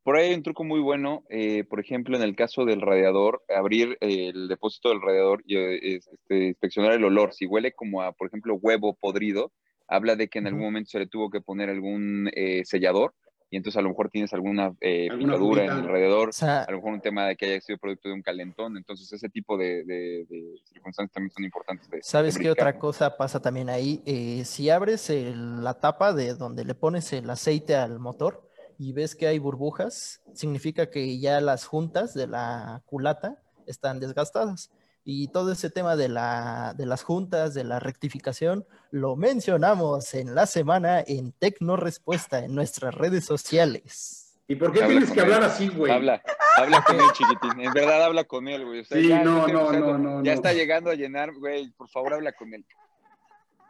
[0.10, 3.44] Por ahí hay un truco muy bueno, eh, por ejemplo, en el caso del radiador,
[3.56, 7.32] abrir eh, el depósito del radiador y eh, es- este, inspeccionar el olor.
[7.32, 9.52] Si huele como a, por ejemplo, huevo podrido,
[9.88, 13.14] habla de que en algún momento se le tuvo que poner algún eh, sellador
[13.52, 16.72] y entonces a lo mejor tienes alguna eh, picadura en el radiador, O sea, a
[16.72, 18.78] lo mejor un tema de que haya sido producto de un calentón.
[18.78, 21.88] Entonces, ese tipo de, de- de circunstancias también son importantes.
[21.88, 24.02] de- ¿sabes de qué otra cosa pasa también ahí?
[24.08, 28.49] Eh, si abres el- la tapa de donde le pones el aceite al motor
[28.80, 34.72] y ves que hay burbujas, significa que ya las juntas de la culata están desgastadas.
[35.04, 40.34] Y todo ese tema de, la, de las juntas, de la rectificación, lo mencionamos en
[40.34, 44.40] la semana en Tecno Respuesta, en nuestras redes sociales.
[44.48, 45.26] ¿Y por qué Habla tienes que él.
[45.26, 45.92] hablar así, güey?
[45.92, 46.22] Habla,
[46.58, 47.60] habla con él, chiquitín.
[47.62, 48.80] En verdad, habla con él, güey.
[48.80, 50.36] O sea, Sí, ya, no, estoy no, no, no, Ya no.
[50.36, 51.70] está llegando a llenar, güey.
[51.72, 52.66] Por favor, habla con él.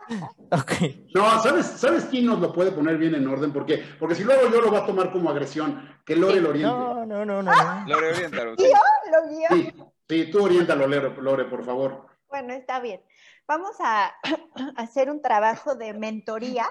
[0.51, 0.71] Ok.
[1.13, 3.53] No, ¿sabes, ¿sabes quién nos lo puede poner bien en orden?
[3.53, 6.75] Porque, porque si luego yo lo va a tomar como agresión, que Lore lo oriente.
[6.75, 7.51] No, no, no, no.
[7.51, 7.87] no.
[7.87, 8.55] Lore, oriéntalo.
[8.57, 8.63] sí.
[9.11, 9.47] lo guió.
[9.51, 9.73] Sí,
[10.09, 12.07] sí, tú oriéntalo, Lore, Lore, por favor.
[12.29, 13.01] Bueno, está bien.
[13.47, 14.11] Vamos a
[14.75, 16.65] hacer un trabajo de mentoría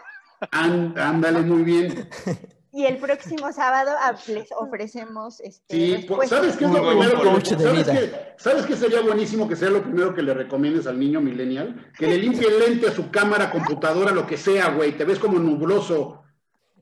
[0.52, 2.08] Án- ándale muy bien.
[2.72, 3.92] y el próximo sábado
[4.28, 6.06] les ofrecemos este, Sí.
[6.26, 7.92] ¿sabes qué es lo primero que coach de ¿sabes vida.
[8.00, 11.90] qué, ¿Sabes qué sería buenísimo que sea lo primero que le recomiendes al niño millennial?
[11.98, 14.92] Que le limpie el lente a su cámara, computadora, lo que sea, güey.
[14.96, 16.22] Te ves como nubloso.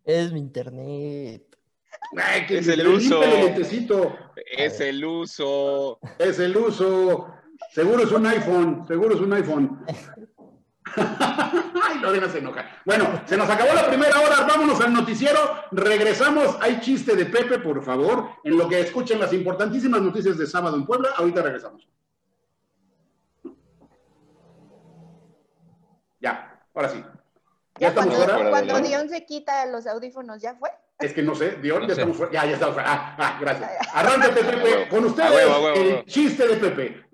[0.05, 1.43] Es mi internet.
[2.17, 3.23] Ay, que Es le el uso.
[3.23, 4.15] el lentecito.
[4.57, 5.99] Es el uso.
[6.19, 7.27] Es el uso.
[7.73, 8.85] Seguro es un iPhone.
[8.87, 9.85] Seguro es un iPhone.
[10.97, 12.65] Ay, Lorena se enoja.
[12.85, 14.47] Bueno, se nos acabó la primera hora.
[14.47, 15.39] Vámonos al noticiero.
[15.73, 16.57] Regresamos.
[16.61, 18.31] Hay chiste de Pepe, por favor.
[18.45, 21.11] En lo que escuchen las importantísimas noticias de sábado en Puebla.
[21.17, 21.89] Ahorita regresamos.
[26.21, 26.99] Ya, ahora sí.
[26.99, 28.51] Ya Ya estamos cuando, fuera.
[28.51, 28.81] cuando.
[28.89, 30.71] Dion se quita los audífonos, ¿ya fue?
[30.99, 32.01] Es que no sé, Dion, No ya sé.
[32.01, 32.33] estamos fuera.
[32.33, 32.93] Ya, ya estamos fuera.
[32.93, 33.71] Ah, ah, gracias.
[33.95, 34.89] Arráncate, Pepe.
[34.89, 37.05] Con A ustedes, huevo, a huevo, a el chiste de Pepe.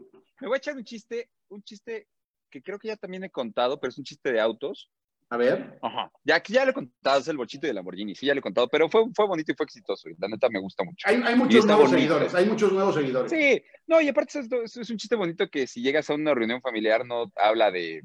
[0.40, 2.06] Me voy a echar un chiste, un chiste
[2.52, 4.88] que creo que ya también he contado, pero es un chiste de autos.
[5.30, 5.78] A ver.
[5.80, 6.12] Ajá.
[6.24, 8.68] Ya, ya le he contado, es el bochito de Lamborghini, sí, ya le he contado,
[8.68, 10.10] pero fue, fue bonito y fue exitoso.
[10.10, 11.08] Y la neta me gusta mucho.
[11.08, 13.32] Hay, hay muchos nuevos seguidores, hay muchos nuevos seguidores.
[13.32, 16.60] Sí, no, y aparte es, es, un chiste bonito que si llegas a una reunión
[16.60, 18.02] familiar no habla de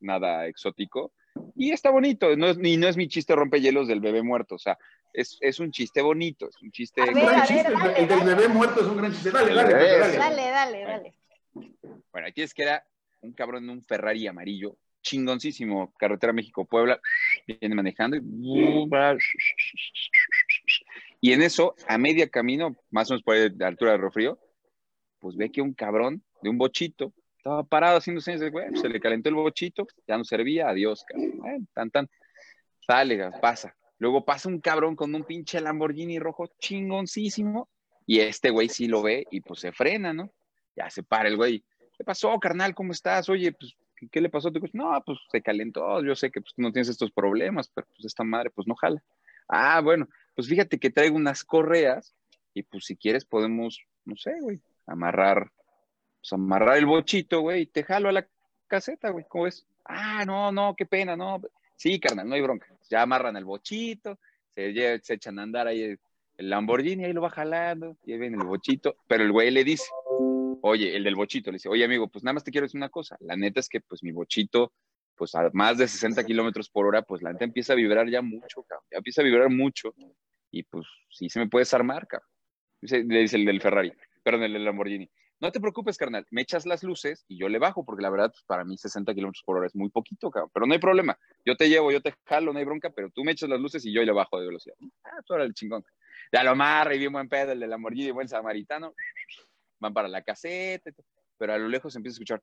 [0.00, 1.12] nada exótico.
[1.56, 4.58] Y está bonito, no es, y no es mi chiste rompehielos del bebé muerto, o
[4.58, 4.76] sea,
[5.14, 7.00] es, es un chiste bonito, es un chiste...
[7.00, 8.34] Ver, Un gran ver, chiste, dale, el del dale.
[8.34, 9.30] bebé muerto es un gran chiste.
[9.30, 10.18] Dale, dale, El bebé, dale.
[10.18, 11.14] Dale, dale, dale.
[12.12, 12.84] Bueno, aquí es que era
[13.20, 17.00] un cabrón en un Ferrari amarillo, chingoncísimo, carretera México-Puebla,
[17.46, 18.88] viene manejando y...
[21.22, 24.38] Y en eso, a media camino, más o menos por la altura de Rofrío,
[25.18, 28.88] pues ve que un cabrón de un bochito estaba parado haciendo señas de, güey, se
[28.88, 31.68] le calentó el bochito, ya no servía, adiós, cabrón.
[31.74, 32.08] Tan, tan.
[32.86, 33.76] Sale, pasa.
[33.98, 37.68] Luego pasa un cabrón con un pinche Lamborghini rojo chingoncísimo
[38.06, 40.32] y este güey sí lo ve y pues se frena, ¿no?
[40.74, 41.62] Ya se para el güey.
[42.00, 42.74] ¿Qué pasó, carnal?
[42.74, 43.28] ¿Cómo estás?
[43.28, 43.76] Oye, pues,
[44.10, 44.72] ¿qué, le pasó a tu coche?
[44.72, 46.02] No, pues se calentó.
[46.02, 49.02] Yo sé que pues, no tienes estos problemas, pero pues esta madre pues no jala.
[49.46, 52.14] Ah, bueno, pues fíjate que traigo unas correas
[52.54, 55.52] y pues si quieres podemos, no sé, güey, amarrar,
[56.22, 58.26] pues amarrar el bochito, güey, y te jalo a la
[58.66, 59.66] caseta, güey, ¿cómo ves?
[59.84, 61.42] Ah, no, no, qué pena, no.
[61.76, 62.66] Sí, carnal, no hay bronca.
[62.88, 64.18] Ya amarran el bochito,
[64.54, 66.00] se, se echan a andar ahí el,
[66.38, 69.84] el Lamborghini, ahí lo va jalando, y el bochito, pero el güey le dice,
[70.62, 72.88] oye, el del bochito, le dice, oye, amigo, pues nada más te quiero decir una
[72.88, 74.72] cosa, la neta es que pues mi bochito,
[75.16, 78.22] pues a más de 60 kilómetros por hora, pues la neta empieza a vibrar ya
[78.22, 79.94] mucho, cabrón, ya empieza a vibrar mucho,
[80.50, 82.28] y pues sí se me puedes armar, cabrón.
[82.82, 83.92] Le dice el del Ferrari,
[84.22, 85.10] perdón, el del Lamborghini.
[85.40, 88.30] No te preocupes, carnal, me echas las luces y yo le bajo, porque la verdad,
[88.30, 90.50] pues, para mí 60 kilómetros por hora es muy poquito, cabrón.
[90.52, 93.24] Pero no hay problema, yo te llevo, yo te jalo, no hay bronca, pero tú
[93.24, 94.76] me echas las luces y yo le bajo de velocidad.
[95.04, 95.82] Ah, tú eres el chingón.
[96.30, 98.94] Ya lo amarra y bien buen pedo, el de Lamborghini, buen samaritano.
[99.80, 100.90] Van para la caseta,
[101.36, 102.42] pero a lo lejos se empieza a escuchar.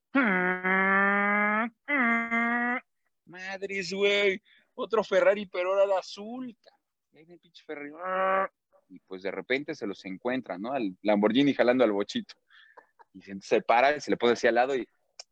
[3.25, 4.41] Madres, güey,
[4.73, 6.49] otro Ferrari, pero ahora de azul.
[7.13, 7.91] Y ahí el pinche Ferrari.
[8.89, 10.73] Y pues de repente se los encuentra, ¿no?
[10.73, 12.35] Al Lamborghini jalando al bochito.
[13.13, 14.87] Y se, para y se le pone así al lado y,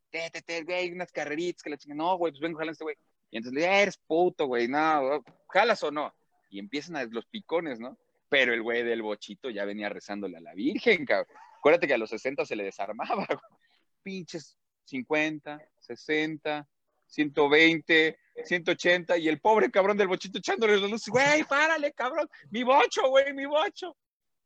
[0.09, 1.95] te, te, te, güey, unas carreritas que la chinga.
[1.95, 2.95] No, güey, pues vengo jalando este güey.
[3.31, 6.13] Y entonces le dice, eres puto, güey, no, jalas o no.
[6.49, 7.97] Y empiezan a los picones, ¿no?
[8.29, 11.35] Pero el güey del bochito ya venía rezándole a la Virgen, cabrón.
[11.65, 13.25] Acuérdate que a los 60 se le desarmaba.
[14.03, 16.67] Pinches 50, 60,
[17.07, 22.61] 120, 180, y el pobre cabrón del bochito echándole las luces, güey, párale, cabrón, mi
[22.61, 23.97] bocho, güey, mi bocho.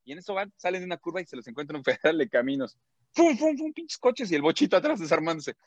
[0.05, 2.29] Y en eso van, salen de una curva y se los encuentran un federal de
[2.29, 2.77] caminos.
[3.11, 3.73] ¡Fum, fum, fum!
[3.73, 5.57] Pinches coches y el bochito atrás desarmándose.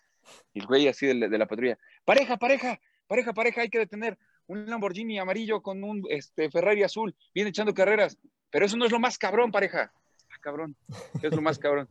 [0.55, 1.79] El güey así de la, de la patrulla.
[2.07, 4.17] Pareja, pareja, pareja, pareja, hay que detener.
[4.47, 7.15] Un Lamborghini amarillo con un este, Ferrari azul.
[7.35, 8.17] Viene echando carreras.
[8.49, 9.93] Pero eso no es lo más cabrón, pareja.
[10.43, 10.77] Cabrón.
[11.21, 11.89] ¿Qué es lo más cabrón?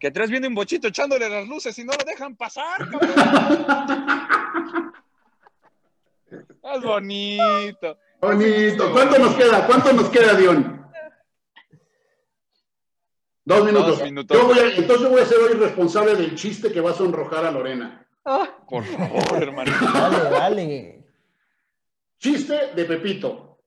[0.00, 3.10] Que atrás viene un bochito echándole las luces y no lo dejan pasar, cabrón.
[6.62, 7.98] Es bonito.
[8.20, 8.92] Bonito.
[8.92, 9.66] ¿Cuánto nos queda?
[9.66, 10.86] ¿Cuánto nos queda, Dion?
[13.44, 13.88] Dos minutos.
[13.98, 14.36] Dos minutos.
[14.38, 16.94] Yo voy a- entonces yo voy a ser hoy responsable del chiste que va a
[16.94, 18.06] sonrojar a Lorena.
[18.24, 19.72] Oh, Por favor, hermano.
[19.92, 21.04] Dale, dale.
[22.18, 23.58] Chiste de Pepito.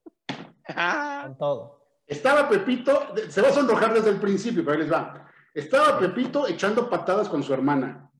[1.24, 1.81] Con todo.
[2.06, 5.28] Estaba Pepito, se va a sonrojar desde el principio, pero ahí les va.
[5.54, 8.10] Estaba Pepito echando patadas con su hermana.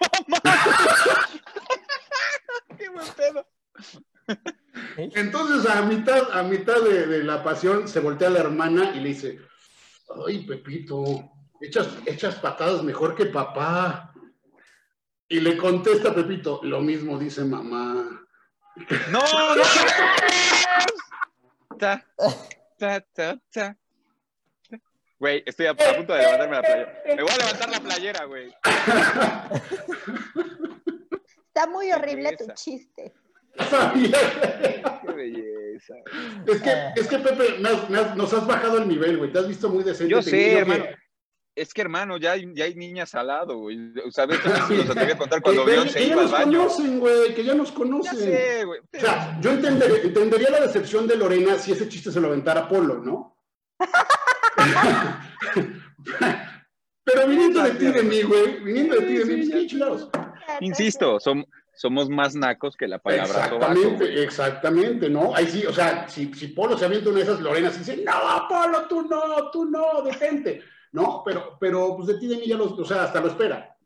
[2.78, 3.46] Qué buen pedo.
[4.96, 5.10] ¿Eh?
[5.14, 9.08] Entonces, a mitad, a mitad de, de la pasión, se voltea la hermana y le
[9.10, 9.40] dice:
[10.26, 14.14] Ay, Pepito, echas, echas patadas mejor que papá.
[15.28, 18.24] Y le contesta Pepito: Lo mismo dice mamá.
[19.10, 19.62] No, no.
[22.80, 23.76] Ta, ta, ta,
[24.70, 24.78] ta.
[25.18, 27.02] Güey, estoy a, a punto de levantarme la playera.
[27.14, 28.54] Me voy a levantar la playera, güey.
[31.48, 33.12] está muy horrible tu chiste.
[33.58, 35.94] Qué belleza.
[36.46, 39.30] Es que, es que Pepe, nos has bajado el nivel, güey.
[39.30, 40.10] Te has visto muy decente.
[40.10, 40.84] Yo sé, que- hermano.
[41.56, 43.76] Es que, hermano, ya hay, ya hay niñas al lado, güey.
[44.06, 44.38] O sea, ves,
[44.68, 46.58] se los atreví a contar cuando que, Beyoncé que ya iba al nos baño.
[46.60, 48.16] conocen, güey, que ya nos Ya conocen.
[48.18, 48.80] sé, güey.
[48.80, 52.68] O sea, yo entender- entendería la decepción de Lorena si ese chiste se lo aventara
[52.68, 53.36] Polo, ¿no?
[57.04, 60.08] Pero viniendo de ti de mí, güey, viniendo de ti de mí, qué chingados.
[60.60, 65.34] Insisto, som- somos más nacos que la palabra Exactamente, exactamente, ¿no?
[65.34, 67.96] Ahí sí, o sea, si, si Polo se avienta una de esas Lorenas y dice,
[68.04, 68.12] no,
[68.48, 70.62] Polo, tú no, tú no, detente.
[70.92, 73.76] No, pero, pero pues de ti de mí ya los, o sea, hasta lo espera.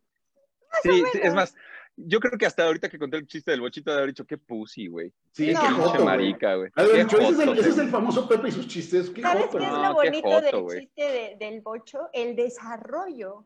[0.83, 1.55] Sí, sí, es más,
[1.97, 4.39] yo creo que hasta ahorita que conté el chiste del bochito de haber dicho, qué
[4.39, 5.13] pussy, güey.
[5.33, 5.61] Sí, Qué No.
[5.61, 6.71] qué joto, marica, güey.
[6.75, 9.11] Haber Qué dicho, ese es, el, ese es el famoso Pepe y sus chistes.
[9.11, 12.09] Qué ¿Sabes joto, qué es lo No, qué bonito joto, del chiste de- del bocho?
[12.13, 13.45] El desarrollo.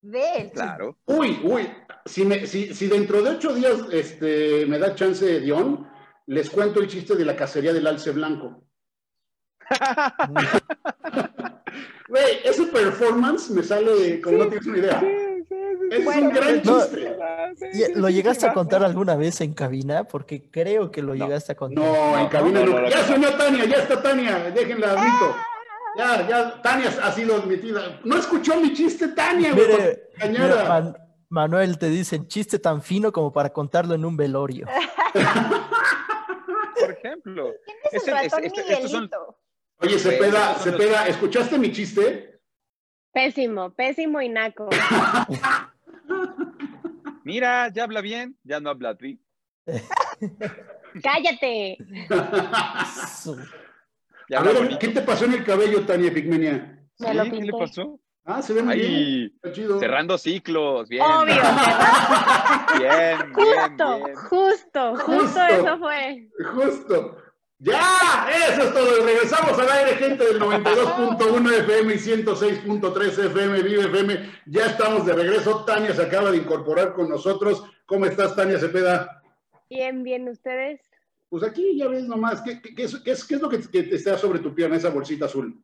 [0.00, 0.96] Ve el Claro.
[1.06, 1.68] Uy, uy,
[2.04, 5.90] si, me, si, si dentro de ocho días este, me da chance Dion,
[6.26, 8.62] les cuento el chiste de la cacería del alce blanco.
[12.08, 15.02] Güey, ese performance me sale como no tienes una idea.
[15.90, 17.16] Ese es un gran No, chiste.
[17.72, 20.04] ¿Y- ¿Lo llegaste a contar alguna vez en cabina?
[20.04, 21.84] Porque creo que lo llegaste a contar.
[21.84, 22.72] No, en cabina no, no.
[22.72, 25.36] no, no, ya sonó Tania, ya está Tania, déjenla admito.
[25.96, 28.00] Ya, ya, Tania ha sido admitida.
[28.04, 29.66] No escuchó mi chiste, Tania, güey.
[29.66, 30.46] Mire, cañada.
[30.48, 30.96] mira, Man-
[31.30, 34.66] Manuel te dice chiste tan fino como para contarlo en un velorio.
[36.80, 37.52] Por ejemplo.
[37.64, 39.37] ¿Quién es Este- el ratón este- este- estos son- Miguelito?
[39.80, 42.40] Oye, Cepeda, los- Cepeda, ¿escuchaste mi chiste?
[43.12, 44.68] Pésimo, pésimo y naco.
[47.24, 49.20] Mira, ya habla bien, ya no habla bien.
[51.02, 51.76] ¡Cállate!
[54.34, 54.78] A ver, bonito.
[54.78, 56.82] ¿qué te pasó en el cabello, Tania Pigmenia?
[56.98, 58.00] Me lo ¿Qué le pasó?
[58.24, 59.54] Ah, se ve muy bien.
[59.54, 59.78] Chido.
[59.80, 60.88] cerrando ciclos.
[60.88, 61.02] Bien.
[61.02, 61.34] Obvio,
[62.78, 64.16] Bien, bien, justo, bien.
[64.16, 64.98] justo, Justo.
[64.98, 66.28] justo eso fue.
[66.54, 67.16] Justo.
[67.60, 68.28] ¡Ya!
[68.50, 69.04] Eso es todo.
[69.04, 74.30] Regresamos al aire, gente del 92.1 FM y 106.3 FM, Vive FM.
[74.46, 75.64] Ya estamos de regreso.
[75.64, 77.64] Tania se acaba de incorporar con nosotros.
[77.86, 79.22] ¿Cómo estás, Tania Cepeda?
[79.68, 80.80] Bien, bien, ¿ustedes?
[81.30, 82.40] Pues aquí ya ves nomás.
[82.42, 84.54] ¿Qué, qué- qué es, qué es- qué es lo que, que te está sobre tu
[84.54, 85.60] pierna, esa bolsita azul?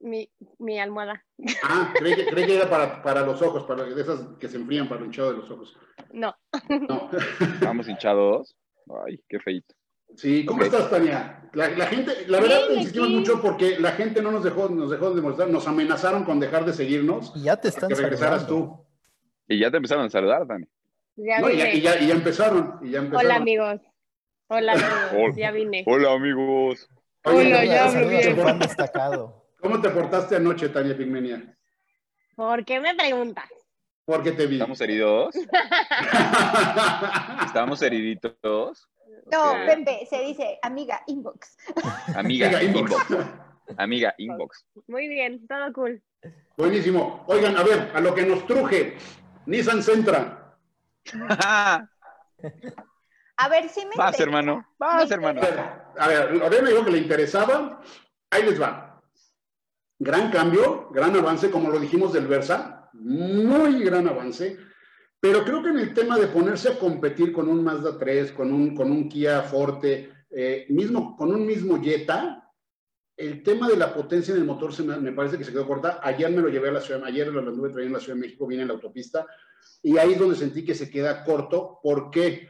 [0.00, 1.24] Mi, mi almohada.
[1.62, 4.56] Ah, creí que, creí que era para, para los ojos, para de esas que se
[4.56, 5.76] enfrían para el hinchado de los ojos.
[6.12, 6.34] No,
[6.88, 7.08] No.
[7.54, 8.56] Estamos hinchados.
[9.06, 9.72] Ay, qué feito.
[10.16, 11.38] Sí, ¿cómo estás, Tania?
[11.54, 13.16] La, la gente, la verdad, Bien, insistimos aquí.
[13.16, 16.64] mucho porque la gente no nos dejó, nos dejó de molestar, nos amenazaron con dejar
[16.64, 17.32] de seguirnos.
[17.36, 18.86] Y ya te están que regresaras saludando.
[19.48, 20.64] Y ya te empezaron a saludar, Dani.
[21.16, 21.76] ya No, y, ya, vine.
[21.76, 23.26] y ya- y ya empezaron, y ya empezaron.
[23.26, 23.80] Hola, amigos.
[24.48, 24.82] Hola, amigos.
[25.36, 25.84] Ya vine.
[25.86, 26.88] Hola, amigos.
[27.24, 28.58] Oye, Hola, ya hablo bien.
[28.58, 29.46] destacado.
[29.60, 31.56] ¿Cómo te portaste anoche, Tania Pigmenia?
[32.34, 33.44] ¿Por qué me preguntas?
[34.04, 34.56] Porque te vi.
[34.56, 35.34] ¿Estamos heridos?
[37.46, 38.88] ¿Estamos heriditos?
[39.30, 39.56] No, Ok.
[39.66, 41.56] Pepe, se dice amiga, inbox.
[42.16, 42.92] Amiga, inbox.
[43.76, 44.66] Amiga, inbox.
[44.88, 46.02] Muy bien, todo cool.
[46.56, 47.24] Buenísimo.
[47.28, 48.96] Oigan, a ver, a lo que nos truje.
[49.46, 50.56] Nissan Sentra.
[53.36, 54.22] A ver, si me Vas, interesa.
[54.24, 54.66] hermano.
[54.78, 55.40] Vas, Me hermano.
[55.40, 55.60] A ver,
[55.98, 57.80] a ver, Lorena dijo que le interesaba.
[58.30, 59.00] Ahí les va.
[59.98, 62.90] Gran cambio, gran avance, como lo dijimos del Versa.
[62.94, 64.58] Muy gran avance.
[65.22, 68.52] Pero creo que en el tema de ponerse a competir con un Mazda 3, con
[68.52, 72.52] un, con un Kia Forte, eh, mismo, con un mismo Jetta,
[73.16, 75.64] el tema de la potencia en el motor se me, me parece que se quedó
[75.64, 76.00] corta.
[76.02, 78.22] Ayer me lo llevé a la ciudad, ayer lo anduve trayendo a la Ciudad de
[78.22, 79.24] México, vine en la autopista,
[79.80, 81.78] y ahí es donde sentí que se queda corto.
[81.80, 82.48] ¿Por qué?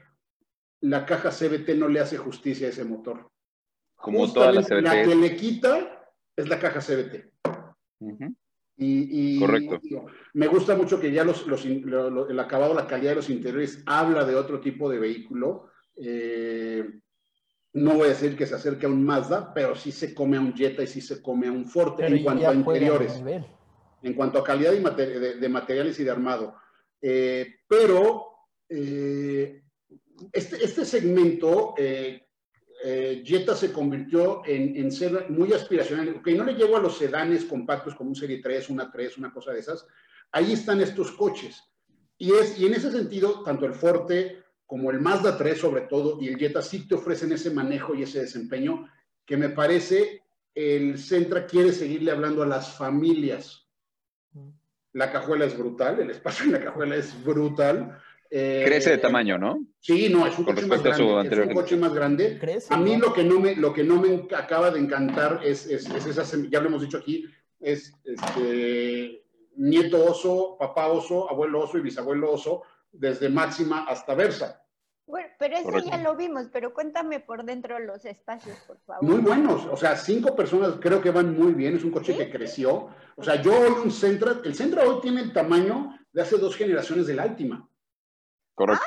[0.81, 3.31] La caja CBT no le hace justicia a ese motor.
[3.97, 5.21] Como todas las Justamente La que CBT.
[5.21, 7.33] le quita es la caja CBT.
[8.01, 8.35] Ujú.
[8.83, 9.79] Y, y- Correcto.
[9.83, 13.11] digo, me gusta mucho que ya los, los in- lo- lo- el acabado, la calidad
[13.13, 15.69] de los interiores habla de otro tipo de vehículo.
[15.97, 16.85] Eh,
[17.75, 20.41] no voy a decir que se acerque a un Mazda, pero sí se come a
[20.41, 23.23] un Jetta y sí se come a un Forte Pero en cuanto a interiores,
[24.03, 26.55] en cuanto a calidad y mate- de, de materiales y de armado.
[27.01, 28.27] Eh, pero
[28.69, 29.63] eh,
[30.33, 32.27] este, este segmento, eh,
[32.85, 36.17] eh, Jetta se convirtió en, en ser muy aspiracional.
[36.19, 39.33] Ok, no le llego a los sedanes compactos como un Serie 3, una 3, una
[39.33, 39.87] cosa de esas.
[40.33, 41.63] Ahí están estos coches.
[42.19, 46.19] Y, es, y en ese sentido, tanto el Forte como el Mazda 3 sobre todo
[46.21, 48.89] y el Jetta sí te ofrecen ese manejo y ese desempeño
[49.27, 50.23] que me parece
[50.55, 53.69] el Centra quiere seguirle hablando a las familias.
[54.95, 57.99] La cajuela es brutal, el espacio en la cajuela es brutal.
[58.35, 59.63] Eh, Crece de tamaño, ¿no?
[59.79, 61.43] Sí, no, es un Con coche más respecto a su grande.
[61.43, 62.39] Es un coche más grande.
[62.39, 63.09] Crece, A mí ¿no?
[63.09, 66.25] lo que no me, lo que no me acaba de encantar es, es, es esa,
[66.49, 67.27] ya lo hemos dicho aquí,
[67.61, 69.23] es este,
[69.57, 74.65] nieto oso, papá oso, abuelo oso y bisabuelo oso, desde máxima hasta versa.
[75.05, 75.91] Bueno, pero eso Correcto.
[75.91, 79.05] ya lo vimos, pero cuéntame por dentro los espacios, por favor.
[79.05, 82.19] Muy buenos, o sea, cinco personas creo que van muy bien, es un coche ¿Sí?
[82.19, 82.89] que creció.
[83.17, 86.57] O sea, yo hoy un Sentra, el Sentra hoy tiene el tamaño de hace dos
[86.57, 87.69] generaciones del Altima.
[88.55, 88.85] Correcto.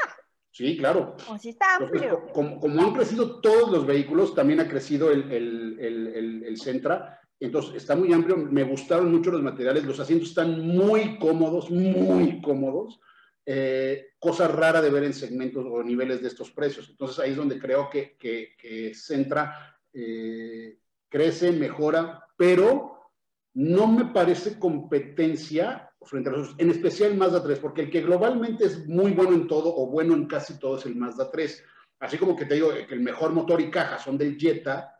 [0.51, 1.17] Sí, claro.
[1.43, 2.21] Está amplio.
[2.27, 6.43] co- como, como han crecido todos los vehículos, también ha crecido el, el, el, el,
[6.45, 7.19] el Sentra.
[7.39, 8.37] Entonces, está muy amplio.
[8.37, 9.83] Me gustaron mucho los materiales.
[9.83, 12.99] Los asientos están muy cómodos, muy cómodos.
[13.45, 16.89] Eh, cosa rara de ver en segmentos o niveles de estos precios.
[16.89, 23.11] Entonces, ahí es donde creo que, que, que Sentra eh, crece, mejora, pero
[23.53, 28.01] no me parece competencia frente a los otros, en especial Mazda 3, porque el que
[28.01, 31.63] globalmente es muy bueno en todo o bueno en casi todo es el Mazda 3.
[31.99, 34.97] Así como que te digo que el mejor motor y caja son del Jetta,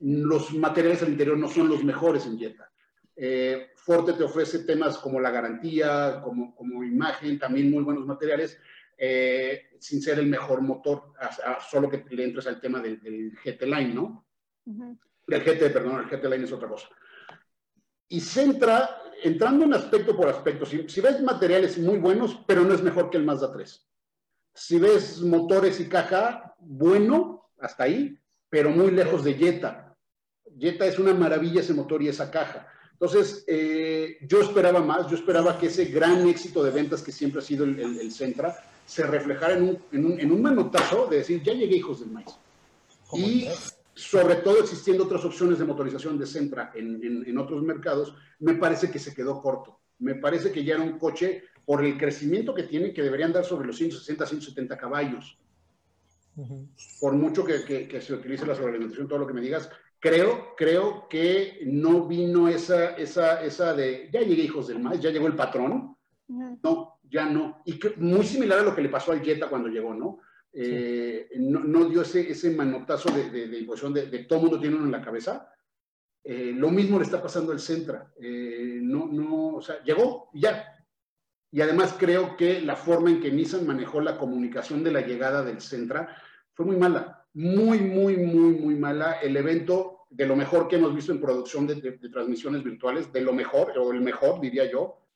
[0.00, 2.70] los materiales al interior no son los mejores en Jetta.
[3.14, 8.58] Eh, Forte te ofrece temas como la garantía, como, como imagen, también muy buenos materiales,
[8.96, 13.00] eh, sin ser el mejor motor, a- a- solo que le entres al tema del,
[13.00, 14.26] del GT Line, ¿no?
[14.66, 14.98] Ujú.
[15.26, 16.88] Del GT, perdón, el GT Line es otra cosa.
[18.08, 22.74] Y Centra, entrando en aspecto por aspecto, si, si ves materiales muy buenos, pero no
[22.74, 23.86] es mejor que el Mazda 3.
[24.54, 28.18] Si ves motores y caja, bueno, hasta ahí,
[28.48, 29.96] pero muy lejos de Jetta.
[30.58, 32.66] Jetta es una maravilla ese motor y esa caja.
[32.92, 37.40] Entonces, eh, yo esperaba más, yo esperaba que ese gran éxito de ventas que siempre
[37.40, 38.54] ha sido el, el- el Centra
[38.84, 42.10] se reflejara en un, en, un, en un manotazo de decir, ya llegué hijos del
[42.10, 42.28] maíz.
[43.14, 43.48] Y.
[43.94, 48.54] sobre todo existiendo otras opciones de motorización de Centra en, en- en otros mercados, me
[48.54, 49.80] parece que se quedó corto.
[49.98, 53.44] Me parece que ya era un coche, por el crecimiento que tiene, que deberían dar
[53.44, 55.38] sobre los 160, 170 caballos.
[57.00, 59.68] Por mucho que, que- que se utilice la sobrealimentación, todo lo que me digas,
[59.98, 65.10] creo, creo que no vino esa, esa, esa de, ya llegué hijos del maíz, ya
[65.10, 65.96] llegó el patrón.
[66.62, 67.60] No, ya no.
[67.66, 70.20] Y que- muy similar a lo que le pasó al Jetta cuando llegó, ¿no?
[70.52, 74.76] Eh, no, no dio ese, ese manotazo de, de, de imposición de, todo mundo tiene
[74.76, 75.48] uno en la cabeza.
[76.24, 78.12] Eh, lo mismo le está pasando al Centra.
[78.20, 80.64] Eh, no, no, o sea, llegó ya.
[81.52, 85.42] Y además creo que la forma en que Nissan manejó la comunicación de la llegada
[85.42, 86.14] del Centra
[86.52, 87.26] fue muy mala.
[87.32, 89.14] Muy, muy, muy, muy mala.
[89.20, 93.12] El evento de lo mejor que hemos visto en producción de, de- de transmisiones virtuales,
[93.12, 95.06] de lo mejor, o el mejor, diría yo.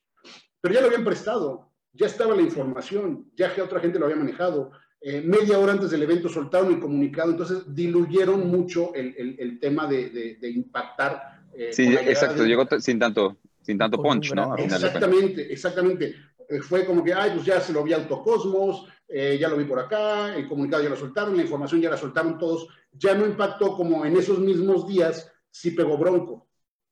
[0.60, 4.16] Pero ya lo habían prestado, ya estaba la información, ya que otra gente lo había
[4.16, 4.70] manejado.
[5.06, 9.60] Eh, media hora antes del evento soltaron el comunicado, entonces diluyeron mucho el, el- el
[9.60, 11.42] tema de, de- de impactar.
[11.52, 14.56] eh, Sí, exacto, de- llegó sin tanto, sin tanto punch, ¿no?
[14.56, 16.14] Exactamente, exactamente.
[16.48, 19.58] Eh, fue como que, ay, pues ya se lo vi a Autocosmos, eh, ya lo
[19.58, 22.66] vi por acá, el comunicado ya lo soltaron, la información ya la soltaron todos.
[22.92, 26.46] Ya no impactó como en esos mismos días, sí pegó Bronco.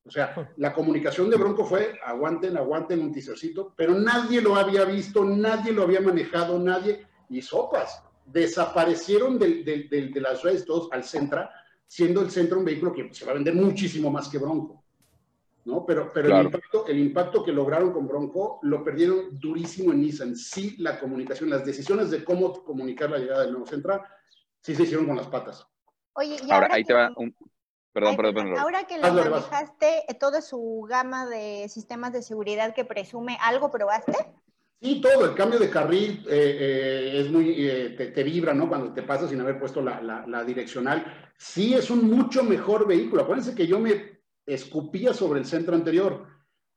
[0.04, 4.84] O sea, la comunicación de Bronco fue, aguanten, aguanten un teasercito, pero nadie lo había
[4.84, 10.64] visto, nadie lo había manejado, nadie, y sopas, desaparecieron del- del- del- de las redes
[10.64, 11.50] todos al Centra,
[11.86, 14.78] siendo el Centra un vehículo que se va a vender muchísimo más que Bronco.
[15.64, 15.86] ¿no?
[15.86, 16.40] Pero, pero Claro.
[16.40, 20.34] el, impacto, el impacto que lograron con Bronco lo perdieron durísimo en Nissan.
[20.34, 24.04] Sí, la comunicación, las decisiones de cómo comunicar la llegada del nuevo Centra,
[24.60, 25.64] sí se hicieron con las patas.
[26.14, 27.32] Oye, y Ahora, ahora ahí que- te va un...
[27.92, 28.48] Perdón, Ay, perdón, perdón.
[28.54, 28.58] perdón.
[28.58, 29.12] Ahora que vas.
[29.14, 34.16] manejaste eh, toda su gama de sistemas de seguridad que presume, ¿algo probaste?
[34.82, 38.68] Sí, todo, el cambio de carril eh, eh, es muy, eh, te, vibra, ¿no?
[38.68, 41.30] Cuando te pasas sin haber puesto la, la- la direccional.
[41.38, 43.22] Sí, es un mucho mejor vehículo.
[43.22, 46.26] Acuérdense que yo me escupía sobre el centro anterior.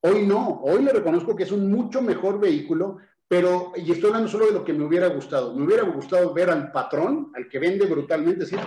[0.01, 2.97] Hoy no, hoy le reconozco que es un mucho mejor vehículo,
[3.27, 5.55] pero, y estoy hablando solo de lo que me hubiera gustado.
[5.55, 8.59] Me hubiera gustado ver al patrón, al que vende brutalmente, decir,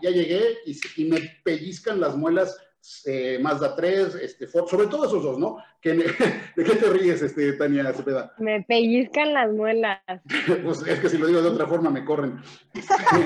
[0.00, 2.56] ya llegué y, y me pellizcan las muelas
[3.04, 5.58] eh, Mazda 3, este, Ford, sobre todo esos dos, ¿no?
[5.80, 6.04] Que me-
[6.56, 8.32] ¿De qué te ríes, este, Tania Cepeda?
[8.38, 10.00] Me pellizcan las muelas.
[10.64, 12.40] Pues es que si lo digo de otra forma me corren.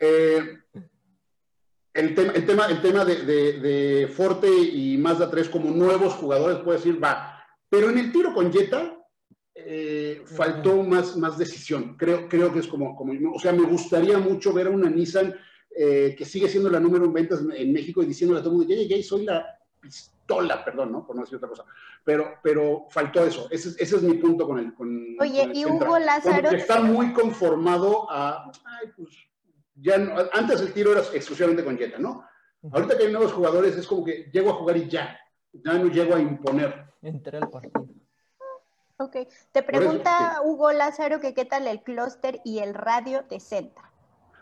[0.00, 0.58] Eh,
[1.92, 6.14] el, tema, el tema, el tema de, de- de Forte y Mazda 3 como nuevos
[6.14, 7.42] jugadores, puede decir, va.
[7.68, 8.96] Pero en el tiro con Jetta
[9.56, 11.96] eh, faltó más, más decisión.
[11.96, 15.34] Creo, creo que es como, como, o sea, me gustaría mucho ver a una Nissan
[15.80, 18.58] eh, que sigue siendo la número en ventas en México y diciéndole a todo el
[18.58, 19.46] mundo, ya llegué y soy la
[19.80, 21.06] pistola, perdón, ¿no?
[21.06, 21.64] Por no decir otra cosa.
[22.04, 23.46] Pero, pero faltó eso.
[23.50, 24.74] Ese, es- ese es mi punto con el.
[24.74, 25.66] Con, Oye, con el y.
[25.66, 28.50] Hugo Lázaro- está muy conformado a.
[28.64, 29.08] Ay, pues.
[29.80, 32.24] Ya no- antes el tiro era exclusivamente con Jetta, ¿no?
[32.72, 35.16] Ahorita que hay nuevos jugadores es como que llego a jugar y ya.
[35.52, 36.86] Ya no llego a imponer.
[37.02, 37.86] Entré al partido.
[38.96, 39.12] Ok.
[39.52, 43.87] Te eso, pregunta Hugo Lázaro que qué tal el clúster y el radio de Centra.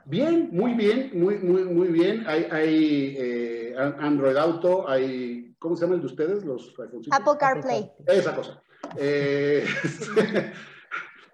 [0.07, 2.24] Bien, muy bien, muy, muy, muy bien.
[2.28, 5.52] Hay, hay eh, Android Auto, hay.
[5.59, 6.44] ¿Cómo se llama el de ustedes?
[6.44, 6.72] Los?
[7.11, 7.91] Apple CarPlay.
[8.07, 8.62] Esa cosa.
[8.96, 9.66] Eh,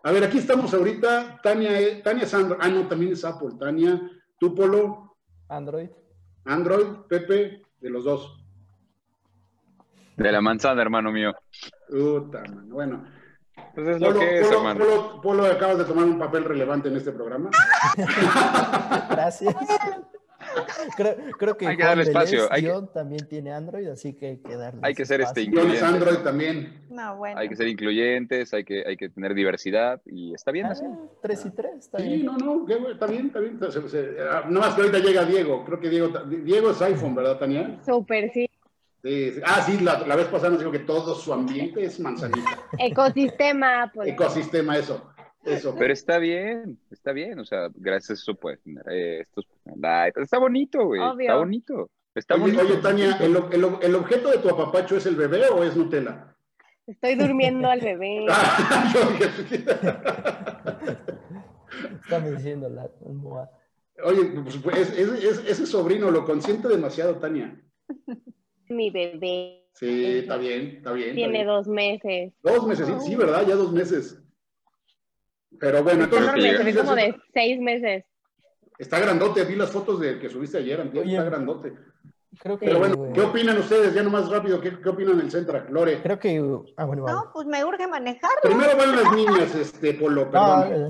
[0.02, 1.40] a ver, aquí estamos ahorita.
[1.42, 2.60] Tania, eh, Tania es Android.
[2.62, 3.50] Ah, no, también es Apple.
[3.58, 4.00] Tania,
[4.38, 5.18] tú, Polo,
[5.48, 5.90] Android.
[6.46, 8.42] Android, Pepe, de los dos.
[10.16, 11.34] De la manzana, hermano mío.
[11.90, 12.62] Mano.
[12.68, 13.04] Bueno,
[13.74, 14.84] Pues es lo Polo, que es, Polo, hermano.
[14.84, 17.50] Polo, Polo, acabas de tomar un papel relevante en este programa.
[19.10, 19.54] Gracias.
[20.96, 24.36] creo, creo que Hay que darle espacio, hay que- también tiene Android, así que hay
[24.38, 25.52] que darle Hay que ser este espacio.
[25.62, 26.04] Guiones Incluyente.
[26.08, 26.82] Android también.
[26.90, 27.38] No, bueno.
[27.40, 30.84] Hay que ser incluyentes, hay que, hay que tener diversidad y está bien Ah, así.
[31.22, 32.26] tres y tres, está Sí, bien.
[32.26, 33.58] no, no, bueno, está bien, está bien.
[34.20, 35.64] Ah, Nada más que ahorita llega Diego.
[35.64, 37.78] Creo que Diego, Diego es iPhone, ¿verdad, Tania?
[37.86, 38.48] Súper, sí.
[39.02, 39.40] Sí, sí.
[39.44, 42.58] Ah, sí, la, la vez pasada nos dijo que todo su ambiente es manzanita.
[42.78, 44.10] Ecosistema Apple.
[44.10, 45.08] Ecosistema, eso.
[45.44, 45.74] Eso.
[45.76, 49.44] Pero está bien, está bien, o sea, gracias a eso puedes tener eh, estos.
[50.14, 51.22] Está bonito, güey, Obvio.
[51.22, 51.90] está bonito.
[52.14, 52.62] Está Oye, bonito.
[52.62, 56.36] oye, Tania, ¿el, el- el objeto de tu apapacho es el bebé o es Nutella?
[56.86, 58.26] Estoy durmiendo al bebé.
[58.30, 58.92] Ah,
[62.04, 63.50] Estamos diciendo la almohada.
[64.04, 67.58] Oye, pues, pues, es- es- es- ese sobrino lo consiente demasiado, Tania.
[68.72, 71.08] Mi bebé Sí, está bien, está bien.
[71.10, 71.46] está tiene bien.
[71.46, 72.32] dos meses.
[72.42, 73.46] Dos meses, sí, sí, ¿verdad?
[73.46, 74.18] Ya dos meses.
[75.58, 78.04] Pero bueno, Está entonces, enorme, se ve dices, como de seis meses.
[78.78, 79.44] está grandote.
[79.44, 81.72] Vi las fotos de que subiste ayer, antier, está grandote.
[82.38, 82.66] Creo que.
[82.66, 83.94] Pero bueno, ¿qué opinan ustedes?
[83.94, 85.66] Ya nomás rápido, ¿qué, qué opinan del Centra?
[85.70, 86.02] Lore.
[86.02, 86.38] Creo que.
[86.76, 87.16] Ah, bueno, vale.
[87.16, 88.40] No, pues me urge manejarlo.
[88.42, 90.60] Primero van las niñas, este, Polo, No, perdón.
[90.60, 90.88] dale.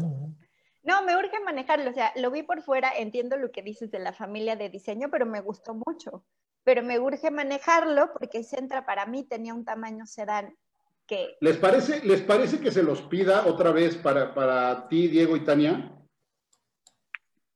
[0.84, 1.90] No, me urge manejarlo.
[1.90, 5.08] O sea, lo vi por fuera, entiendo lo que dices de la familia de diseño,
[5.10, 6.24] pero me gustó mucho.
[6.64, 10.56] Pero me urge manejarlo porque Centra para mí tenía un tamaño sedán
[11.06, 15.36] que ¿Les parece, ¿Les parece que se los pida otra vez para, para ti, Diego
[15.36, 15.92] y Tania?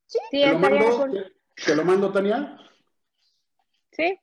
[0.07, 1.33] Sí, ¿Te lo, estaría mando, con- te,
[1.65, 2.59] te lo mando, Tania?
[3.93, 4.19] Sí,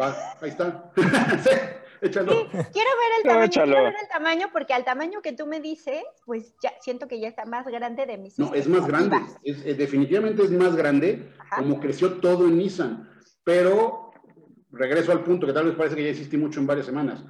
[0.00, 0.92] Va, ahí está.
[2.00, 2.48] Sí, échalo.
[2.48, 3.72] quiero ver el tamaño, échalo.
[3.72, 7.18] quiero ver el tamaño porque al tamaño que tú me dices, pues ya siento que
[7.18, 9.16] ya está más grande de mis No, es más grande.
[9.42, 11.56] Es- es- definitivamente es más grande, Ajá.
[11.56, 13.10] como creció todo en Nissan.
[13.42, 14.07] Pero
[14.70, 17.24] regreso al punto que tal vez parece que ya existí mucho en varias semanas.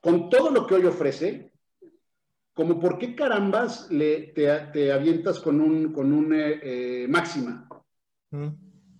[0.00, 1.52] Con todo lo que hoy ofrece,
[2.54, 6.60] como por qué carambas le, te, te avientas con un, con un eh,
[7.04, 7.66] eh, máxima,
[8.32, 8.48] Mm,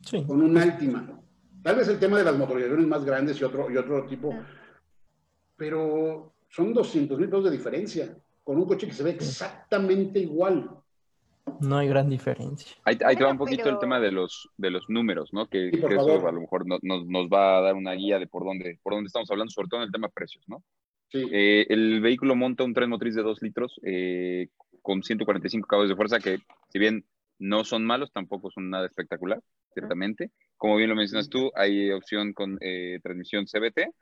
[0.02, 0.24] Sí.
[0.26, 1.20] con un Altima.
[1.62, 4.44] Tal vez el tema de las motorizaciones más grandes y otro, y otro tipo, Ah.
[5.56, 10.68] pero son 200 mil pesos de diferencia con un coche que se ve exactamente igual.
[11.60, 12.72] No hay gran diferencia.
[12.84, 15.46] Ahí, ahí te va un poquito pero- el tema de los, de los números, ¿no?
[15.46, 18.18] Que, Sí, que eso a lo mejor no- nos, nos va a dar una guía
[18.18, 20.62] de por dónde, por dónde estamos hablando, sobre todo en el tema precios, ¿no?
[21.08, 21.28] Sí.
[21.32, 24.48] Eh, el vehículo monta un tren motriz de 2 litros eh,
[24.82, 27.04] con 145 caballos de fuerza, que si bien
[27.38, 29.40] no son malos, tampoco son nada espectacular,
[29.74, 30.30] ciertamente.
[30.56, 33.92] Como bien lo mencionas tú, hay opción con eh, transmisión CBT,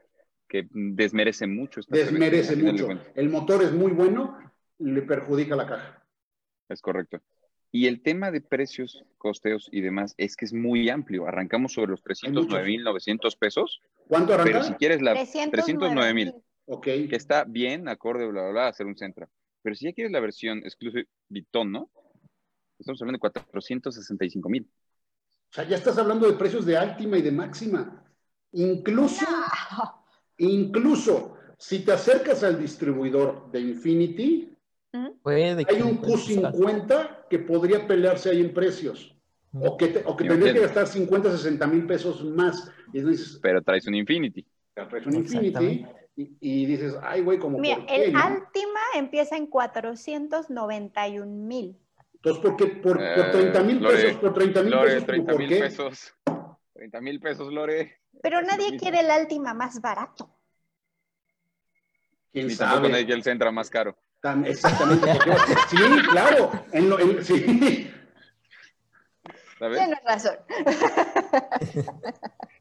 [0.48, 2.88] que desmerece mucho esta CBT, Desmerece de mucho.
[3.14, 4.36] El motor es muy bueno,
[4.78, 6.04] le perjudica la caja.
[6.68, 7.20] Es correcto.
[7.70, 11.26] Y el tema de precios, costeos y demás es que es muy amplio.
[11.26, 14.50] Arrancamos sobre los 309.900 pesos, ¿Cuánto arranca?
[14.50, 15.52] pero si quieres la 309
[16.32, 16.84] 309.000, Ok.
[16.84, 19.28] que está bien, acorde, bla, bla, bla, hacer un Centra.
[19.62, 21.90] Pero si ya quieres la versión exclusive Bitón, ¿no?
[22.78, 24.64] Estamos hablando de 465.000.
[24.64, 28.04] O sea, ya estás hablando de precios de Altima y de Máxima.
[28.52, 29.26] Incluso,
[30.38, 34.56] incluso, si te acercas al distribuidor de Infinity,
[35.22, 39.14] Puede que hay un Q50 que podría pelearse ahí en precios.
[39.60, 42.70] O que, te- o que Yo tendría que gastar 50, 60 mil pesos más.
[42.92, 44.46] Y dices, Pero traes un Infinity.
[44.74, 45.86] traes un Infinity
[46.16, 48.20] y, y dices, ay, güey, como Mira, por qué, el no?
[48.20, 51.76] Altima empieza en 491 mil.
[52.14, 52.66] Entonces, ¿por qué?
[52.66, 55.48] Por, por Eh, 30 mil pesos, por 30 mil Lore, pesos, ¿como 30 ¿por mil
[55.48, 55.60] qué?
[55.60, 56.14] pesos.
[56.74, 58.00] 30 mil pesos, Lore.
[58.22, 60.30] Pero nadie quiere el Altima más barato.
[62.32, 62.90] ¿Quién Ni tampoco sabe?
[62.90, 63.96] nadie quiere el Centra más caro.
[64.20, 65.06] Tan- exactamente.
[65.70, 65.76] sí,
[66.10, 66.50] claro.
[66.72, 67.90] En lo- en- sí.
[69.58, 69.78] ¿Sabes?
[69.78, 70.34] Tienes razón.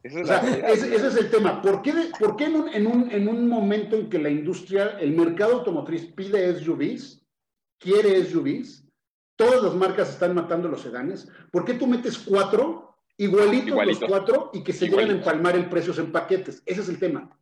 [0.03, 0.39] Es sea,
[0.69, 1.61] ese, ese es el tema.
[1.61, 4.29] ¿Por qué, de- por qué en, un, en, un, en un momento en que la
[4.29, 7.25] industria, el mercado automotriz pide SUVs,
[7.79, 8.84] quiere SUVs,
[9.35, 14.01] todas las marcas están matando los sedanes, ¿por qué tú metes cuatro, igualitos, Igualitos.
[14.01, 16.63] los cuatro, y que se llegan a empalmar en precios en paquetes?
[16.65, 17.36] Ese es el tema.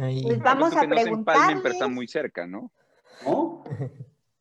[0.00, 0.22] Ahí.
[0.22, 2.70] Pues vamos a que no se empalmen, pero está muy cerca, ¿no?
[3.24, 3.64] ¿No?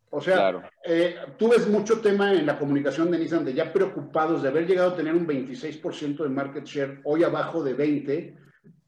[0.10, 0.64] O sea, Claro.
[0.86, 4.65] eh, tú ves mucho tema en la comunicación de Nissan de ya preocupados de haber
[4.65, 8.38] llegado a tener un 26% de market share, hoy abajo de 20.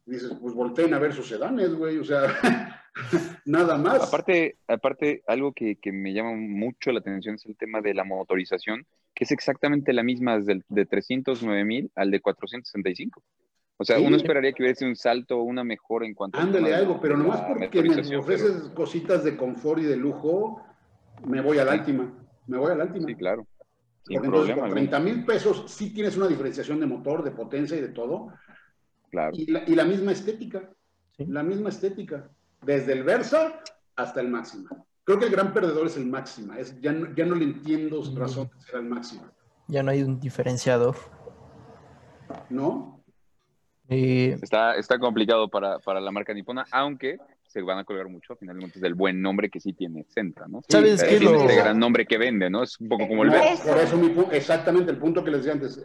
[0.06, 1.98] Dices, pues volteen a ver sus sedanes, güey.
[1.98, 2.23] O sea,
[3.45, 4.07] nada más.
[4.07, 8.03] Aparte, aparte algo que, que me llama mucho la atención es el tema de la
[8.06, 13.22] motorización, que es exactamente la misma desde el de 309 mil al de 465.
[13.81, 14.06] O sea, Sí.
[14.06, 16.93] uno esperaría que hubiese un salto, una mejora en cuanto al Ándale tema de algo,
[16.95, 20.61] la- pero nomás la porque me ofreces pero- cositas de confort y de lujo,
[21.26, 22.14] me voy al Altima.
[22.47, 23.07] Me voy al Altima.
[23.07, 23.47] Sí, claro.
[24.03, 24.56] Sin Porque entonces problema.
[24.56, 24.76] por alguno.
[24.76, 28.34] 30 mil pesos sí tienes una diferenciación de motor, de potencia y de todo.
[29.11, 29.31] Claro.
[29.34, 30.69] Y la, y la misma estética.
[31.15, 31.26] Sí.
[31.27, 32.30] La misma estética.
[32.61, 33.61] Desde el Versa
[33.95, 34.69] hasta el Máxima.
[35.06, 36.60] Creo que el gran perdedor es el Máxima.
[36.60, 38.18] Es, ya, no, ya no le entiendo Mm.
[38.18, 39.31] razón de ser el Máxima.
[39.68, 40.95] Ya no hay un diferenciador.
[42.49, 42.98] ¿No?
[43.90, 47.18] Eh, Está, está complicado para, para la marca nipona, aunque
[47.48, 50.61] se van a colgar mucho, finalmente, del buen nombre que sí tiene Centra, ¿no?
[50.70, 52.61] ¿Sabes qué tiene lo- este gran nombre que vende, ¿no?
[52.61, 55.40] Es un poco como el No, por eso mi pu- exactamente el punto que les
[55.40, 55.84] decía antes.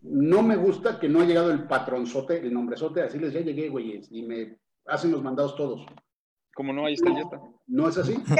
[0.00, 3.68] No me gusta que no ha llegado el patronzote, el nombrezote, así les ya llegué,
[3.68, 4.56] güeyes, y me
[4.86, 5.84] hacen los mandados todos.
[6.54, 7.40] Como no, ahí está el Jetta.
[7.66, 8.16] ¿No es así?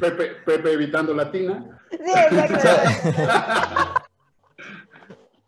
[0.00, 1.80] Pepe, Pepe evitando latina.
[1.90, 1.96] Sí,
[2.32, 4.02] exacto.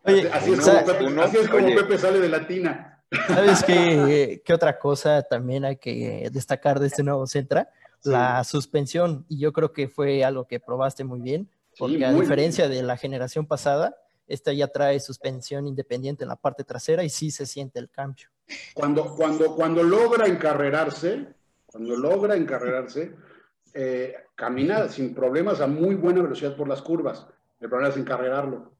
[0.07, 1.75] Oye, Así es como, Pepe, uno- así es como oye.
[1.75, 3.03] Pepe sale de la tina.
[3.27, 7.69] ¿Sabes qué, qué otra cosa también hay que destacar de este nuevo Centra?
[7.99, 8.09] Sí.
[8.09, 12.67] La suspensión, y yo creo que fue algo que probaste muy bien, porque a diferencia
[12.67, 13.95] de la generación pasada,
[14.27, 18.27] esta ya trae suspensión independiente en la parte trasera y sí se siente el cambio.
[18.73, 21.27] Cuando, cuando, cuando logra encarrerarse,
[21.65, 23.13] cuando logra encarrerarse,
[23.73, 27.25] eh, camina sin problemas a muy buena velocidad por las curvas.
[27.59, 28.73] El problema es encarrerarlo.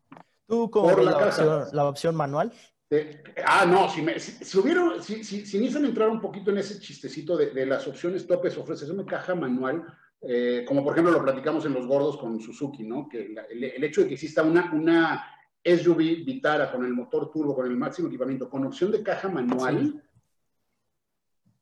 [0.48, 2.54] ¿Tú cómo Por ves la opción, la opción manual?
[2.90, 6.52] Eh, ah, no, si, me, si, si hubieron, si, si, si Nissan entrara un poquito
[6.52, 9.84] en ese chistecito de, de las opciones topes, ofreces una caja manual,
[10.22, 13.10] eh, como por ejemplo lo platicamos en Los Gordos con Suzuki, ¿no?
[13.10, 15.26] Que la- el, el hecho de que exista una, una
[15.64, 19.82] SUV Vitara con el motor turbo, con el máximo equipamiento, con opción de caja manual,
[19.82, 20.02] Sí.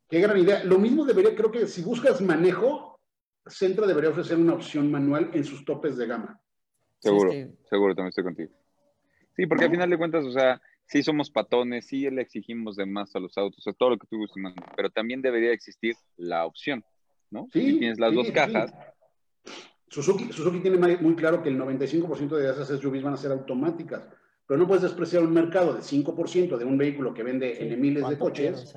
[0.08, 0.64] qué gran idea.
[0.64, 3.00] Lo mismo debería, creo que si buscas manejo,
[3.48, 6.40] Centra debería ofrecer una opción manual en sus topes de gama.
[7.00, 7.32] Seguro,
[7.68, 8.52] seguro, también estoy contigo.
[9.36, 12.86] Sí, porque al final de cuentas, o sea, sí somos patones, sí le exigimos de
[12.86, 14.42] más a los autos, o sea, todo lo que tú gustes,
[14.76, 16.84] pero también debería existir la opción,
[17.30, 17.48] ¿no?
[17.52, 18.34] Sí, si tienes las sí, dos sí.
[18.34, 18.74] cajas,
[19.90, 24.08] Suzuki, Suzuki tiene muy claro que el 95% de esas SUVs van a ser automáticas,
[24.48, 27.98] pero no puedes despreciar un mercado de 5% de un vehículo que vende en miles
[27.98, 28.76] de ¿cuánto coches,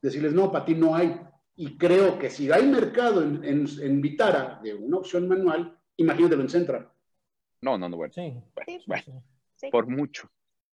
[0.00, 1.20] decirles, no, para ti no hay.
[1.56, 6.42] Y creo que si hay mercado en, en, en Vitara de una opción manual, imagínatelo
[6.42, 6.90] en Centra,
[7.60, 8.34] no, no, no, bueno, Sí,
[8.66, 9.22] Sí, bueno,
[9.64, 9.70] sí.
[9.70, 10.30] por mucho.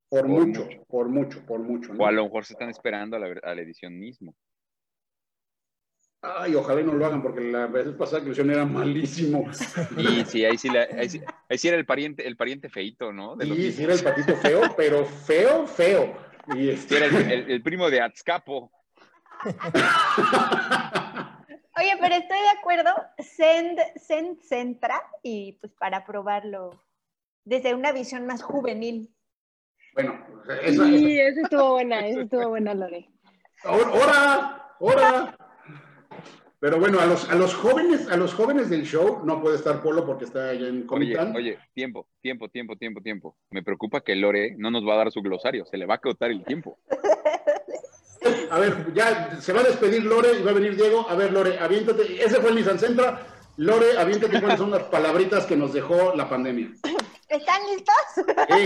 [0.09, 0.84] por, Por mucho, mucho.
[0.88, 1.93] por mucho, por mucho.
[1.93, 2.03] ¿no?
[2.03, 4.35] O a lo mejor se están esperando a la, a la edición mismo.
[6.23, 9.49] Ay, ojalá y no lo hagan, porque la vez pasada que lo hicieron era malísimo.
[9.97, 11.19] Y sí, ahí sí, la- ahí sí,
[11.49, 13.35] ahí sí era el pariente, el pariente feito, ¿no?
[13.35, 16.15] De Sí, sí era el patito feo, pero feo, feo.
[16.49, 16.97] Y Sí, este...
[16.97, 18.72] era el, el- el primo de Atzcapo.
[21.77, 26.69] Oye, pero estoy de acuerdo, send, send Centra y pues para probarlo
[27.43, 29.13] desde una visión más juvenil.
[29.93, 30.26] bueno,
[30.63, 33.09] esa, Sí, esa estuvo buena, esa estuvo buena, Lore.
[33.63, 34.76] ¡Hora!
[34.80, 35.38] ¡Hora!
[36.59, 39.81] Pero bueno, a los, a los jóvenes, a los jóvenes del show no puede estar
[39.81, 41.35] Polo porque está allá en Oye, Comitán.
[41.35, 43.35] oye, tiempo, tiempo, tiempo, tiempo, tiempo.
[43.49, 45.97] Me preocupa que Lore no nos va a dar su glosario, se le va a
[45.97, 46.77] acotar el tiempo.
[48.51, 51.07] A ver, ya se va a despedir Lore y va a venir Diego.
[51.09, 52.23] A ver, Lore, aviéntate.
[52.23, 53.26] Ese fue el Nissan Sentra.
[53.61, 56.71] Lore, aviéntate cuáles son las palabritas que nos dejó la pandemia.
[57.29, 57.95] ¿Están listos?
[58.15, 58.65] Sí.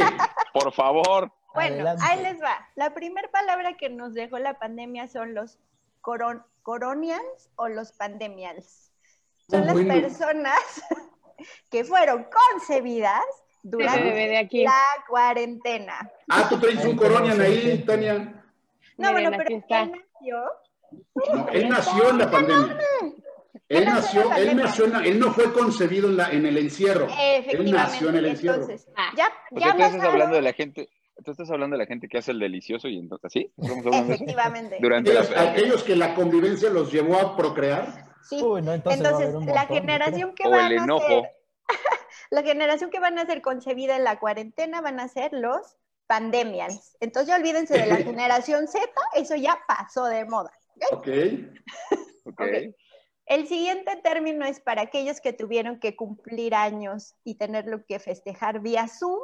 [0.53, 1.29] Por favor.
[1.53, 2.03] Bueno, Adelante.
[2.07, 2.65] ahí les va.
[2.75, 5.57] La primera palabra que nos dejó la pandemia son los
[5.99, 8.89] coron coronials o los pandemials.
[9.49, 9.95] Son las bueno.
[9.95, 10.61] personas
[11.69, 13.25] que fueron concebidas
[13.63, 14.63] durante bebé de aquí.
[14.63, 16.09] la cuarentena.
[16.29, 18.43] Ah, tú traes un Coronian ahí, Tania.
[18.97, 19.81] No, Miren, bueno, pero está.
[19.81, 20.43] él nació.
[21.33, 22.77] No, él nació en la pandemia.
[23.67, 27.07] Él nació, él nació, él no fue concebido en, la, en el encierro.
[27.19, 28.61] Él nació en el encierro.
[28.61, 29.11] Entonces, Ah.
[29.17, 30.89] ya, O ya sea, tú estás hablando de la gente,
[31.23, 33.51] tú estás hablando de la gente que hace el delicioso y entonces, ¿sí?
[33.57, 34.77] Efectivamente.
[34.79, 38.13] Durante la Aquellos, que la convivencia los llevó a procrear.
[38.21, 38.41] Sí.
[38.41, 41.23] Uy, no, entonces, va la generación que el a ser,
[42.31, 45.75] la generación que van a ser concebida en la cuarentena van a ser los
[46.07, 46.97] pandemials.
[46.99, 50.51] Entonces ya olvídense de la generación Z, eso ya pasó de moda.
[50.91, 51.07] Ok.
[52.25, 52.41] Ok.
[52.41, 52.75] Ok.
[53.25, 58.59] El siguiente término es para aquellos que tuvieron que cumplir años y tenerlo que festejar
[58.59, 59.19] vía Zoom.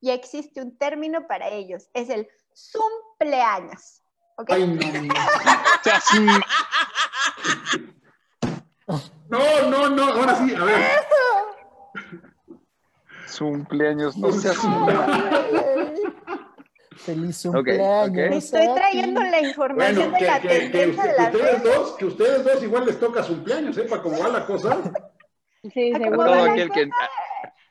[0.00, 2.28] Ya existe un término para ellos, es el
[2.72, 4.02] cumpleaños.
[4.36, 4.50] ¿ok?
[4.50, 4.76] Ay, no,
[8.88, 9.00] no.
[9.28, 10.04] No, no, no.
[10.04, 10.86] Ahora sí, a ver.
[13.26, 14.56] su cumpleaños no seas
[16.96, 18.08] Feliz cumpleaños.
[18.08, 18.14] ok.
[18.14, 21.62] Te estoy trayendo la información Bueno, de la que, que- que de usted- las ustedes
[21.62, 23.82] dos, que ustedes dos igual les toca su cumpleaños, ¿eh?
[23.88, 24.82] Para cómo va la cosa.
[25.72, 26.10] Sí, Ah, seguro.
[26.10, 26.88] ¿cómo todo la aquel que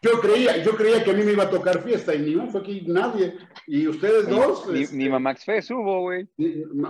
[0.01, 2.61] Yo creía, yo creía que a mí me iba a tocar fiesta y ni fue
[2.61, 3.35] aquí nadie.
[3.65, 6.27] Y ustedes dos, ni, este, ni Mamax Fest hubo, güey.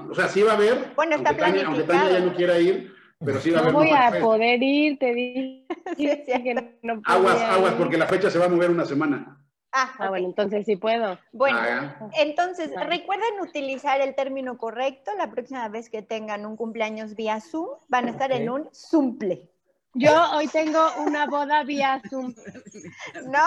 [0.10, 0.92] o sea, sí va a haber.
[0.96, 2.26] Bueno, está aunque Tania, aunque Tania ya planificado.
[2.32, 2.94] no quiera ir,
[3.24, 3.74] pero sí va a No haber.
[3.76, 4.24] voy Mamá a Fest.
[4.24, 5.66] poder ir, te dije
[5.98, 6.44] Sí, cierto.
[6.44, 6.54] que
[6.84, 7.78] no Aguas, aguas, ir.
[7.78, 9.38] porque la fecha se va a mover una semana.
[9.78, 11.20] Ah, Ah, bueno, entonces sí puedo.
[11.34, 17.16] Bueno, Ah, entonces recuerden utilizar el término correcto la próxima vez que tengan un cumpleaños
[17.16, 17.68] vía Zoom.
[17.90, 19.50] Van a estar en un Zoomple.
[19.94, 22.34] Yo hoy tengo una boda vía Zoom.
[23.28, 23.44] ¿No?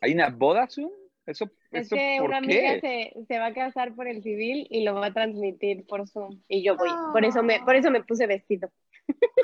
[0.00, 0.90] ¿Hay una boda, Zoom?
[1.26, 4.66] ¿Eso, Es eso que por una amiga se, se va a casar por el civil
[4.70, 6.40] y lo va a transmitir por Zoom.
[6.48, 6.90] Y yo voy.
[7.12, 8.70] Por eso me, por eso me puse vestido.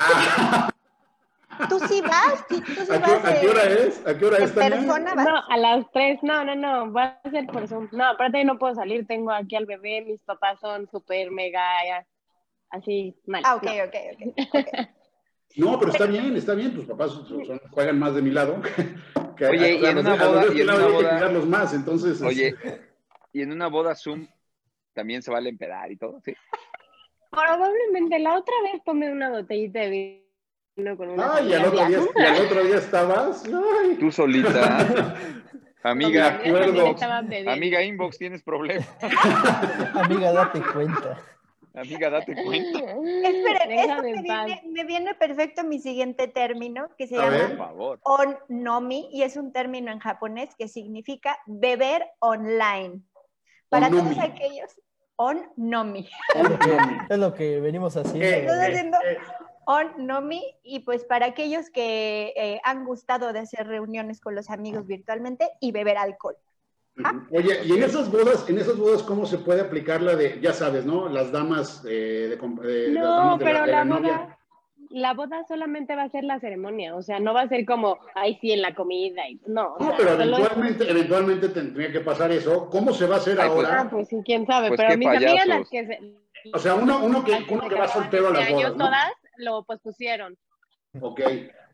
[0.00, 0.70] ah,
[1.68, 4.06] Tú sí vas, tú, sí ¿a, qué, vas a qué hora es?
[4.06, 5.26] ¿A qué hora es, persona, vas.
[5.26, 6.18] No, a las tres.
[6.22, 6.92] No, no, no.
[6.92, 7.88] Va a ser por Zoom.
[7.92, 9.06] No, aparte no puedo salir.
[9.06, 10.02] Tengo aquí al bebé.
[10.02, 12.06] Mis papás son súper mega ya,
[12.70, 13.42] así mal.
[13.44, 13.70] Ah, ok, No.
[13.84, 14.88] ok, ok.
[15.56, 16.74] No, pero está bien, está bien.
[16.74, 18.60] Tus papás son- son- juegan más de mi lado.
[19.36, 21.10] Que, Oye, y en a una boda- este y en lado una hay que boda-
[21.16, 22.22] cuidarlos más, entonces.
[22.22, 22.80] Oye, este,
[23.32, 24.26] y en una boda Zoom
[24.94, 26.34] también se vale empedar y todo, ¿sí?
[27.30, 30.23] Probablemente la otra vez tomé una botellita de vino
[30.74, 33.44] con una Ay, y al, otro día, y al otro día estabas.
[33.46, 33.96] Ay.
[33.98, 35.14] Tú solita.
[35.84, 36.96] Amiga, acuerdo.
[37.46, 38.88] Amiga inbox, tienes problemas.
[39.94, 41.20] Amiga, date cuenta.
[41.74, 42.78] Amiga, date cuenta.
[42.78, 48.00] Esperen, esto me viene, me viene perfecto mi siguiente término, que se A llama favor.
[48.02, 53.00] onnomi, y es un término en japonés que significa beber online.
[53.68, 54.80] Para todos aquellos,
[55.16, 56.08] onnomi.
[57.10, 58.24] Es lo que venimos haciendo.
[58.24, 58.96] Eh, haciendo
[59.66, 64.50] eh, onnomi, y pues para aquellos que eh, han gustado de hacer reuniones con los
[64.50, 66.36] amigos virtualmente y beber alcohol.
[67.32, 70.52] Oye, y en esas bodas, en esas bodas, ¿cómo se puede aplicar la de, ya
[70.52, 71.08] sabes, ¿no?
[71.08, 74.12] Las damas eh, de, com- de- las No, damas de pero de la novia.
[74.18, 74.38] boda,
[74.90, 77.98] la boda solamente va a ser la ceremonia, o sea, no va a ser como,
[78.14, 81.90] ay, sí, en la comida, y, no, o No, sea, pero es- eventualmente, eventualmente tendría
[81.90, 82.70] que pasar eso.
[82.70, 83.80] ¿Cómo se va a hacer Ay, pues, ahora?
[83.80, 85.48] Ah, pues sí, quién sabe, Pues pero mis amigas payasos.
[85.48, 86.00] las que se...
[86.52, 88.84] O sea, uno, uno que, uno que va soltero a las este bodas, ¿no?
[88.84, 90.36] todas lo pospusieron.
[91.00, 91.20] Ok,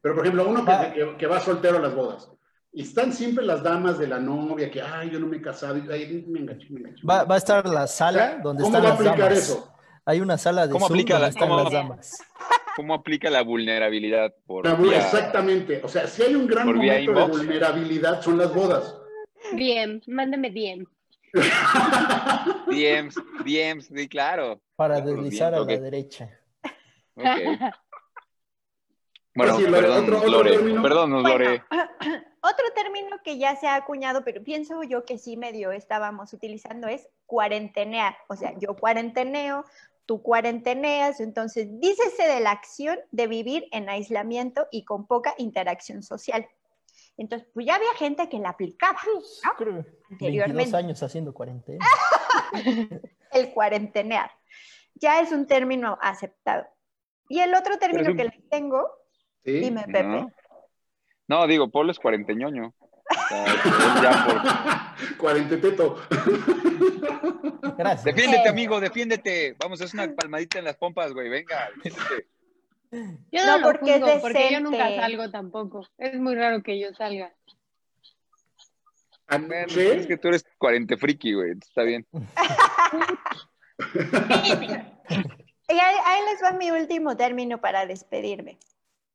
[0.02, 2.30] pero por ejemplo, uno que, que- que va soltero a las bodas.
[2.72, 5.76] Y están siempre las damas de la novia que, ay, yo no me he casado.
[5.76, 7.04] y, Ay, me enganché, me enganché.
[7.06, 9.28] Va, va a estar la O sala sea, donde ¿Cómo están va a las aplicar
[9.30, 9.38] damas.
[9.50, 9.74] eso?
[10.06, 12.18] Hay una sala de ¿Cómo Zoom aplica donde la- están cómo- las damas.
[12.76, 15.80] ¿Cómo aplica la vulnerabilidad por La vía- Exactamente.
[15.84, 17.38] O sea, si hay un gran ¿Por vía momento de inbox?
[17.38, 18.96] vulnerabilidad, son las bodas.
[19.54, 20.86] Bien, mándame bien.
[22.68, 23.14] DMs,
[23.44, 24.60] DMs, sí, claro.
[24.76, 26.30] Para deslizar a la derecha.
[27.14, 27.72] Bueno,
[29.34, 30.82] Pues sí, Lore, perdón, otro- otro Lore, término.
[30.82, 31.62] perdón, Bueno, Lore.
[32.42, 36.88] otro término que ya se ha acuñado, pero pienso yo que sí medio estábamos utilizando
[36.88, 38.16] es cuarentenear.
[38.28, 39.64] O sea, yo cuarenteneo,
[40.04, 46.02] tú cuarenteneas, entonces dícese de la acción de vivir en aislamiento y con poca interacción
[46.02, 46.48] social.
[47.16, 48.98] Entonces, pues ya había gente que la aplicaba,
[49.44, 49.52] ¿no?
[49.56, 50.76] Creo que 22 Anteriormente.
[50.76, 51.84] años haciendo cuarentena.
[53.32, 54.32] el cuarentenear.
[54.94, 56.66] Ya es un término aceptado.
[57.30, 58.90] Y el otro término un- que les tengo,
[59.44, 59.52] ¿Sí?
[59.52, 60.02] dime, Pepe.
[60.02, 60.30] No.
[61.28, 62.74] No, digo, Polo es cuarenteñoño.
[62.74, 65.96] O sea, él ya por- Cuarenteteto.
[67.78, 68.04] Gracias.
[68.04, 68.50] Defiéndete, Eh.
[68.50, 69.54] amigo, defiéndete.
[69.60, 71.28] Vamos, es una palmadita en las pompas, güey.
[71.28, 72.26] Venga, defiéndete.
[73.30, 75.86] Yo No, no, lo porque es juzgo, porque yo nunca salgo tampoco.
[75.98, 77.32] Es muy raro que yo salga.
[79.28, 81.52] Anoche, es que tú eres cuarente friki, güey.
[81.52, 82.04] Está bien.
[85.70, 88.58] Y ahí, ahí les va mi último término para despedirme.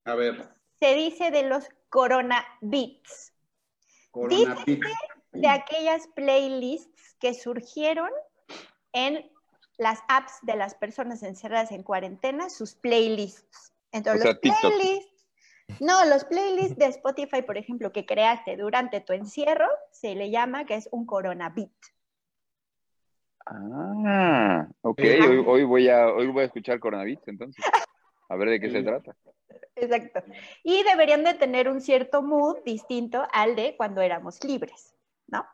[0.06, 0.49] a ver,
[0.80, 3.34] Se dice de los Corona Beats,
[4.11, 4.86] coronavirus.
[5.32, 8.10] de aquellas playlists que surgieron
[8.94, 9.30] en
[9.77, 13.73] las apps de las personas encerradas en cuarentena, sus playlists.
[13.91, 14.61] Entonces, O sea, los TikTok.
[14.61, 15.27] playlists,
[15.82, 20.65] no, los playlists de Spotify, por ejemplo, que creaste durante tu encierro, se le llama
[20.65, 21.72] que es un Corona Beat.
[23.45, 24.99] Ah, ok.
[24.99, 27.63] Hoy, hoy voy a, hoy voy a escuchar Coronavirus, entonces.
[28.27, 29.15] A ver de qué se trata.
[29.76, 30.22] Exacto.
[30.63, 34.95] Y deberían de tener un cierto mood distinto al de cuando éramos libres,
[35.27, 35.45] ¿no?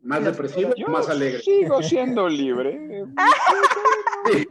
[0.00, 1.40] ¿Más depresivo o más alegre?
[1.40, 3.04] Sigo siendo libre.
[4.24, 4.46] Sí.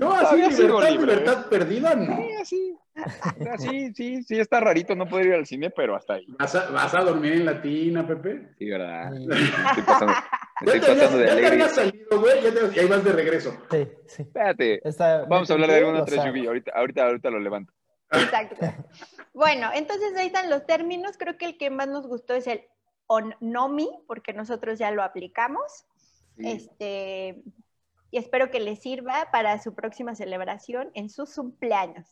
[0.00, 0.90] No, así, libertad, libre.
[0.92, 2.16] libertad perdida, no.
[2.16, 2.78] Sí, así.
[3.38, 6.26] Sea, sí, sí, sí, está rarito no poder ir al cine, pero hasta ahí.
[6.38, 8.48] ¿Vas a, vas a dormir en latina, Pepe?
[8.58, 9.12] Sí, ¿verdad?
[9.12, 10.12] Sí, Estoy pasando,
[10.66, 11.26] Ya estoy pasando de
[11.58, 13.56] ya te salido, güey, ya te- y ahí vas de regreso.
[13.70, 14.22] sí, sí.
[14.22, 16.22] Espérate, Está- vamos a hablar de alguna otra.
[16.22, 16.46] SUV.
[16.48, 17.72] Ahorita, ahorita, ahorita lo levanto.
[18.12, 18.66] Exacto.
[19.32, 21.16] Bueno, entonces ahí están los términos.
[21.16, 22.62] Creo que el que más nos gustó es el
[23.06, 25.86] onnomi, porque nosotros ya lo aplicamos.
[26.38, 27.42] Este,
[28.10, 32.06] y espero que les sirva para su próxima celebración en sus cumpleaños.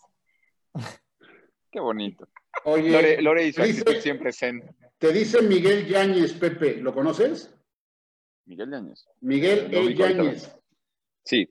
[1.71, 2.29] Qué bonito.
[2.65, 4.63] Oye, Lore, Lore y su dice- actitud siempre zen.
[4.99, 7.55] te dice Miguel Yáñez, Pepe, ¿lo conoces?
[8.47, 9.07] Miguel Yañez.
[9.21, 9.95] Miguel E.
[9.95, 10.51] Yáñez.
[11.25, 11.49] Sí.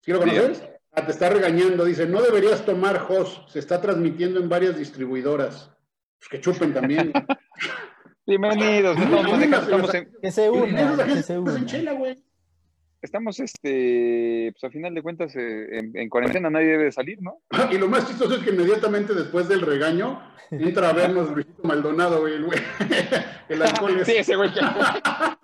[0.00, 0.62] ¿Sí lo conoces?
[0.92, 5.70] Ah, te está regañando, dice, no deberías tomar Jos, se está transmitiendo en varias distribuidoras.
[6.18, 7.12] Pues que chupen también.
[8.26, 8.96] Bienvenidos.
[9.10, 11.66] no estamos, en- Que se una, Esos que agentes se en una.
[11.66, 12.22] chela, güey.
[13.02, 17.20] Estamos, este, pues a final de cuentas, eh, en, en cuarentena nadie debe de salir,
[17.20, 17.42] ¿no?
[17.70, 22.20] Y lo más chistoso es que inmediatamente después del regaño entra a vernos Luisito Maldonado,
[22.20, 22.58] güey, el güey.
[23.48, 24.06] El alcohol es...
[24.06, 24.60] Sí, ese güey que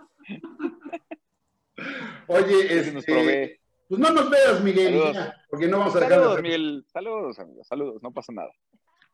[2.26, 5.14] Oye, nos este, pues no nos veas, Miguel, Saludos.
[5.14, 6.84] ya, porque no vamos a dejar de Saludos, hacer- Miguel.
[6.92, 7.66] Saludos, amigos.
[7.66, 8.02] Saludos.
[8.02, 8.50] No pasa nada.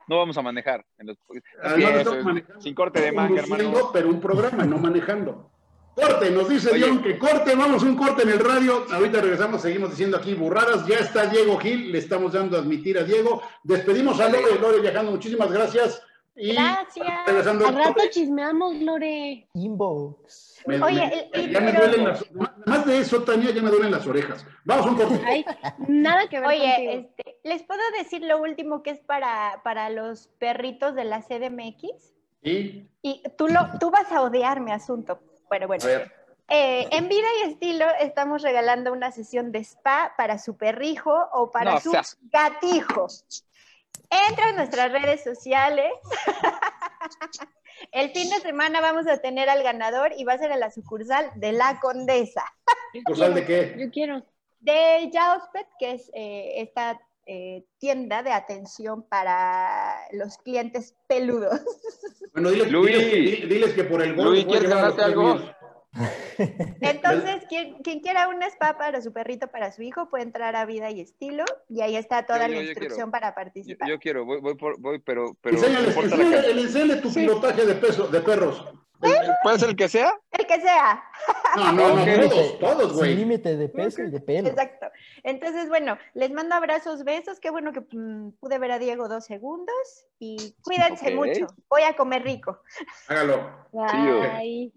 [0.08, 0.84] No vamos a manejar.
[0.98, 1.16] En los...
[1.28, 3.90] No manejando, sin corte de manga, hermano.
[3.92, 5.50] pero un programa, no manejando.
[5.94, 6.78] Corte, nos dice Oye.
[6.84, 8.84] Dion que corte, vamos un corte en el radio.
[8.92, 10.86] Ahorita regresamos, seguimos diciendo aquí burradas.
[10.86, 13.42] Ya está Diego Gil, le estamos dando a admitir a Diego.
[13.62, 16.02] Despedimos a Lore, Lore viajando, muchísimas gracias.
[16.36, 17.06] Y Gracias.
[17.28, 19.46] regresando- Al rato chismeamos, Lore.
[19.54, 20.62] Inbox.
[20.66, 22.24] me- Oye, me- el- el- ya me pero- duelen las,
[22.66, 24.44] más de eso, Tania, ya me duelen las orejas.
[24.64, 25.20] Vamos un corte.
[25.24, 25.44] Ay,
[25.86, 26.92] nada que ver Oye, contigo.
[26.92, 32.12] este, ¿les puedo decir lo último que es para, para los perritos de la CDMX?
[32.42, 35.66] Sí, Y tú, lo, tú vas a odiar mi asunto, bueno.
[35.82, 36.12] a ver.
[36.48, 41.50] Eh, en Vida y Estilo estamos regalando una sesión de spa para su perrijo o
[41.50, 43.06] para No su seas- gatijo.
[44.28, 45.90] Entra en nuestras redes sociales.
[47.92, 50.70] El fin de semana vamos a tener al ganador y va a ser en la
[50.70, 52.44] sucursal de La Condesa,
[52.92, 53.74] ¿Sucursal de qué?
[53.78, 54.22] Yo quiero.
[54.60, 61.60] de Jaospet, que es eh, esta eh, tienda de atención para los clientes peludos.
[62.34, 62.86] Bueno, diles, Luis.
[62.98, 63.10] diles
[63.40, 64.44] que, diles que por el gol.
[64.44, 65.38] ¿quieres ganarte algo?
[66.80, 70.64] Entonces, quien, quien quiera un spa para su perrito, para su hijo, puede entrar a
[70.66, 73.88] Vida y Estilo y ahí está toda Yo- la yo- instrucción para participar.
[73.88, 78.64] yo quiero, voy, voy, por- voy, pero, pero Enséñale, tu pilotaje de, peso, de perros.
[79.42, 80.12] ¿Puede ser el que sea?
[80.30, 81.02] El que sea,
[81.56, 83.14] No, no, no, todos, todos, Sin güey.
[83.16, 84.48] límite de peso y de pelo.
[84.48, 84.86] exacto.
[85.22, 87.40] Entonces, bueno, les mando abrazos, besos.
[87.40, 89.74] Qué bueno que mm, pude ver a Diego dos segundos
[90.18, 91.46] y cuídense mucho.
[91.68, 92.60] Voy a comer rico.
[93.08, 93.68] Hágalo.
[93.72, 94.72] Bye.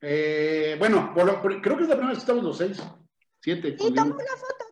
[0.00, 2.82] Eh, bueno, por lo- por- creo que es la primera vez que estamos los seis.
[3.40, 3.68] Siete.
[3.68, 3.94] Y conmigo.
[4.02, 4.64] toma una foto.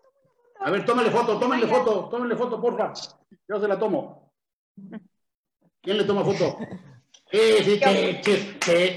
[0.64, 2.92] A ver, tómale foto, tómale foto, tómale foto, porfa.
[3.48, 4.32] Yo se la tomo.
[5.82, 6.58] ¿Quién le toma foto?
[7.32, 8.94] Eh, sí, che, che, che.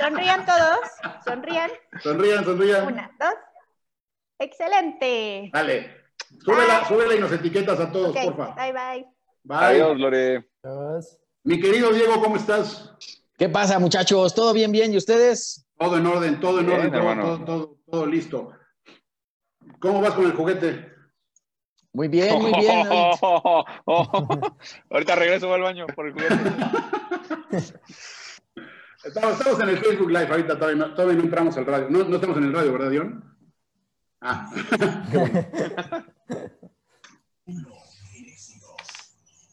[0.00, 0.80] Sonrían todos.
[1.24, 1.70] Sonrían.
[2.02, 2.86] Sonrían, sonrían.
[2.86, 3.34] Una, dos.
[4.38, 5.50] Excelente.
[5.52, 5.90] Dale.
[6.44, 6.88] Súbela, Bye.
[6.88, 8.54] súbela y nos etiquetas a todos, Ok, porfa.
[8.54, 9.06] bye bye.
[9.44, 9.58] Bye.
[9.58, 10.50] Adiós, Lore.
[10.62, 11.18] Dos.
[11.44, 12.92] Mi querido Diego, ¿cómo estás?
[13.38, 14.34] ¿Qué pasa, muchachos?
[14.34, 14.92] ¿Todo bien, bien?
[14.92, 15.64] ¿Y ustedes?
[15.78, 18.52] Todo en orden, todo en Bien, orden, todo, todo, todo, todo listo.
[19.78, 20.92] ¿Cómo vas con el juguete?
[21.96, 22.86] Muy bien, muy bien.
[24.90, 26.34] Ahorita regreso al baño por el juguete.
[29.02, 31.88] Estamos, estamos en el Facebook Live, ahorita todavía no, todavía no entramos al radio.
[31.88, 33.36] No, no estamos en el radio, ¿verdad, Dion?
[34.20, 34.50] Ah,
[35.12, 35.46] qué bueno.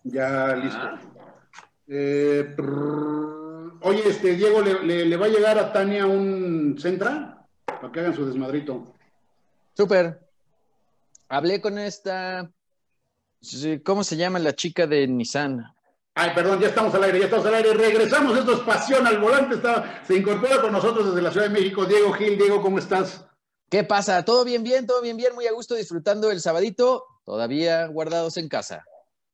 [0.06, 0.90] Ya listo.
[1.88, 3.78] Eh, prrr.
[3.82, 7.46] oye, este Diego, ¿le, le, le va a llegar a Tania un Centra?
[7.66, 8.96] Para que hagan su desmadrito.
[9.76, 10.23] Súper.
[11.34, 12.52] Hablé con esta.
[13.84, 15.66] ¿Cómo se llama la chica de Nissan?
[16.14, 17.74] Ay, perdón, ya estamos al aire, ya estamos al aire.
[17.74, 19.56] Regresamos, esto es Pasión al Volante.
[19.56, 22.38] Está, se incorpora con nosotros desde la Ciudad de México Diego Gil.
[22.38, 23.26] Diego, ¿cómo estás?
[23.68, 24.24] ¿Qué pasa?
[24.24, 24.86] ¿Todo bien, bien?
[24.86, 25.34] ¿Todo bien, bien?
[25.34, 27.04] Muy a gusto disfrutando el sabadito.
[27.26, 28.86] Todavía guardados en casa.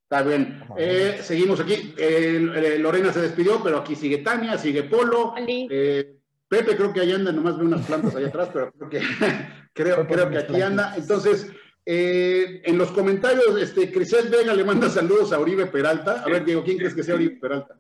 [0.04, 0.64] Está bien.
[0.78, 1.94] Eh, seguimos aquí.
[1.98, 5.34] Eh, eh, Lorena se despidió, pero aquí sigue Tania, sigue Polo.
[5.38, 6.16] Eh,
[6.48, 9.02] Pepe creo que ahí anda, nomás veo unas plantas allá atrás, pero creo que,
[9.74, 10.96] creo, creo que aquí anda.
[10.96, 11.52] Entonces,
[11.92, 16.22] eh, en los comentarios, este, Crisel Vega le manda saludos a Uribe Peralta.
[16.22, 17.80] A ver, Diego, ¿quién crees que sea Uribe Peralta?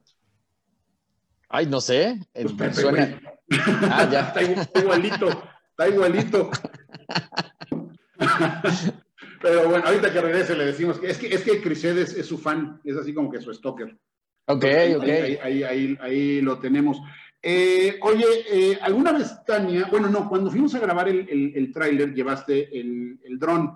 [1.48, 2.18] Ay, no sé.
[2.34, 3.22] Pues Pepe, suena-.
[3.84, 4.22] Ah, ya.
[4.30, 6.49] está igual- está igualito, está igualito.
[9.41, 12.26] Pero bueno, ahorita que regrese le decimos que es que, es que Crisel es, es
[12.26, 13.95] su fan, es así como que su stalker.
[14.48, 15.03] Ok, Ahí- ok.
[15.03, 16.98] Ahí, ahí, ahí, ahí lo tenemos.
[17.41, 21.72] Eh, oye, eh, ¿alguna vez, Tania, bueno, no, cuando fuimos a grabar el, el, el
[21.72, 23.72] tráiler llevaste el, el dron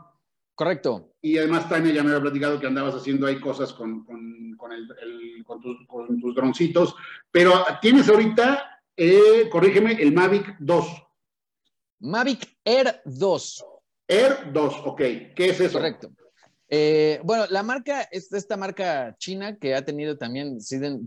[0.55, 1.13] Correcto.
[1.21, 4.71] y además Tania ya me había platicado que andabas haciendo ahí cosas con, con, con,
[4.71, 6.95] el, el- con tus, con tus droncitos,
[7.31, 7.51] pero
[7.81, 10.85] tienes ahorita, eh, corrígeme, el Mavic 2.
[11.99, 13.65] Mavic Air 2.
[14.07, 14.97] Air 2, ok.
[15.35, 15.79] ¿Qué es eso?
[15.79, 16.11] Correcto.
[16.69, 20.57] Eh, bueno, la marca es esta marca china que ha tenido también,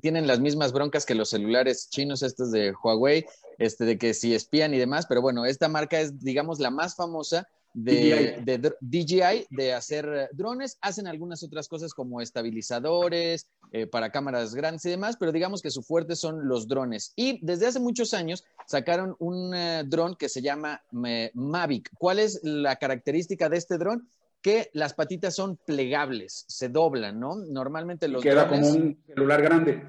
[0.00, 3.26] tienen las mismas broncas que los celulares chinos, estos de Huawei,
[3.58, 6.94] este, de que si espían y demás, pero bueno, esta marca es, digamos, la más
[6.94, 8.44] famosa de, DJI.
[8.44, 10.78] de dr- DJI de hacer eh, drones.
[10.80, 15.70] Hacen algunas otras cosas como estabilizadores eh, para cámaras grandes y demás, pero digamos que
[15.70, 17.12] su fuerte son los drones.
[17.16, 21.90] Y desde hace muchos años sacaron un eh, dron que se llama eh, Mavic.
[21.98, 24.08] ¿Cuál es la característica de este dron?
[24.40, 27.34] Que las patitas son plegables, se doblan, ¿no?
[27.36, 29.82] Normalmente los Queda drones como un celular grande.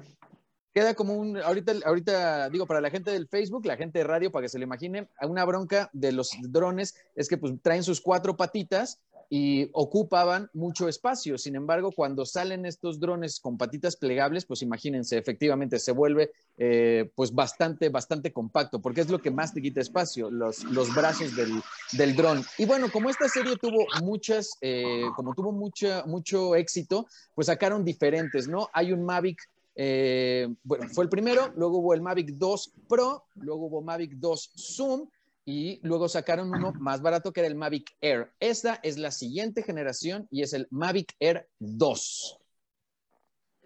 [0.78, 4.30] Queda como un, ahorita, ahorita digo, para la gente del Facebook, la gente de radio,
[4.30, 8.00] para que se lo imaginen, una bronca de los drones es que pues traen sus
[8.00, 11.36] cuatro patitas y ocupaban mucho espacio.
[11.36, 17.10] Sin embargo, cuando salen estos drones con patitas plegables, pues imagínense, efectivamente se vuelve eh,
[17.16, 21.34] pues bastante, bastante compacto, porque es lo que más te quita espacio, los, los brazos
[21.34, 21.60] del,
[21.92, 22.44] del dron.
[22.56, 27.84] Y bueno, como esta serie tuvo muchas, eh, como tuvo mucha, mucho éxito, pues sacaron
[27.84, 28.70] diferentes, ¿no?
[28.72, 29.40] Hay un Mavic
[29.80, 34.52] eh, bueno, fue el primero, luego hubo el Mavic 2 Pro, luego hubo Mavic 2
[34.56, 35.08] Zoom
[35.44, 38.32] y luego sacaron uno más barato que era el Mavic Air.
[38.40, 42.40] Esta es la siguiente generación y es el Mavic Air 2.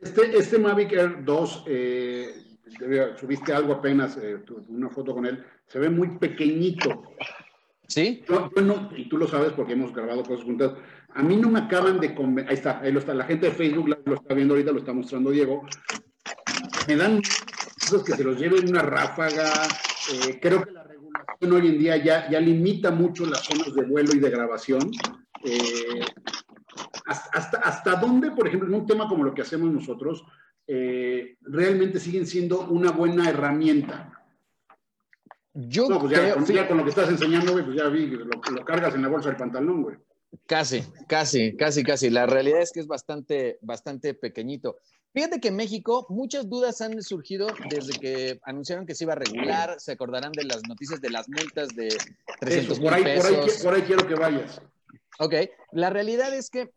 [0.03, 2.35] Este, este Mavic Air 2, eh,
[3.19, 4.37] subiste algo apenas, eh,
[4.69, 7.05] una foto con él, se ve muy pequeñito.
[7.89, 8.23] ¿Sí?
[8.97, 10.73] y tú lo sabes porque hemos grabado cosas juntas.
[11.15, 12.51] A mí no me acaban de convencer.
[12.51, 13.15] Ahí está, ahí lo está.
[13.15, 15.67] La gente de Facebook lo está viendo ahorita, lo está mostrando Diego.
[16.89, 17.21] Me dan
[17.81, 19.51] cosas que se los lleven una ráfaga.
[20.13, 23.85] Eh, creo que la regulación hoy en día ya, ya limita mucho las zonas de
[23.85, 24.91] vuelo y de grabación.
[25.45, 26.01] Eh,
[27.07, 30.25] hasta, hasta, dónde, por ejemplo, en un tema como lo que hacemos nosotros,
[30.67, 34.19] eh, realmente siguen siendo una buena herramienta.
[35.53, 38.65] Yo no, pues ya, con, lo que estás enseñando, güey, pues ya vi, lo, lo
[38.65, 39.97] cargas en la bolsa del pantalón, güey.
[40.47, 42.11] Casi, casi, casi, casi.
[42.11, 44.79] La realidad es que es bastante, bastante pequeñito.
[45.13, 49.17] Fíjate que en México muchas dudas han surgido desde que anunciaron que se iba a
[49.17, 49.79] regular.
[49.79, 51.89] Se acordarán de las noticias de las multas de
[52.41, 53.31] 300 mil pesos.
[53.31, 54.63] Por ahí, por ahí quiero que vayas.
[55.19, 55.35] Ok,
[55.73, 56.71] la realidad es que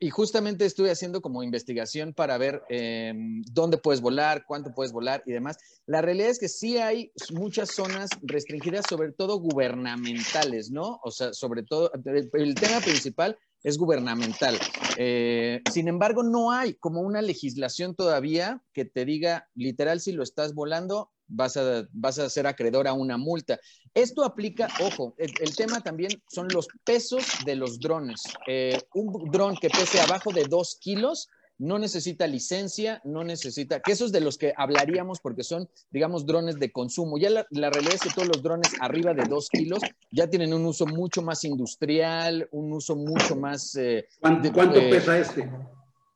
[0.00, 5.22] y justamente estuve haciendo como investigación para ver em, dónde puedes volar, cuánto puedes volar
[5.26, 5.58] y demás.
[5.86, 11.00] La realidad es que sí hay muchas zonas restringidas, sobre todo gubernamentales, ¿no?
[11.04, 14.58] O sea, sobre todo, el tema principal es gubernamental.
[14.98, 20.22] Eh, sin embargo, no hay como una legislación todavía que te diga literal si lo
[20.22, 23.58] estás volando, vas a, vas a ser acreedor a una multa.
[23.94, 28.22] Esto aplica, ojo, el, tema también son los pesos de los drones.
[28.46, 31.28] Eh, un dron que pese abajo de dos kilos
[31.58, 36.58] no necesita licencia, no necesita, que esos de los que hablaríamos porque son, digamos, drones
[36.58, 37.18] de consumo.
[37.18, 39.80] Ya la, realidad es que todos los drones arriba de dos kilos
[40.10, 43.76] ya tienen un uso mucho más industrial, un uso mucho más...
[43.76, 45.48] Eh, ¿Cuánto, eh, pesa este?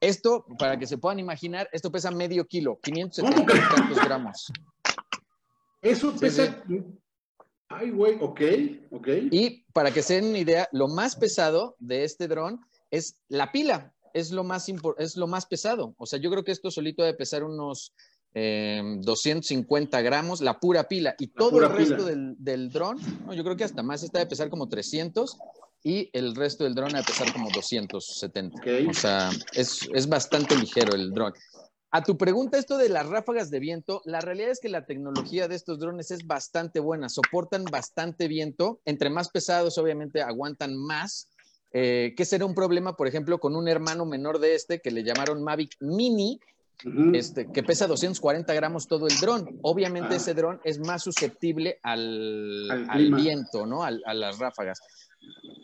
[0.01, 4.52] Esto, para que se puedan imaginar, esto pesa medio kilo, 570 gramos.
[5.86, 6.64] Eso pesa.
[7.68, 8.40] Ay, güey, ok,
[8.90, 9.08] ok.
[9.30, 12.60] Y para que se den una idea, lo más pesado de este dron
[12.90, 13.92] es la pila.
[14.14, 14.66] Es lo más,
[14.98, 15.94] es lo más pesado.
[15.98, 17.92] O sea, yo creo que esto solito debe pesar unos
[18.34, 21.14] 250 em, gramos, la pura pila.
[21.18, 24.26] Y todo el resto del, del dron, no, yo creo que hasta más, está de
[24.26, 25.38] pesar como 300
[25.82, 28.60] y el resto del dron debe pesar como 270.
[28.88, 31.32] O sea, es, es bastante ligero el dron.
[31.90, 35.48] A tu pregunta, esto de las ráfagas de viento, la realidad es que la tecnología
[35.48, 41.28] de estos drones es bastante buena, soportan bastante viento, entre más pesados obviamente aguantan más,
[41.72, 45.04] eh, que será un problema, por ejemplo, con un hermano menor de este que le
[45.04, 46.40] llamaron Mavic Mini,
[47.14, 49.58] este, que pesa 240 gramos todo el dron.
[49.62, 50.16] Obviamente ah.
[50.16, 53.82] ese dron es más susceptible al, viento, ¿no?
[53.84, 54.80] a las ráfagas.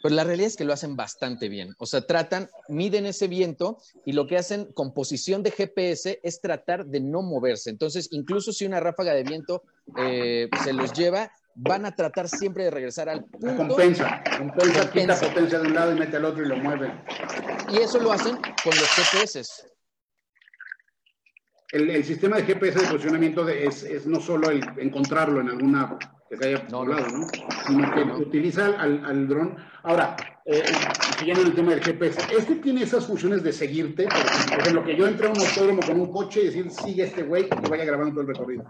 [0.03, 1.75] Pero la realidad es que lo hacen bastante bien.
[1.79, 6.41] O sea, tratan, miden ese viento y lo que hacen con posición de GPS es
[6.41, 7.71] tratar de no moverse.
[7.71, 9.63] Entonces, incluso si una ráfaga de viento
[9.97, 13.57] eh, se los lleva, van a tratar siempre de regresar al punto.
[13.57, 16.93] Compensa, compensa, quita potencia de un lado y mete al otro y lo mueve.
[17.73, 19.43] Y eso lo hacen con los GPS.
[21.71, 25.99] El, sistema de GPS de posicionamiento es, es, no solo el encontrarlo en alguna
[26.33, 27.27] que se haya poblado, ¿no?
[27.67, 29.55] Sino que utiliza al, al dron.
[29.83, 30.63] Ahora, eh,
[31.19, 34.09] siguiendo el tema del GPS, este tiene esas funciones de seguirte,
[34.49, 37.25] por ejemplo, que yo entre a un autódromo con un coche y decir, sigue este
[37.25, 38.65] güey y vaya grabando todo el recorrido.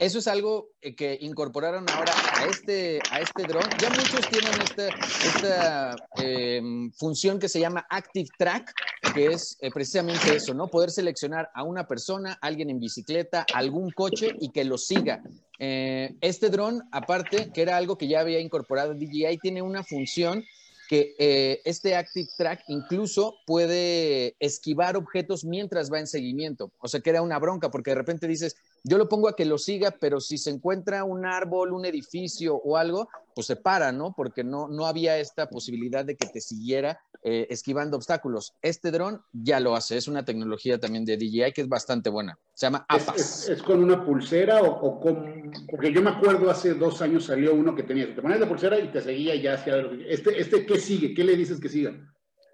[0.00, 3.62] Eso es algo eh, que incorporaron ahora a este, a este dron.
[3.78, 6.60] Ya muchos tienen esta, esta eh,
[6.98, 8.72] función que se llama Active Track,
[9.14, 10.68] que es eh, precisamente eso, ¿no?
[10.68, 15.22] Poder seleccionar a una persona, alguien en bicicleta, algún coche y que lo siga.
[15.58, 20.44] este dron, aparte, que era algo que ya había incorporado DJI, tiene una función
[20.88, 26.72] que eh, este Active Track incluso puede esquivar objetos mientras va en seguimiento.
[26.78, 29.44] O sea, que era una bronca, porque de repente dices, yo lo pongo a que
[29.44, 33.92] lo siga, pero si se encuentra un árbol, un edificio o algo, pues se para,
[33.92, 34.14] ¿no?
[34.16, 38.54] Porque no, no había esta posibilidad de que te siguiera eh, esquivando obstáculos.
[38.62, 42.38] Este dron ya lo hace, es una tecnología también de DJI que es bastante buena.
[42.54, 43.48] Se llama APAS.
[43.48, 45.52] ¿Es, con una pulsera o, con...?
[45.70, 48.78] Porque yo me acuerdo hace dos años salió uno que tenía, te ponías la pulsera
[48.78, 49.76] y te seguía ya hacía...
[50.06, 51.14] Este, este, ¿qué sigue?
[51.14, 51.96] ¿Qué le dices que siga?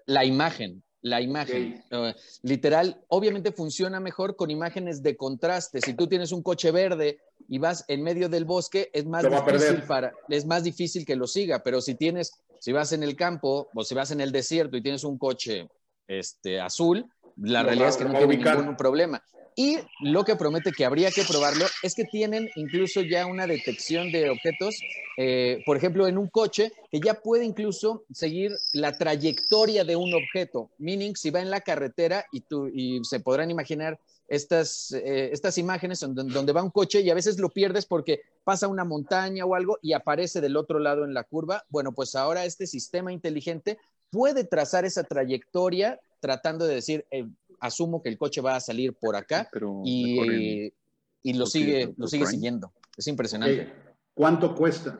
[0.05, 1.83] La imagen, la imagen.
[2.41, 5.79] Literal, obviamente funciona mejor con imágenes de contraste.
[5.79, 9.83] Si tú tienes un coche verde y vas en medio del bosque, es más, difícil,
[9.83, 13.69] para, es más difícil que lo siga, pero si tienes si vas en el campo
[13.75, 15.69] o si vas en el desierto y tienes un coche
[16.07, 17.05] este, azul,
[17.37, 19.23] la realidad es que no tiene ningún problema.
[19.57, 24.11] Y lo que promete que habría que probarlo es que tienen incluso ya una detección
[24.11, 24.75] de objetos,
[25.17, 30.13] eh, por ejemplo, en un coche, que ya puede incluso seguir la trayectoria de un
[30.13, 30.71] objeto.
[30.77, 33.97] Meaning, si va en la carretera y, tú, y se podrán imaginar
[34.27, 38.67] estas, eh, estas imágenes donde, va un coche y a veces lo pierdes porque pasa
[38.67, 41.63] una montaña o algo y aparece del otro lado en la curva.
[41.69, 43.77] Bueno, pues ahora este sistema inteligente
[44.09, 47.27] puede trazar esa trayectoria tratando de decir, eh,
[47.59, 50.73] asumo que el coche va a salir por acá Pero y,
[51.21, 52.31] y lo sigue, ¿Por lo sigue Prime?
[52.35, 52.73] siguiendo.
[52.97, 53.71] Es impresionante.
[54.15, 54.97] ¿Cuánto cuesta?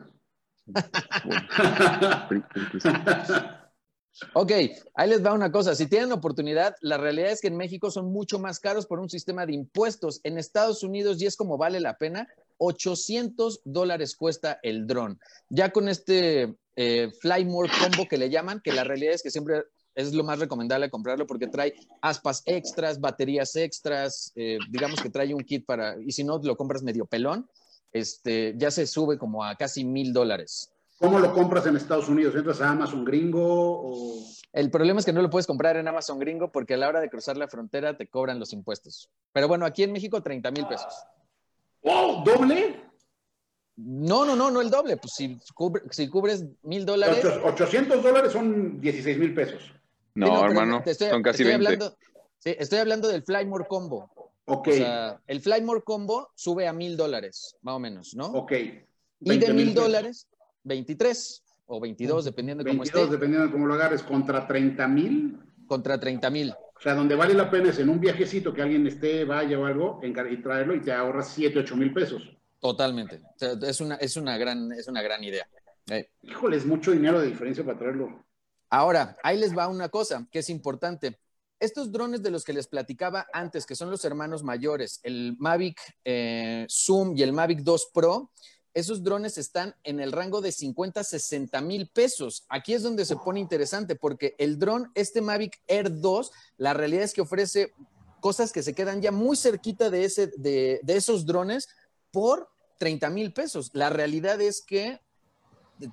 [4.34, 4.52] Ok,
[4.94, 5.74] ahí les va una cosa.
[5.74, 9.10] Si tienen oportunidad, la realidad es que en México son mucho más caros por un
[9.10, 10.20] sistema de impuestos.
[10.22, 12.28] En Estados Unidos, y es como vale la pena,
[12.58, 15.18] 800 dólares cuesta el dron.
[15.50, 19.30] Ya con este eh, Fly More Combo que le llaman, que la realidad es que
[19.30, 19.64] siempre
[19.96, 25.34] es lo más recomendable comprarlo porque trae aspas extras, baterías extras, eh, digamos que trae
[25.34, 27.48] un kit para, y si no lo compras medio pelón,
[27.92, 30.70] este, ya se sube como a casi mil dólares.
[30.98, 32.34] ¿Cómo lo compras en Estados Unidos?
[32.36, 34.22] ¿Entras a Amazon gringo o...?
[34.52, 37.00] El problema es que no lo puedes comprar en Amazon gringo porque a la hora
[37.00, 39.10] de cruzar la frontera te cobran los impuestos.
[39.32, 40.92] Pero bueno, aquí en México 30 mil pesos.
[41.82, 42.24] ¡Wow!
[42.24, 42.80] ¿Doble?
[43.76, 44.96] No, no, no, no el doble.
[44.96, 47.22] Pues si, cubre- si cubres mil dólares.
[47.24, 49.62] Ocho- 800 dólares son 16 mil pesos.
[50.16, 51.66] No, Sí, hermano, te estoy- son casi estoy 20.
[51.74, 51.96] Hablando,
[52.38, 54.10] sí, estoy hablando del Flymore Combo.
[54.46, 58.26] Ok, O sea, el Flymore Combo sube a mil dólares, más o menos, ¿no?
[58.26, 58.52] ok.
[58.52, 58.84] y de
[59.20, 60.28] 20,000 mil dólares,
[60.64, 64.86] 23 o 22, dependiendo de cómo 22, esté, dependiendo de cómo lo agarres, contra 30
[64.88, 65.38] mil.
[65.66, 66.50] contra 30 mil.
[66.50, 69.64] O sea, donde vale la pena es en un viajecito que alguien esté, vaya o
[69.64, 70.12] algo, y
[70.42, 72.22] traerlo y te ahorras 7, 8 mil pesos.
[72.60, 73.16] Totalmente.
[73.16, 75.48] O sea, es, una, es, una gran, es una gran idea.
[76.22, 78.25] Híjole, es mucho dinero de diferencia para traerlo.
[78.76, 81.18] Ahora, ahí les va una cosa que es importante.
[81.58, 85.80] Estos drones de los que les platicaba antes, que son los hermanos mayores, el Mavic
[86.04, 88.30] eh, Zoom y el Mavic 2 Pro,
[88.74, 92.44] esos drones están en el rango de 50 a 60 mil pesos.
[92.50, 97.04] Aquí es donde se pone interesante porque el dron, este Mavic Air 2, la realidad
[97.04, 97.72] es que ofrece
[98.20, 101.66] cosas que se quedan ya muy cerquita de, ese, de, de esos drones
[102.10, 103.70] por 30 mil pesos.
[103.72, 105.00] La realidad es que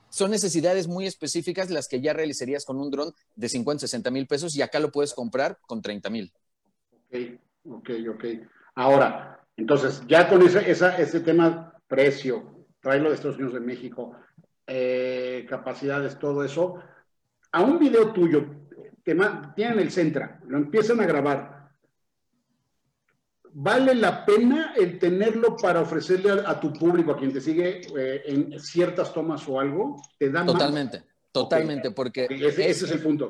[0.09, 4.27] son necesidades muy específicas las que ya realizarías con un dron de 50, 60 mil
[4.27, 6.31] pesos y acá lo puedes comprar con 30 mil.
[6.91, 7.15] Ok,
[7.69, 8.25] ok, ok.
[8.75, 14.15] Ahora, entonces, ya con ese, ese tema precio, traerlo de Estados Unidos de México,
[14.65, 16.75] eh, capacidades, todo eso,
[17.51, 18.45] a un video tuyo,
[19.03, 21.52] que ma- tienen el Centra, lo empiezan a grabar,
[23.53, 27.81] ¿vale la pena el tenerlo para ofrecerle a, a tu público, a quien te sigue
[27.97, 30.01] eh, en ciertas tomas o algo?
[30.17, 30.53] ¿Te da más?
[30.53, 33.29] Totalmente, totalmente, porque Ok, Ese, es- ese es el punto.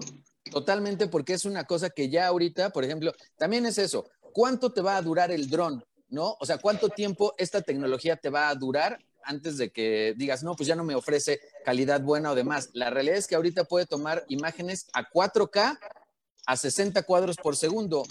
[0.51, 4.81] Totalmente, porque es una cosa que ya ahorita, por ejemplo, también es eso, ¿cuánto te
[4.81, 5.83] va a durar el dron?
[6.09, 6.35] ¿No?
[6.39, 10.55] O sea, ¿cuánto tiempo esta tecnología te va a durar antes de que digas, no,
[10.55, 12.69] pues ya no me ofrece calidad buena o demás?
[12.73, 15.79] La realidad es que ahorita puede tomar imágenes a 4K
[16.45, 18.03] a 60 cuadros por segundo.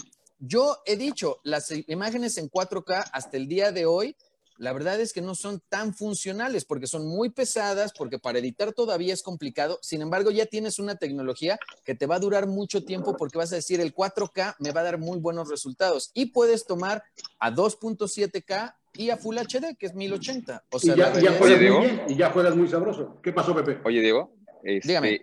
[0.45, 4.17] Yo he dicho, las imágenes en 4K hasta el día de hoy,
[4.57, 8.73] la verdad es que no son tan funcionales porque son muy pesadas, porque para editar
[8.73, 9.79] todavía es complicado.
[9.81, 13.53] Sin embargo, ya tienes una tecnología que te va a durar mucho tiempo porque vas
[13.53, 17.03] a decir el 4K me va a dar muy buenos resultados y puedes tomar
[17.39, 20.65] a 2.7K y a Full HD, que es 1080.
[20.71, 21.79] O sea, y ya, juegas Diego.
[21.79, 23.21] muy bien, y ya juegas muy sabroso.
[23.23, 23.79] ¿Qué pasó, Pepe?
[23.85, 25.21] Oye, Diego, este, Dígame.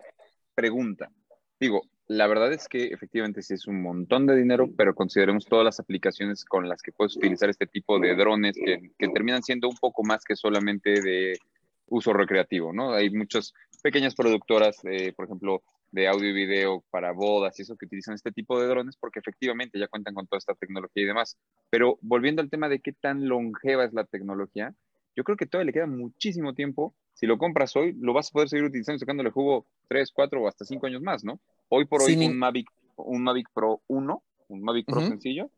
[0.54, 1.12] pregunta.
[1.60, 5.64] Digo, la verdad es que efectivamente sí es un montón de dinero, pero consideremos todas
[5.64, 9.68] las aplicaciones con las que puedes utilizar este tipo de drones que, que terminan siendo
[9.68, 11.38] un poco más que solamente de
[11.86, 12.94] uso recreativo, ¿no?
[12.94, 15.62] Hay muchas pequeñas productoras, eh, por ejemplo,
[15.92, 19.20] de audio y video para bodas y eso que utilizan este tipo de drones porque
[19.20, 21.38] efectivamente ya cuentan con toda esta tecnología y demás.
[21.70, 24.74] Pero volviendo al tema de qué tan longeva es la tecnología,
[25.14, 26.92] yo creo que todavía le queda muchísimo tiempo.
[27.14, 30.48] Si lo compras hoy, lo vas a poder seguir utilizando, sacándole jugo 3, 4 o
[30.48, 31.40] hasta 5 años más, ¿no?
[31.70, 35.08] Hoy por hoy, in- un Mavic, un Mavic Pro 1, un Mavic Pro Ujú.
[35.08, 35.50] sencillo,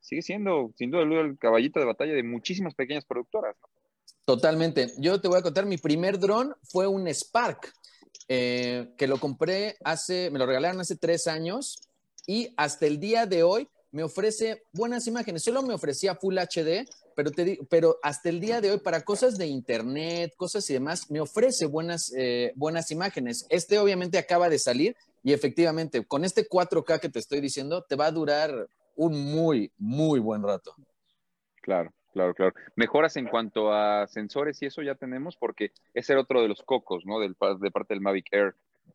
[0.00, 3.54] sigue siendo, sin duda, el caballito de batalla de muchísimas pequeñas productoras.
[3.60, 3.68] ¿no?
[4.24, 4.92] Totalmente.
[4.98, 7.72] Yo te voy a contar, mi primer dron fue un Spark,
[8.28, 11.76] eh, que lo compré hace, me lo regalaron hace tres años
[12.26, 15.44] y hasta el día de hoy me ofrece buenas imágenes.
[15.44, 19.36] Solo me ofrecía Full HD, pero, te, pero hasta el día de hoy para cosas
[19.38, 23.46] de internet, cosas y demás, me ofrece buenas, eh, buenas imágenes.
[23.48, 27.96] Este obviamente acaba de salir y efectivamente con este 4K que te estoy diciendo, te
[27.96, 30.74] va a durar un muy, muy buen rato.
[31.62, 32.54] Claro, claro, claro.
[32.76, 36.62] Mejoras en cuanto a sensores y eso ya tenemos, porque ese era otro de los
[36.62, 37.20] cocos, ¿no?
[37.20, 38.54] Del, de parte del Mavic Air,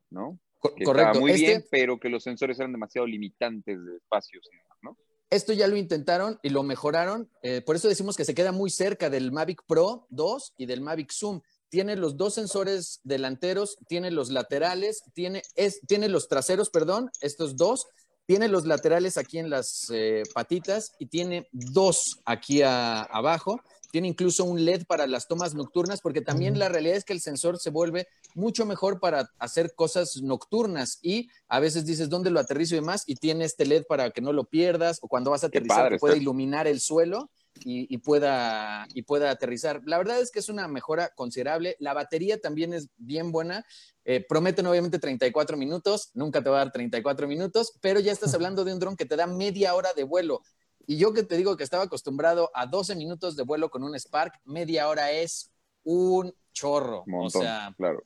[0.10, 0.40] ¿no?
[0.60, 1.08] Co- Que correcto.
[1.10, 4.48] estaba muy Este- bien, pero que los sensores eran demasiado limitantes de espacios,
[4.82, 4.98] ¿no?
[5.30, 7.28] Esto ya lo intentaron y lo mejoraron.
[7.42, 10.82] eh, por eso decimos que se queda muy cerca del Mavic Pro 2 y del
[10.82, 11.42] Mavic Zoom.
[11.74, 17.58] Tiene los dos sensores delanteros, tiene los laterales, tiene, es, tiene los traseros, perdón, estos
[17.58, 17.88] dos.
[18.28, 23.60] Tiene los laterales aquí en las eh, patitas y tiene dos aquí a- abajo.
[23.92, 27.22] tiene incluso un LED para las tomas nocturnas, porque también la realidad es que el
[27.22, 32.40] sensor se vuelve mucho mejor para hacer cosas nocturnas y a veces dices dónde lo
[32.40, 35.44] aterrizo y demás y tiene este LED para que no lo pierdas o cuando vas
[35.44, 36.22] a aterrizar padre, puede está.
[36.22, 37.30] iluminar el suelo
[37.64, 39.82] y, y pueda, y pueda aterrizar.
[39.86, 41.76] La verdad es que es una mejora considerable.
[41.80, 43.66] La batería también es bien buena.
[44.06, 48.34] Eh, prometen obviamente 34 minutos, nunca te va a dar 34 minutos, pero ya estás
[48.34, 50.42] hablando de un dron que te da media hora de vuelo.
[50.86, 53.98] Y yo que te digo que estaba acostumbrado a 12 minutos de vuelo con un
[53.98, 55.52] Spark, media hora es
[55.84, 57.04] un chorro.
[57.08, 58.04] Montón, o sea, claro.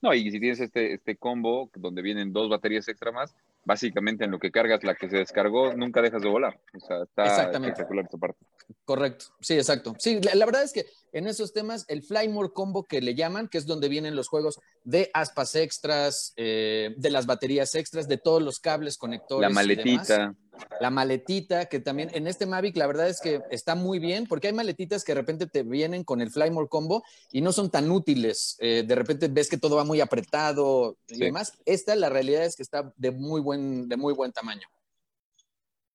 [0.00, 4.30] No, y si tienes este, este combo donde vienen dos baterías extra más, básicamente en
[4.30, 6.60] lo que cargas la que se descargó, nunca dejas de volar.
[6.74, 7.68] O sea, está Exactamente.
[7.70, 8.44] espectacular esta parte.
[8.84, 9.94] Correcto, sí, exacto.
[9.98, 13.48] Sí, la, la verdad es que en esos temas, el Flymore Combo que le llaman,
[13.48, 18.16] que es donde vienen los juegos de aspas extras, eh, de las baterías extras, de
[18.18, 19.42] todos los cables, conectores.
[19.48, 20.18] La y maletita.
[20.18, 20.36] demás.
[20.80, 24.48] La maletita, que también en este Mavic la verdad es que está muy bien, porque
[24.48, 27.90] hay maletitas que de repente te vienen con el Flymore Combo y no son tan
[27.90, 28.56] útiles.
[28.60, 31.20] Eh, de repente ves que todo va muy apretado y Sí.
[31.24, 31.52] demás.
[31.64, 34.66] Esta, la realidad es que está de muy buen, de muy buen tamaño.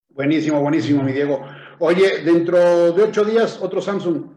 [0.10, 1.46] Buenísimo, buenísimo, mi Diego.
[1.80, 4.37] Oye, dentro de ocho días, otro Samsung.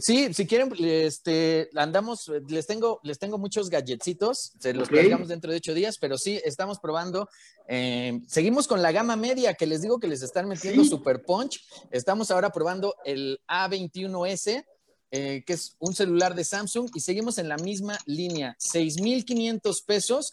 [0.00, 5.50] Sí, si quieren, este, andamos, les tengo, les tengo muchos gadgetsitos, se los platicamos dentro
[5.50, 7.28] de ocho días, pero sí, estamos probando.
[7.68, 10.88] eh, seguimos con la gama media, que les digo que les están metiendo Sí.
[10.90, 11.64] super punch.
[11.90, 14.64] Estamos ahora probando el A21S,
[15.10, 20.32] eh, que es un celular de Samsung, y seguimos en la misma línea, 6,500 pesos.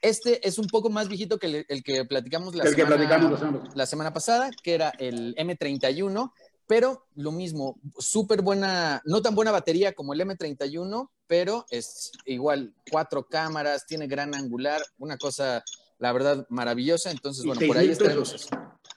[0.00, 2.96] Este es un poco más viejito que el, el que platicamos la El que semana
[2.96, 6.32] platicamos semana la semana pasada, que era el M31,
[6.66, 12.74] pero lo mismo, súper buena, no tan buena batería como el M31, pero es igual,
[12.90, 15.64] cuatro cámaras, tiene gran angular, una cosa,
[15.98, 17.10] la verdad, maravillosa.
[17.10, 18.48] Entonces, ¿Y bueno, por ahí estaremos,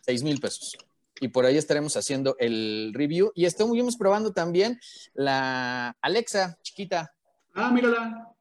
[0.06, 0.78] seis mil pesos.
[1.22, 3.32] Y por ahí estaremos haciendo el review.
[3.36, 4.80] Y estuvimos probando también
[5.14, 7.14] la Alexa chiquita,
[7.54, 8.34] Ah, mírala.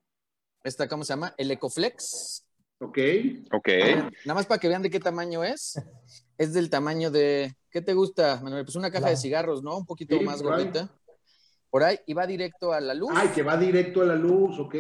[0.62, 1.34] esta, ¿cómo se llama?
[1.36, 2.44] El Ecoflex.
[2.80, 2.98] Ok.
[3.52, 3.68] Ok.
[4.24, 5.80] Nada más para que vean de qué tamaño es.
[6.36, 7.56] Es del tamaño de.
[7.70, 8.65] ¿Qué te gusta, Manuel?
[8.65, 9.77] Pues una caja de cigarros, ¿no?
[9.78, 10.65] Un poquito Sí, más por ahí.
[10.65, 10.89] gordita.
[11.70, 13.11] Por ahí y va directo a la luz.
[13.15, 14.74] Ay, que va directo a la luz, ok.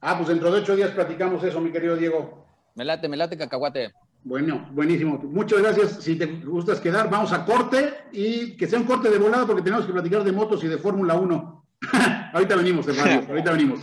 [0.00, 2.44] Ah, pues dentro de ocho días platicamos eso, mi querido Diego.
[2.74, 3.92] Me late, me late cacahuate.
[4.24, 5.18] Bueno, buenísimo.
[5.18, 6.02] Muchas gracias.
[6.02, 9.62] Si te gustas quedar, vamos a corte y que sea un corte de volada porque
[9.62, 11.66] tenemos que platicar de motos y de Fórmula 1.
[12.32, 13.26] ahorita venimos, hermano.
[13.28, 13.80] ahorita venimos.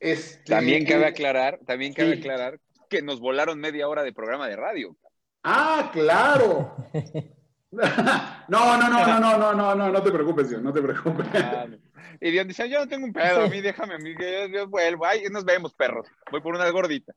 [0.00, 2.18] Este- También cabe aclarar, también cabe Sí.
[2.20, 2.58] aclarar
[2.92, 4.96] que nos volaron media hora de programa de radio.
[5.42, 6.76] Ah, claro.
[7.74, 11.26] No, no, no, no, no, no, no, no, no te preocupes, Dios, no te preocupes.
[11.32, 11.66] Ah,
[12.20, 14.58] y Dios dice, yo no tengo un pedo, a mí déjame, a mí que yo,
[14.58, 15.06] yo vuelvo.
[15.06, 16.06] Ay, nos vemos, perros.
[16.30, 17.14] Voy por una gordita.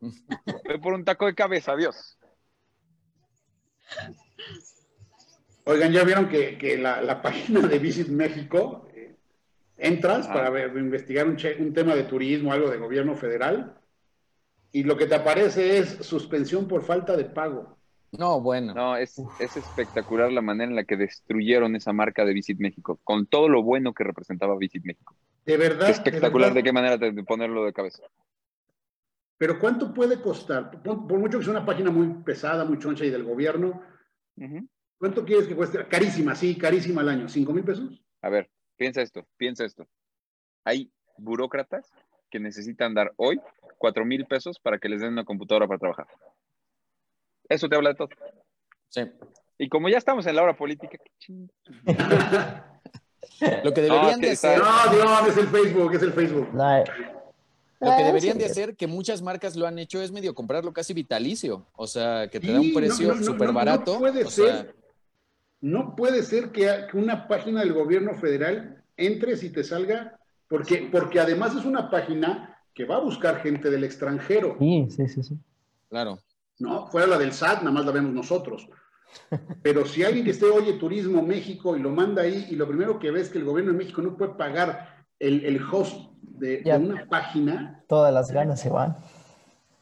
[0.00, 2.18] Voy por un taco de cabeza, adiós.
[5.64, 9.16] Oigan, ya vieron que, que la, la página de Visit México, eh,
[9.78, 13.79] entras para ver- investigar un, che- un tema de turismo, algo de gobierno federal,
[14.72, 17.76] y lo que te aparece es suspensión por falta de pago.
[18.12, 18.74] No, bueno.
[18.74, 22.98] No, es, es espectacular la manera en la que destruyeron esa marca de Visit México,
[23.04, 25.14] con todo lo bueno que representaba Visit México.
[25.44, 25.88] De verdad.
[25.88, 28.02] Espectacular de de qué manera de, de ponerlo de cabeza.
[29.38, 30.82] Pero ¿cuánto puede costar?
[30.82, 33.80] Por, por mucho que sea una página muy pesada, muy choncha y del gobierno.
[34.98, 35.86] ¿cuánto quieres que cueste?
[35.86, 37.28] Carísima, sí, carísima al año.
[37.28, 38.02] ¿Cinco mil pesos?
[38.22, 39.86] A ver, piensa esto, piensa esto.
[40.64, 41.90] Hay burócratas
[42.30, 43.40] que necesitan dar hoy
[43.80, 46.06] cuatro mil pesos para que les den una computadora para trabajar.
[47.48, 48.08] Eso te habla de todo.
[48.90, 49.00] Sí.
[49.58, 51.32] Y como ya estamos en la hora política, qué
[53.64, 56.48] Lo que No, deberían de hacer, No, Dios, es el Facebook, es el Facebook.
[56.52, 56.84] No,
[57.80, 60.92] lo que deberían de hacer, que muchas marcas lo han hecho, es medio comprarlo casi
[60.92, 61.66] vitalicio.
[61.74, 63.98] O sea, que te Sí, da un precio no, no, súper no, no barato.
[63.98, 64.74] puede o sea, ser.
[65.62, 70.88] No puede ser que, que una página del gobierno federal entres y te salga, porque,
[70.92, 75.22] porque además es una página que va a buscar gente del extranjero, sí, sí, sí,
[75.22, 75.38] sí.
[75.88, 76.18] claro.
[76.58, 76.86] ¿no?
[76.88, 78.68] Fuera la del SAT, nada más la vemos nosotros.
[79.62, 82.98] Pero si alguien que esté, oye, Turismo México y lo manda ahí, y lo primero
[82.98, 86.62] que ves es que el gobierno de México no puede pagar el, el host de,
[86.78, 88.96] una página, Todas las ganas se van.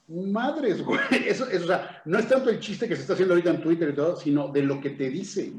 [0.08, 0.98] madres, güey.
[1.26, 3.60] Eso, eso, o sea, no es tanto el chiste que se está haciendo ahorita en
[3.60, 5.52] Twitter y todo, sino de lo que te dice,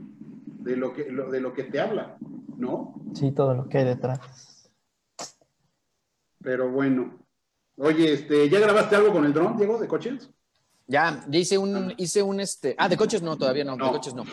[0.60, 2.18] de lo que, lo- de lo que te habla,
[2.58, 2.96] ¿no?
[3.14, 4.20] Sí, todo lo que hay detrás.
[6.42, 7.20] Pero bueno.
[7.78, 10.30] Oye, este, ¿ya grabaste algo con el dron, Diego, de coches?
[10.88, 12.76] Ya, ya hice un, hice un este.
[12.78, 14.26] Ah, de coches no, todavía no, de coches no.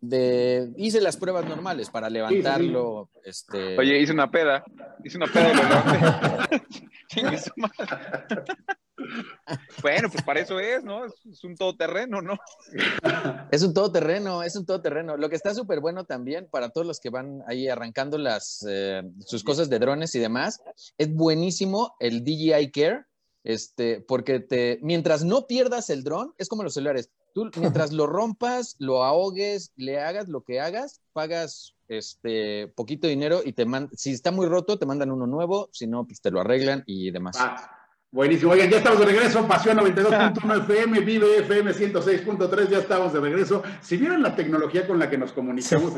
[0.00, 3.10] De, hice las pruebas normales para levantarlo.
[3.24, 4.64] Este, Oye, hice una peda,
[5.04, 6.62] hice una peda y lo levanté.
[9.82, 11.04] Bueno, pues para eso es, ¿no?
[11.06, 12.38] Es, un todoterreno, ¿no?
[13.50, 15.16] Es un todoterreno, es un todoterreno.
[15.16, 19.02] Lo que está súper bueno también para todos los que van ahí arrancando las, eh,
[19.26, 20.60] sus cosas de drones y demás,
[20.98, 23.04] es buenísimo el DJI Care,
[23.42, 27.10] este, porque te, mientras no pierdas el dron, es como los celulares.
[27.32, 33.40] Tú, mientras lo rompas, lo ahogues, le hagas lo que hagas, pagas este poquito dinero
[33.44, 36.30] y te mandan, si está muy roto, te mandan uno nuevo, si no, pues te
[36.30, 37.36] lo arreglan y demás.
[37.38, 37.79] Ah,
[38.10, 38.52] buenísimo.
[38.52, 39.46] Oigan, ya estamos de regreso.
[39.46, 43.62] Pasión 92.1 FM, Vive FM 106.3, ya estamos de regreso.
[43.80, 45.94] Si vieron la tecnología con la que nos comunicamos.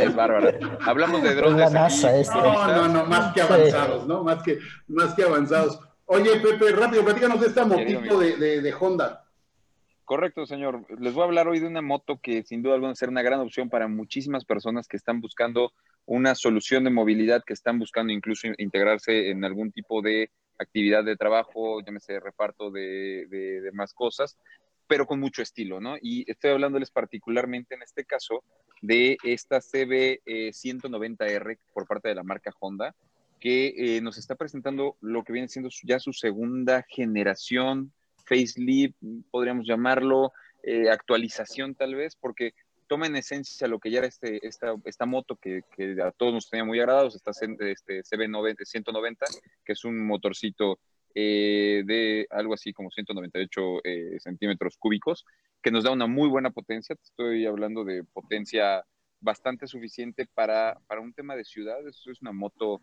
[0.00, 0.58] es bárbara.
[0.82, 1.58] Hablamos de drones.
[1.58, 2.36] La NASA, este.
[2.36, 4.24] No, no, no, más que avanzados, ¿no?
[4.24, 4.58] Más que,
[4.88, 5.80] más que avanzados.
[6.06, 9.24] Oye, Pepe, rápido, platícanos de esta motito de, de, de Honda.
[10.10, 10.84] Correcto, señor.
[10.98, 13.38] Les voy a hablar hoy de una moto que sin duda alguna ser una gran
[13.38, 15.72] opción para muchísimas personas que están buscando
[16.04, 21.16] una solución de movilidad, que están buscando incluso integrarse en algún tipo de actividad de
[21.16, 24.36] trabajo, llámese reparto de, de, más cosas,
[24.86, 25.96] pero con mucho estilo, ¿no?
[26.00, 28.44] Y estoy hablándoles particularmente en este caso
[28.82, 32.94] de esta CB 190R por parte de la marca Honda,
[33.40, 37.92] que eh, nos está presentando lo que viene siendo ya su segunda generación
[38.26, 38.96] facelift,
[39.30, 40.32] podríamos llamarlo,
[40.62, 42.52] eh, actualización tal vez, porque
[42.90, 45.62] toma en esencia lo que ya era este, esta, esta moto que,
[46.02, 49.26] a todos nos tenía muy agradados, esta este CB90, 190,
[49.64, 50.80] que es un motorcito
[51.14, 55.24] eh, de algo así como 198 eh, centímetros cúbicos,
[55.62, 56.96] que nos da una muy buena potencia.
[57.00, 58.84] estoy hablando de potencia
[59.20, 61.86] bastante suficiente para, para un tema de ciudad.
[61.86, 62.82] Es una moto,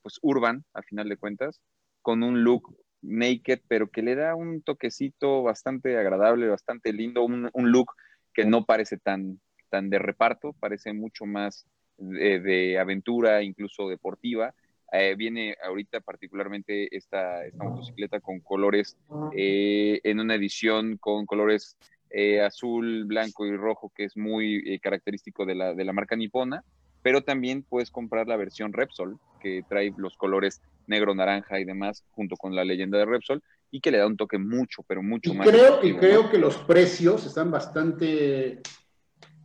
[0.00, 1.60] pues, urban, a final de cuentas,
[2.02, 2.72] con un look
[3.02, 7.94] naked, pero que le da un toquecito bastante agradable, bastante lindo, un, look
[8.38, 11.66] que no parece tan, tan de reparto, parece mucho más
[11.96, 14.54] de, aventura, incluso deportiva.
[14.92, 18.96] Eh, viene ahorita particularmente esta, esta motocicleta con colores,
[19.34, 21.76] eh, en una edición con colores
[22.10, 26.62] eh, azul, blanco y rojo, que es muy característico de la, de la marca nipona,
[27.02, 32.04] pero también puedes comprar la versión Repsol, que trae los colores negro, naranja y demás,
[32.10, 35.34] junto con la leyenda de Repsol, y que le da un toque mucho, pero mucho
[35.34, 35.48] más.
[35.48, 38.60] Creo, y creo que los precios están bastante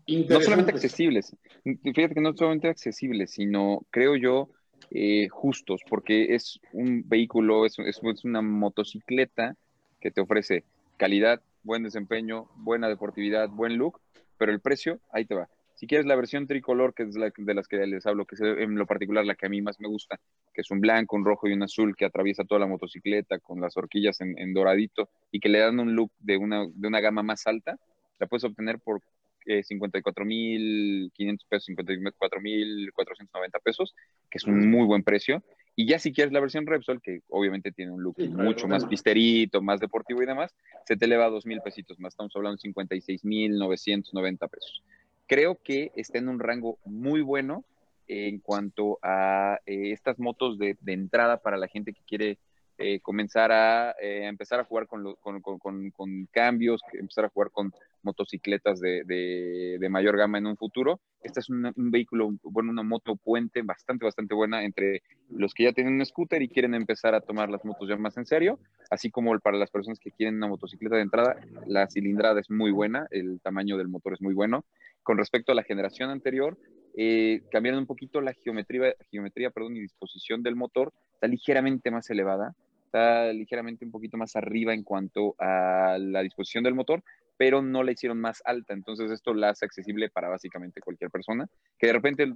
[0.08, 4.50] No solamente accesibles, fíjate que no solamente accesibles, sino creo yo
[4.92, 9.56] eh, justos, porque es un vehículo, es, es, es una motocicleta
[10.00, 10.64] que te ofrece
[10.98, 14.00] calidad, buen desempeño, buena deportividad, buen look,
[14.38, 15.50] pero el precio, ahí te va.
[15.84, 18.42] Si quieres la versión tricolor, que es la, de las que les hablo, que es
[18.42, 20.18] en lo particular la que a mí más me gusta,
[20.54, 23.60] que es un blanco, un rojo y un azul que atraviesa toda la motocicleta con
[23.60, 27.22] las horquillas en, doradito y que le dan un look de una, de una gama
[27.22, 27.78] más alta,
[28.18, 29.02] la puedes obtener por
[29.46, 33.94] eh, 54.500 pesos, 54.490 pesos,
[34.32, 35.44] que es un muy buen precio.
[35.76, 39.62] Y ya si quieres la versión Repsol, que obviamente tiene un look mucho más pisterito,
[39.62, 40.56] más deportivo y demás,
[40.86, 42.14] se te eleva a 2.000 pesitos más.
[42.14, 44.82] Estamos hablando de 56.990 pesos
[45.28, 47.64] creo que está en un rango muy bueno
[48.08, 52.38] en cuanto a eh, estas motos de, entrada para la gente que quiere
[52.80, 57.72] eh, comenzar a eh, empezar a jugar con, con, cambios, empezar a jugar con
[58.02, 61.00] motocicletas de, mayor gama en un futuro.
[61.22, 65.72] Este es un, vehículo, bueno, una moto puente bastante, bastante buena entre los que ya
[65.72, 68.60] tienen un scooter y quieren empezar a tomar las motos ya más en serio,
[68.90, 71.38] así como para las personas que quieren una motocicleta de entrada,
[71.68, 74.66] la cilindrada es muy buena, el tamaño del motor es muy bueno.
[75.04, 76.58] Con respecto a la generación anterior,
[76.96, 82.10] eh, cambiaron un poquito la geometría, geometría perdón, y disposición del motor, está ligeramente más
[82.10, 82.56] elevada,
[82.86, 87.04] está ligeramente un poquito más arriba en cuanto a la disposición del motor,
[87.38, 91.48] pero no la hicieron más alta, entonces esto la hace accesible para básicamente cualquier persona,
[91.80, 92.34] que de repente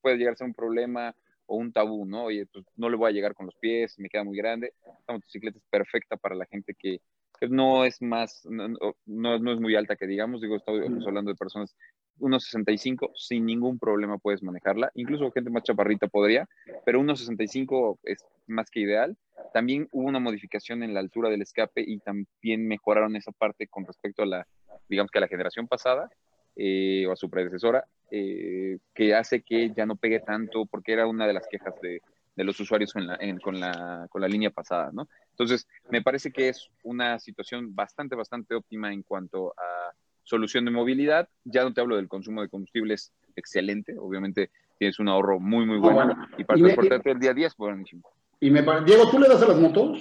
[0.00, 1.14] puede llegar a ser un problema
[1.46, 2.24] o un tabú, ¿no?
[2.24, 4.74] Oye, pues no le voy a llegar con los pies, me queda muy grande.
[5.00, 7.00] Esta motocicleta es perfecta para la gente que,
[7.48, 8.68] no es más, no,
[9.06, 11.74] no, es muy alta que digamos, digo, estamos hablando de personas
[12.18, 16.48] 1.65 sin ningún problema puedes manejarla, incluso gente más chaparrita podría,
[16.84, 19.16] pero 1.65 es más que ideal.
[19.52, 23.86] También hubo una modificación en la altura del escape y también mejoraron esa parte con
[23.86, 24.46] respecto a la,
[24.88, 26.10] digamos que a la generación pasada
[26.56, 31.06] eh, o a su predecesora, eh, que hace que ya no pegue tanto, porque era
[31.06, 32.02] una de las quejas de,
[32.38, 35.08] de los usuarios con la, con, la, con la línea pasada, ¿no?
[35.30, 39.92] Entonces, me parece que es una situación bastante, bastante óptima en cuanto a
[40.28, 41.28] solución de movilidad.
[41.44, 45.78] Ya no te hablo del consumo de combustibles excelente, obviamente tienes un ahorro muy, muy
[45.78, 46.14] bueno.
[46.36, 48.02] Y para transportarte el día a día es buenísimo.
[48.40, 49.98] Y me Diego, ¿tú le das a las motos?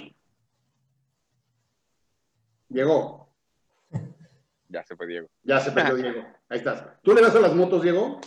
[2.70, 3.28] Diego.
[4.70, 5.30] Ya se fue Diego.
[5.44, 6.26] Ya se fue Diego.
[6.50, 6.86] Ahí estás.
[7.02, 8.20] ¿Tú le das a las motos, Diego?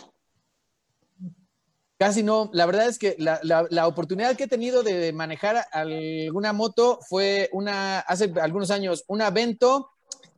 [1.99, 2.49] Casi no.
[2.51, 6.97] La verdad es que la, la- la oportunidad que he tenido de manejar alguna moto
[7.07, 9.90] fue una, hace algunos años, un evento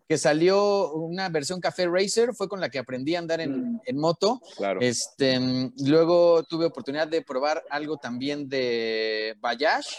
[0.07, 3.97] que salió, una versión Café Racer, fue con la que aprendí a andar en, en
[3.97, 4.41] moto.
[4.57, 4.81] Claro.
[4.81, 9.97] Este, mm, luego tuve oportunidad de probar algo también de Bayash.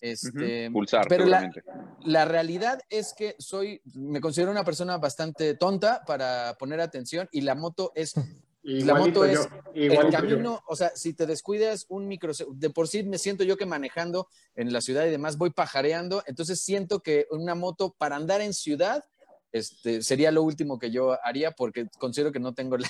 [0.00, 1.48] Este, Ujú, Pulsar, pero la,
[2.00, 7.42] la realidad es que soy, me considero una persona bastante tonta para poner atención y
[7.42, 10.28] la moto es, la Igualito moto yo, es el igualito yo.
[10.28, 13.66] camino, o sea, si te descuidas un micro, de por sí me siento yo que
[13.66, 18.40] manejando en la ciudad y demás voy pajareando, entonces siento que una moto para andar
[18.40, 19.04] en ciudad
[19.52, 22.88] este, sería lo último que yo haría porque considero que no tengo la,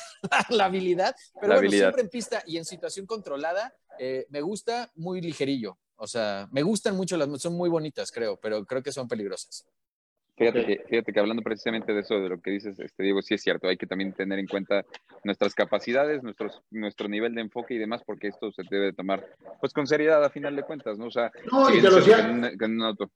[0.51, 1.87] la habilidad, pero La bueno, habilidad.
[1.87, 5.77] siempre en pista y en situación controlada, eh, me gusta muy ligerillo.
[5.97, 9.65] O sea, me gustan mucho las son muy bonitas, creo, pero creo que son peligrosas.
[10.35, 10.67] Fíjate, Ok.
[10.67, 13.43] que, fíjate que hablando precisamente de eso, de lo que dices, este, Diego, sí es
[13.43, 14.83] cierto, hay que también tener en cuenta
[15.25, 19.25] nuestras capacidades, nuestros, nuestro nivel de enfoque y demás, porque esto se debe de tomar
[19.61, 21.07] pues con seriedad a final de cuentas, ¿no?
[21.07, 23.11] O sea, No, y te lo decía- en en un auto.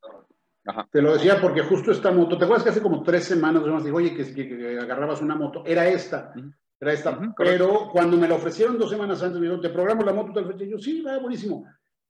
[0.67, 0.89] Ajá.
[0.91, 3.85] Te lo decía porque justo esta moto, ¿te acuerdas que hace como tres semanas nos
[3.85, 5.63] dijo, oye, que, que- que agarrabas una moto?
[5.65, 6.51] Era esta, Ujú.
[6.81, 7.11] era esta.
[7.13, 10.33] Ujú, pero cuando me la ofrecieron dos semanas antes, me dijeron, ¿te programo la moto
[10.33, 10.65] tal fecha?
[10.65, 11.65] Y yo, sí, va, buenísimo.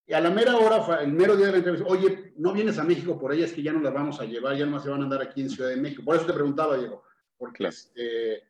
[0.07, 2.85] Y a la mera hora, el mero día de la entrevista, oye, ¿no vienes a
[2.85, 3.45] México por ella?
[3.45, 5.43] Es que ya no la vamos a llevar, ya no se van a andar aquí
[5.43, 6.03] en Ciudad de México.
[6.05, 7.03] Por eso te preguntaba, Diego,
[7.37, 7.71] porque Claro.
[7.75, 8.45] este,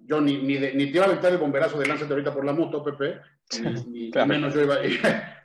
[0.00, 2.44] yo ni, ni, de- ni te iba a aventar el bomberazo de lánzate ahorita por
[2.46, 3.20] la moto, Pepe,
[3.88, 4.26] ni, Claro.
[4.26, 4.76] menos yo iba,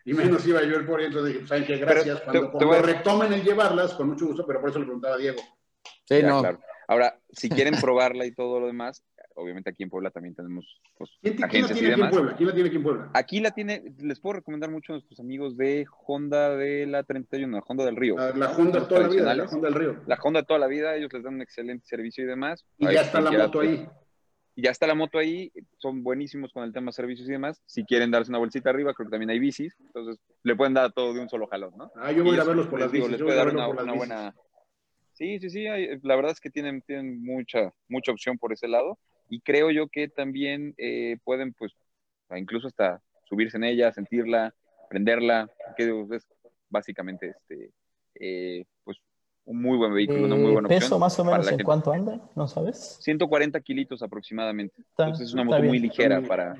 [0.10, 1.78] y menos iba yo el por ahí, entonces dije, ¿saben qué?
[1.78, 2.22] Gracias.
[2.22, 5.16] Cuando, te cuando a- retomen el llevarlas, con mucho gusto, pero por eso le preguntaba
[5.16, 5.40] a Diego.
[6.06, 6.40] Sí, Ya, no.
[6.42, 6.60] claro.
[6.88, 9.04] Ahora, si quieren probarla y todo lo demás,
[9.36, 10.66] obviamente aquí en Puebla también tenemos
[10.98, 12.10] pues, ¿Quién, quién la agencias y tiene aquí en.
[12.10, 12.36] Puebla?
[12.38, 13.12] ¿Quién la tiene aquí en Puebla?
[13.14, 17.62] Aquí la tiene, les puedo recomendar mucho a nuestros amigos de Honda de la 31,
[17.68, 18.16] Honda del Río.
[18.18, 18.52] La, la.
[18.52, 19.44] Honda toda la vida, la.
[19.44, 19.96] Honda del Río.
[20.08, 22.66] La Honda toda la vida, ellos les dan un excelente servicio y demás.
[22.78, 23.90] Y Ahí ya está la moto pues, ahí.
[24.58, 27.62] Y ya está la moto ahí, son buenísimos con el tema servicios y demás.
[27.68, 30.92] Si quieren darse una bolsita arriba, creo que también hay bicis, entonces le pueden dar
[30.94, 31.92] todo de un solo jalón, ¿no?
[31.96, 33.20] Ah, yo voy a verlos por les las digo, bicis.
[33.20, 34.34] les puede dar una, buena...
[35.14, 38.68] Sí, sí, sí, hay- la verdad es que tienen, tienen mucha, mucha opción por ese
[38.68, 38.98] lado
[39.30, 41.74] y creo yo que también eh, pueden, pues,
[42.36, 44.56] incluso hasta subirse en ella, sentirla,
[44.90, 46.28] prenderla, que es
[46.68, 47.70] básicamente, este,
[48.16, 48.98] eh, pues,
[49.48, 50.80] un muy buen vehículo, una muy Eh, buena opción.
[50.82, 51.64] ¿Peso más o menos en gente.
[51.64, 52.19] cuánto anda?
[52.36, 52.98] ¿No sabes?
[53.02, 54.76] 140 kilitos aproximadamente.
[54.82, 56.56] Está- Entonces es una moto muy ligera Muy- para,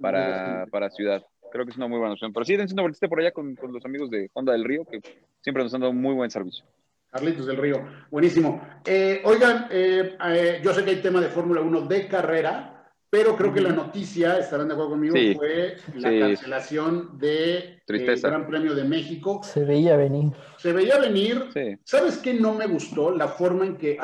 [0.00, 1.24] para, para ciudad.
[1.52, 2.32] Creo que es una muy buena opción.
[2.32, 4.84] Pero sí, dense una vueltita por allá con, con los amigos de Honda del Río,
[4.84, 5.00] que
[5.40, 6.64] siempre nos han dado muy buen servicio.
[7.10, 7.80] Carlitos del Río.
[8.10, 8.60] Buenísimo.
[8.84, 12.73] Eh, oigan, eh, eh, yo sé que hay tema de Fórmula 1 de carrera,
[13.14, 16.18] pero creo que la noticia, estarán de acuerdo conmigo, Sí, fue la sí.
[16.18, 18.16] cancelación de eh.
[18.20, 19.40] Gran Premio de México.
[19.44, 20.32] Se veía venir.
[20.56, 21.44] Se veía venir.
[21.54, 21.78] Sí.
[21.84, 23.12] ¿Sabes qué no me gustó?
[23.16, 23.96] La forma en que,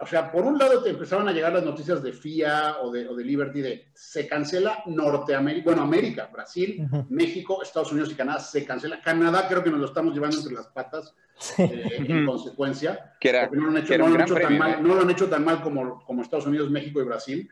[0.00, 3.06] o sea, por un lado te empezaban a llegar las noticias de FIA o de,
[3.06, 6.88] o de Liberty de se cancela Norteamérica, bueno, América, Brasil.
[7.08, 9.00] México, Estados Unidos y Canadá se cancela.
[9.00, 11.62] Canadá creo que nos lo estamos llevando entre las patas Sí.
[11.62, 13.14] eh, en consecuencia.
[13.20, 14.48] Que era, Porque no lo han hecho, que era no un lo han gran hecho
[14.48, 14.88] tan mal, ¿no?
[14.88, 17.48] no lo han hecho tan mal como, como Estados Unidos, México y Brasil.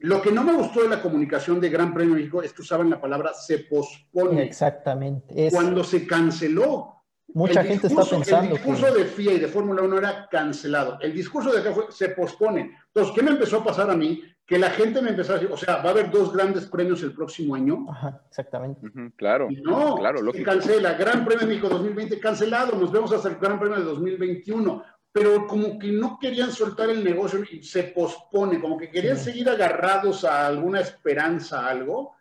[0.00, 2.62] Lo que no me gustó de la comunicación de Gran Premio de México es que
[2.62, 4.42] usaban la palabra se pospone.
[4.44, 5.46] Exactamente.
[5.48, 6.94] Es, Cuando se canceló,
[7.34, 10.28] mucha el gente está pensando El discurso que de FIA y de Fórmula 1 era
[10.30, 10.98] cancelado.
[11.00, 12.76] El discurso de acá fue, se pospone.
[12.86, 14.22] Entonces, ¿qué me empezó a pasar a mí?
[14.46, 17.02] Que la gente me empezó a decir, o sea, va a haber dos grandes premios
[17.02, 17.84] el próximo año.
[17.90, 18.86] Ajá, exactamente.
[18.86, 19.48] Ujú, claro.
[19.50, 20.44] Y no, Claro, se lógico.
[20.50, 20.94] cancela.
[20.94, 22.78] Gran Premio de México 2020 cancelado.
[22.78, 24.82] Nos vemos hasta el Gran Premio de 2021.
[25.18, 29.48] Pero como que no querían soltar el negocio y se pospone, como que querían seguir
[29.48, 32.14] agarrados a alguna esperanza, a algo.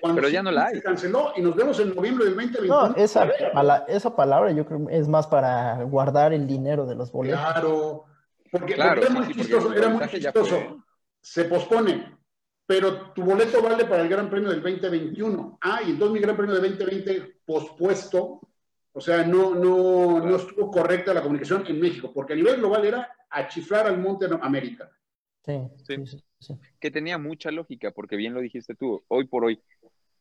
[0.00, 0.76] Cuando Pero ya no la hay.
[0.76, 2.88] Se canceló y nos vemos en noviembre del 2021.
[2.88, 7.12] No, esa, pala- esa palabra yo creo es más para guardar el dinero de los
[7.12, 7.38] boletos.
[7.40, 8.04] Claro,
[8.50, 10.58] porque, Claro, porque era sí, muy sí, chistoso, era muy chistoso.
[11.20, 12.18] Se pospone,
[12.66, 15.58] pero tu boleto vale para el Gran Premio del 2021.
[15.60, 18.40] Ah, y entonces mi Gran Premio de 2020 pospuesto,
[18.96, 22.84] o sea, no, no, no estuvo correcta la comunicación en México, porque a nivel global
[22.84, 24.90] era a chiflar al Monte América.
[25.44, 25.96] Sí, Sí.
[25.96, 26.54] sí, sí, sí.
[26.80, 29.60] que tenía mucha lógica, porque bien lo dijiste tú, hoy por hoy,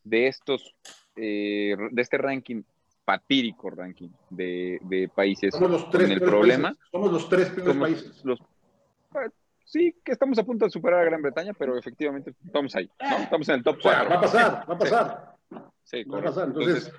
[0.04, 0.76] de estos,
[1.16, 2.64] eh, de este ranking,
[3.06, 6.88] patírico ranking de, de países Somos los con tres el peores problema, países.
[6.92, 8.26] Somos los tres peores somos países.
[8.26, 8.40] los-
[9.12, 9.30] ah,
[9.66, 13.18] sí, que estamos a punto de superar a Gran Bretaña, pero efectivamente estamos ahí, ¿no?
[13.18, 14.10] Estamos en el top O sea, 4.
[14.10, 15.36] va a pasar, va a pasar.
[15.84, 16.48] Sí, Va a pasar.
[16.48, 16.94] Entonces, Entonces,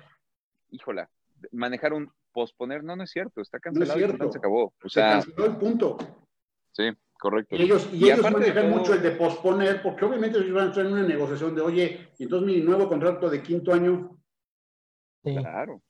[0.71, 1.09] híjola,
[1.51, 4.31] manejar un posponer, no, no es cierto, está no es cancelado y cierto.
[4.31, 4.65] se acabó.
[4.65, 5.97] O Se sea, canceló el punto.
[6.71, 6.83] sí,
[7.17, 7.55] correcto.
[7.55, 10.63] Y ellos, y Y ellos manejan todo- mucho el de posponer, porque obviamente ellos van
[10.63, 14.17] a entrar en una negociación de, oye, entonces mi nuevo contrato de quinto año,
[15.23, 15.81] Sí, Claro,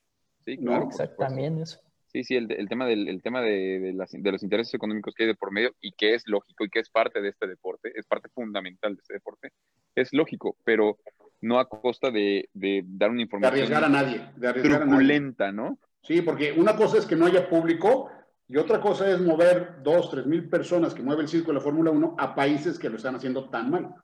[0.46, 1.16] sí, No, claro.
[1.18, 1.80] también eso.
[2.08, 5.14] Sí, sí, el, el tema, del, el tema de, de las- de los intereses económicos
[5.14, 7.46] que hay de por medio y que es lógico y que es parte de este
[7.46, 9.50] deporte, es parte fundamental de este deporte,
[9.94, 10.98] es lógico, pero
[11.42, 14.22] no a costa de, de dar una De información arriesgar a nadie.
[14.36, 14.90] De arriesgar a nadie.
[14.98, 15.78] truculenta, ¿no?
[16.02, 18.10] Sí, porque una cosa es que no haya público
[18.48, 21.62] y otra cosa es mover dos, tres mil personas que mueve el circo de la
[21.62, 23.96] Fórmula 1 a países que lo están haciendo tan mal.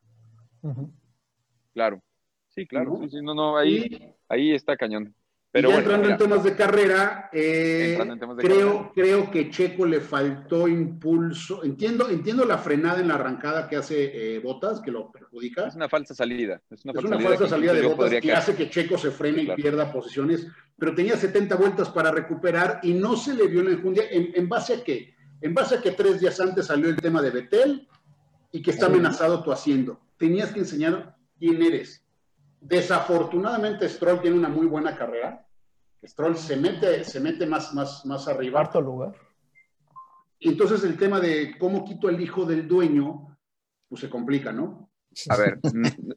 [1.73, 2.01] Claro.
[2.49, 2.91] Sí, claro.
[2.91, 3.03] ¿No?
[3.03, 5.13] Sí, sí, no, no, ahí, Y- ahí está cañón.
[5.53, 8.91] Y Pero ya bueno, entrando mira, en temas de carrera, eh, temas de creo, carrera.
[8.95, 11.63] creo que Checo le faltó impulso.
[11.63, 15.67] Entiendo, entiendo la frenada en la arrancada que hace eh, Botas, que lo perjudica.
[15.67, 16.61] es una falsa salida.
[16.69, 18.35] Es una Es falsa una salida, falsa que salida de botas que caer.
[18.37, 20.47] hace que Checo se frene y pierda posiciones,
[20.77, 24.03] pero tenía 70 vueltas para recuperar y no se le vio la enjundia.
[24.09, 25.13] ¿En, en base a qué?
[25.41, 27.87] En base a que tres días antes salió el tema de Betel
[28.53, 29.99] y que está amenazado tu haciendo.
[30.17, 32.00] Tenías que enseñar quién eres.
[32.61, 35.45] Desafortunadamente Stroll tiene una muy buena carrera.
[36.05, 38.61] Stroll se mete, se mete más, más, más arriba.
[38.61, 39.13] Cuarto lugar.
[40.39, 43.37] Y entonces el tema de cómo quito el hijo del dueño,
[43.89, 44.89] pues se complica, ¿no?
[45.29, 45.59] A ver,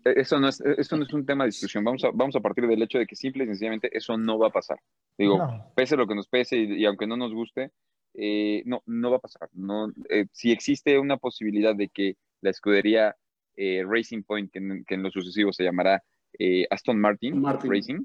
[0.04, 1.82] eso no es, eso no es un tema de discusión.
[1.82, 4.48] Vamos a, vamos a partir del hecho de que simple y sencillamente eso no va
[4.48, 4.78] a pasar.
[5.18, 5.72] Digo, No.
[5.74, 7.72] pese lo que nos pese y, y aunque no nos guste,
[8.14, 9.48] eh, no, no va a pasar.
[9.52, 13.16] No, eh, si existe una posibilidad de que la escudería
[13.56, 16.02] eh, Racing Point, que en, que en lo sucesivo se llamará
[16.38, 17.70] eh, Aston Martin, Martin.
[17.70, 18.04] Racing,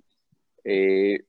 [0.63, 1.23] eh,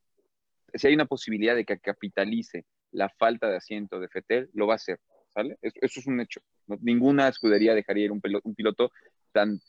[0.74, 4.74] si hay una posibilidad de que capitalice la falta de asiento de Fetel, lo va
[4.74, 4.98] a hacer.
[5.32, 5.58] ¿sale?
[5.62, 6.40] Eso, eso es un hecho.
[6.66, 6.76] ¿no?
[6.80, 8.90] Ninguna escudería dejaría ir un, pelo- un piloto
[9.32, 9.60] tan,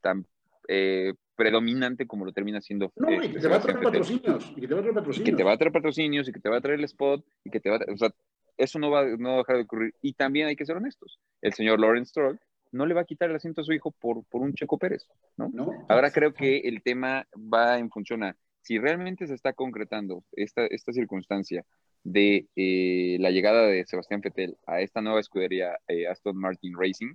[0.00, 0.26] tan
[0.68, 2.92] eh, predominante como lo termina siendo.
[2.96, 4.52] No, eh, y que te va a traer patrocinios.
[4.56, 5.30] Y que te va a traer y patrocinios.
[5.30, 7.50] que te va a traer patrocinios y que te va a traer el spot y
[7.50, 8.10] que te va a, o sea,
[8.56, 9.94] eso no va, no va a dejar de ocurrir.
[10.02, 11.18] Y también hay que ser honestos.
[11.40, 12.38] El señor Lawrence Stroll
[12.72, 15.06] no le va a quitar el asiento a su hijo por, por un Checo Pérez,
[15.36, 15.48] ¿no?
[15.52, 15.70] ¿no?
[15.88, 20.66] Ahora creo que el tema va en función a si realmente se está concretando esta,
[20.66, 21.64] esta circunstancia
[22.04, 27.14] de eh, la llegada de Sebastián Vettel a esta nueva escudería eh, Aston Martin Racing,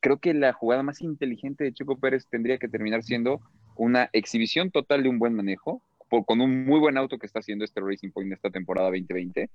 [0.00, 3.40] creo que la jugada más inteligente de Checo Pérez tendría que terminar siendo
[3.76, 7.38] una exhibición total de un buen manejo, por- con un muy buen auto que está
[7.40, 9.50] haciendo este Racing Point esta temporada 2020,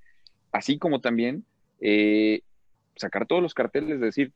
[0.52, 1.46] así como también
[1.82, 2.42] eh,
[2.96, 4.32] sacar todos los carteles, de decir,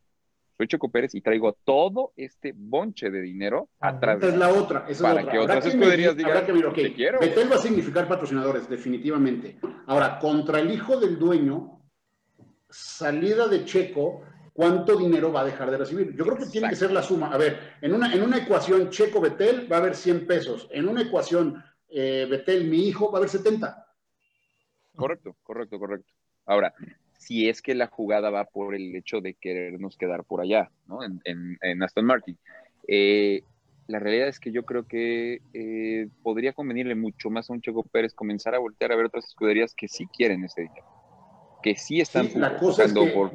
[0.58, 4.18] soy Checo Pérez y traigo todo este bonche de dinero atrás.
[4.20, 4.80] Esa es la otra.
[4.84, 5.32] Esa es Para la otra.
[5.34, 7.20] que otras que escuderías medir- digan, que ver, ok, "Te quiero".
[7.20, 9.60] Vettel va a significar patrocinadores, definitivamente.
[9.88, 11.82] Ahora, contra el hijo del dueño,
[12.70, 14.22] salida de Checo,
[14.54, 16.16] ¿cuánto dinero va a dejar de recibir?
[16.16, 17.32] Yo creo que tiene que ser la suma.
[17.34, 20.68] A ver, en una, en una ecuación Checo-Betel va a haber 100 pesos.
[20.72, 23.86] En una ecuación eh, Betel, mi hijo, va a haber 70.
[24.96, 26.12] Correcto, correcto, correcto.
[26.46, 26.74] Ahora,
[27.26, 31.04] si es que la jugada va por el hecho de querernos quedar por allá, ¿no?
[31.04, 32.38] En, en- en Aston Martin.
[32.88, 33.44] Eh,
[33.88, 37.84] la realidad es que yo creo que eh, podría convenirle mucho más a un Checo
[37.84, 40.86] Pérez comenzar a voltear a ver otras escuderías que sí quieren ese dinero,
[41.62, 43.32] que sí están Sí, la cosa es buscando que por...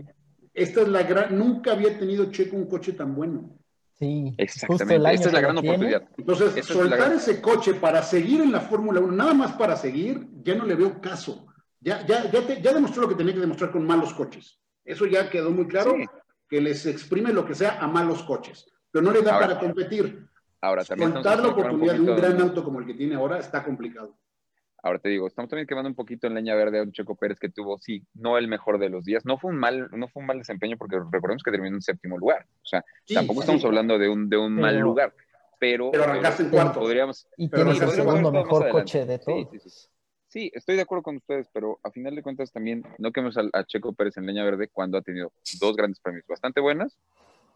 [0.54, 1.38] esta es la gran...
[1.38, 3.50] Nunca había tenido Checo un coche tan bueno.
[3.98, 4.34] Sí.
[4.38, 6.02] Exactamente, esta es la gran oportunidad.
[6.16, 9.76] Entonces, es soltar gran- ese coche para seguir en la Fórmula 1, nada más para
[9.76, 11.46] seguir, ya no le veo caso.
[11.80, 14.60] Ya, ya, ya, te- ya demostró lo que tenía que demostrar con malos coches.
[14.84, 16.04] Eso ya quedó muy claro, Sí.
[16.48, 18.70] que les exprime lo que sea a malos coches.
[18.90, 20.26] Pero no le da Ahora, para competir.
[20.60, 23.38] Ahora también Soltar la un oportunidad de un gran auto como el que tiene ahora
[23.38, 24.16] está complicado.
[24.82, 27.38] Ahora te digo, estamos también quemando un poquito en leña verde a un Checo Pérez
[27.38, 29.24] que tuvo, sí, no el mejor de los días.
[29.26, 32.16] No fue un mal, no fue un mal desempeño porque recordemos que terminó en séptimo
[32.18, 32.46] lugar.
[32.62, 35.14] O sea, Sí, tampoco sí, estamos hablando de un, de un mal lugar.
[35.58, 36.80] Pero, Pero arrancaste en pero cuarto.
[36.80, 39.62] Podríamos, Y Pero tienes el podríamos segundo mejor coche de Sí, todos.
[39.62, 39.88] sí,
[40.30, 40.50] sí.
[40.54, 43.92] Estoy de acuerdo con ustedes, pero a final de cuentas también no quememos a, Checo
[43.92, 46.96] Pérez en leña verde cuando ha tenido dos grandes premios bastante buenas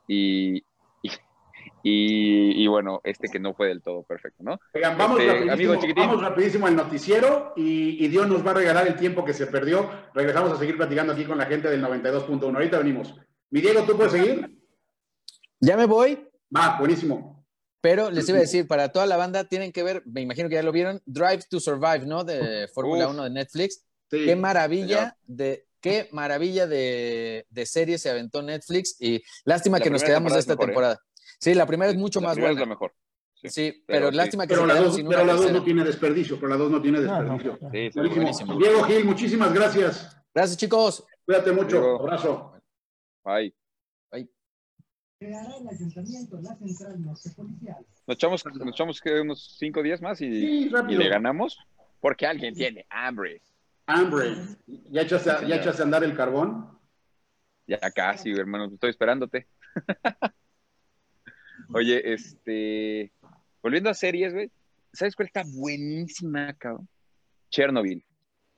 [0.06, 0.58] y,
[1.02, 1.08] y,
[1.82, 4.58] y- y bueno, este que no fue del todo perfecto, ¿no?
[4.74, 6.06] Oigan, vamos, Este, rapidísimo, amigo chiquitín.
[6.06, 9.46] vamos rapidísimo al noticiero y, y Dios nos va a regalar el tiempo que se
[9.46, 9.88] perdió.
[10.12, 12.54] Regresamos a seguir platicando aquí con la gente del 92.1.
[12.54, 13.14] Ahorita venimos.
[13.50, 14.58] Mi Diego, ¿tú puedes seguir?
[15.60, 17.33] Ya me voy, Va, buenísimo.
[17.84, 20.54] Pero les iba a decir, para toda la banda tienen que ver, me imagino que
[20.54, 22.24] ya lo vieron, Drive to Survive, ¿no?
[22.24, 23.12] De Fórmula Uf.
[23.12, 23.84] 1 de Netflix.
[24.10, 24.24] Sí.
[24.24, 29.90] Qué maravilla de qué maravilla de, de serie se aventó Netflix y lástima La que
[29.90, 31.26] nos quedamos de esta temporada es mejor, ¿eh?
[31.26, 31.38] temporada.
[31.40, 32.66] Sí, la primera es mucho La más primera es buena.
[32.70, 32.94] la mejor.
[33.34, 34.16] Sí, pero pero, sí.
[34.16, 35.58] lástima que Pero se la 2 sin pero la dos tercera.
[35.58, 37.58] no tiene desperdicio, pero la 2 no tiene No, no, desperdicio.
[37.60, 37.70] no.
[37.70, 38.22] Sí, sí, Buenísimo.
[38.22, 38.58] buenísimo.
[38.58, 40.16] Diego Gil, muchísimas gracias.
[40.34, 41.04] Gracias, chicos.
[41.26, 41.78] Cuídate mucho.
[41.78, 42.00] Diego.
[42.00, 42.52] Abrazo.
[43.22, 43.54] Bye.
[48.06, 51.58] Nos echamos, nos echamos que unos cinco días más y, Sí, y le ganamos
[52.00, 53.40] porque alguien tiene hambre.
[53.86, 54.34] Hambre.
[54.66, 56.78] ¿Ya echaste, a- ya echaste a andar el carbón?
[57.66, 59.46] Ya casi, hermano, estoy esperándote.
[61.72, 63.12] Oye, este,
[63.62, 64.50] volviendo a series, güey,
[64.92, 66.88] ¿sabes cuál está buenísima, cabrón?
[67.50, 68.04] Chernobyl.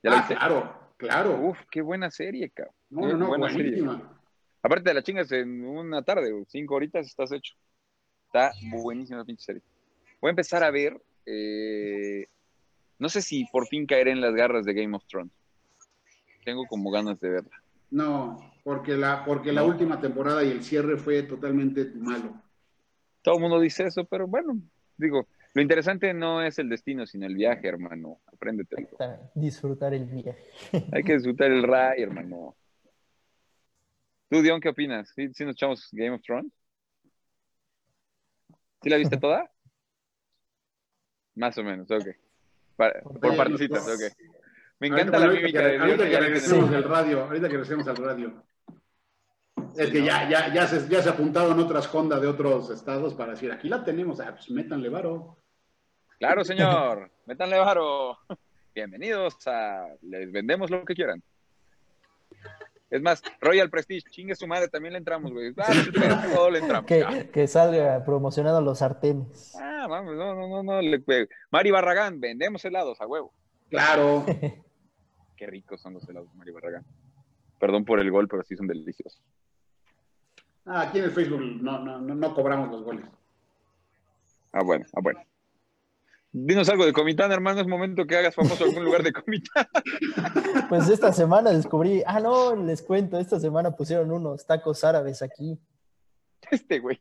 [0.03, 0.35] ¿Ya la Ah, viste?
[0.35, 1.41] claro, claro.
[1.41, 2.75] Uf, qué buena serie, cabrón.
[2.91, 3.83] no, no, no, buena serie.
[4.67, 7.55] Aparte de la chingas en una tarde, güey, cinco horitas estás hecho.
[8.27, 8.51] Está
[8.83, 9.63] buenísima la pinche serie.
[10.21, 11.01] Voy a empezar a ver.
[11.25, 12.27] eh,
[12.99, 15.33] no sé si por fin caeré en las garras de Game of Thrones.
[16.45, 17.63] Tengo como ganas de verla.
[17.93, 22.43] No, porque la, porque la última temporada y el cierre fue totalmente malo.
[23.23, 24.59] Todo el mundo dice eso, pero bueno,
[24.97, 28.19] digo, lo interesante no es el destino, sino el viaje, hermano.
[28.27, 28.89] Apréndete.
[29.33, 30.51] Disfrutar el viaje.
[30.91, 32.57] Hay que disfrutar el ride, hermano.
[34.29, 35.13] ¿Tú, Dion, qué opinas?
[35.15, 36.53] ¿Sí, sí nos echamos Game of Thrones?
[38.83, 39.51] ¿Sí la viste toda?
[41.35, 42.07] Más o menos, ok.
[42.77, 44.17] Por partecitas, ok.
[44.79, 45.83] Me encanta la ahorita mímica que, de Dion.
[45.83, 48.43] ahorita que la regresemos del radio, ahorita que regresemos al radio.
[49.77, 53.33] Es que ya, ya, ya, se, ya se apuntaron otras Honda de otros estados para
[53.33, 55.39] decir, aquí la tenemos, ah, pues métanle varo.
[56.19, 57.11] Claro, señor.
[57.27, 58.19] Métanle varo.
[58.75, 59.87] Bienvenidos a...
[60.03, 61.23] Les vendemos lo que quieran.
[62.91, 65.53] Es más, Royal Prestige, chingue su madre, también le entramos, güey.
[65.59, 66.87] Ah, todo le entramos.
[66.87, 69.57] Que, que salga promocionado los sartenes.
[69.61, 70.81] Ah, vamos, no, no, no, no.
[70.81, 71.03] Le,
[71.51, 73.33] Mari Barragán, vendemos helados a huevo.
[73.71, 74.25] Claro.
[75.37, 76.85] Qué ricos son los helados Mari Barragán.
[77.59, 79.21] Perdón por el gol, pero sí son deliciosos.
[80.65, 83.05] Ah, aquí en el Facebook no, no, no, no cobramos los goles.
[84.53, 85.21] Ah, bueno, ah, bueno.
[86.33, 87.61] Dinos algo de Comitán, hermano.
[87.61, 89.67] Es momento que hagas famoso algún lugar de Comitán.
[90.69, 95.59] Pues esta semana descubrí, ah, no, les cuento, esta semana pusieron unos tacos árabes aquí.
[96.51, 97.01] Este, güey.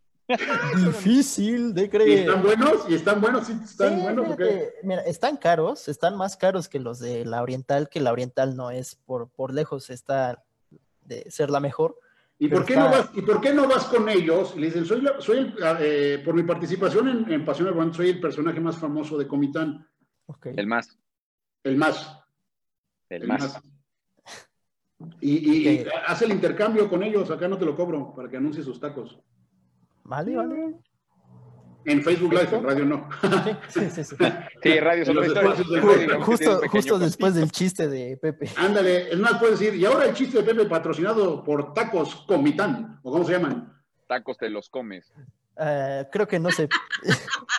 [0.85, 2.19] Difícil de ¿Y creer.
[2.29, 2.85] están buenos?
[2.89, 3.47] ¿Y están buenos?
[3.47, 4.45] ¿Sí están Sí, buenos o qué?
[4.45, 8.55] fíjate, mira, están caros, están más caros que los de la Oriental, que la Oriental
[8.55, 10.43] no es por, por lejos, está
[11.01, 11.97] de ser la mejor.
[12.37, 14.53] ¿Y por, qué no vas, ¿Y por qué no vas con ellos?
[14.55, 17.97] Y le dicen, soy, la- soy el, eh, por mi participación en, en Pasión Volante,
[17.97, 19.87] soy el personaje más famoso de Comitán.
[20.55, 20.97] El más.
[21.63, 22.19] el más.
[23.09, 23.61] El más.
[25.21, 28.63] Y, y- haz el intercambio con ellos, acá no te lo cobro, para que anuncie
[28.63, 29.17] sus tacos.
[30.03, 30.75] Vale, vale.
[31.85, 33.09] En Facebook Live, en radio no.
[33.69, 34.15] Sí, sí, sí.
[34.63, 38.49] Sí, radio son Justo, justo después del chiste de Pepe.
[38.57, 42.99] Ándale, es más, puedes decir, y ahora el chiste de Pepe patrocinado por Tacos Comitán,
[43.03, 43.71] o cómo se llaman.
[44.07, 45.11] Tacos te los comes.
[45.57, 46.67] Ah, creo que no sé.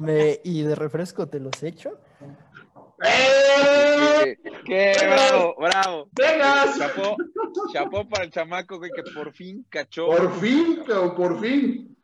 [0.00, 1.98] Me- y de refresco te los echo.
[3.02, 4.38] ¡Eh!
[4.64, 6.08] ¡Qué, qué bravo, bravo!
[6.12, 6.78] ¡Vengas!
[6.78, 7.16] Chapó,
[7.72, 10.06] chapó para el chamaco, güey, que por fin cachó.
[10.06, 11.96] Por fin, cabrón, por fin.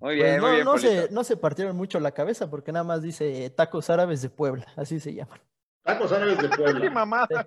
[0.00, 0.88] Muy Pues bien, no, muy bien, no, Polito.
[0.90, 4.66] se, no se partieron mucho la cabeza porque nada más dice tacos árabes de Puebla,
[4.76, 5.40] así se llaman.
[5.82, 6.90] Tacos árabes de ¡Qué Puebla.
[6.90, 7.46] mamada!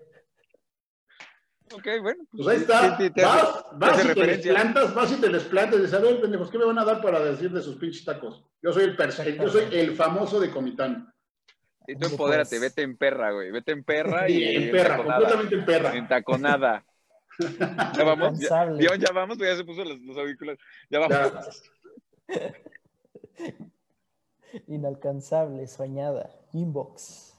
[1.73, 2.23] Ok, bueno.
[2.31, 2.97] Pues ahí está.
[2.97, 5.43] Sí, sí, te hace- vas, te vas y te les plantas, vas y te les
[5.43, 7.77] plantas y dices, a ver, pendejos, ¿qué me van a dar para decir de sus
[7.77, 8.43] pinches tacos?
[8.61, 8.97] Yo soy el
[9.37, 11.13] yo soy el famoso de Comitán.
[11.87, 13.51] Y tú empodérate, vete en perra, güey.
[13.51, 15.15] Vete en perra y Y en perra, taconada.
[15.19, 15.95] completamente en perra.
[15.95, 16.85] En taconada.
[17.97, 20.59] Ya vamos, ya, ya vamos, ya se puso los, los auriculares.
[20.89, 21.17] Ya vamos.
[21.17, 21.49] Ya.
[24.67, 26.29] Inalcanzable, soñada.
[26.53, 27.29] Inbox.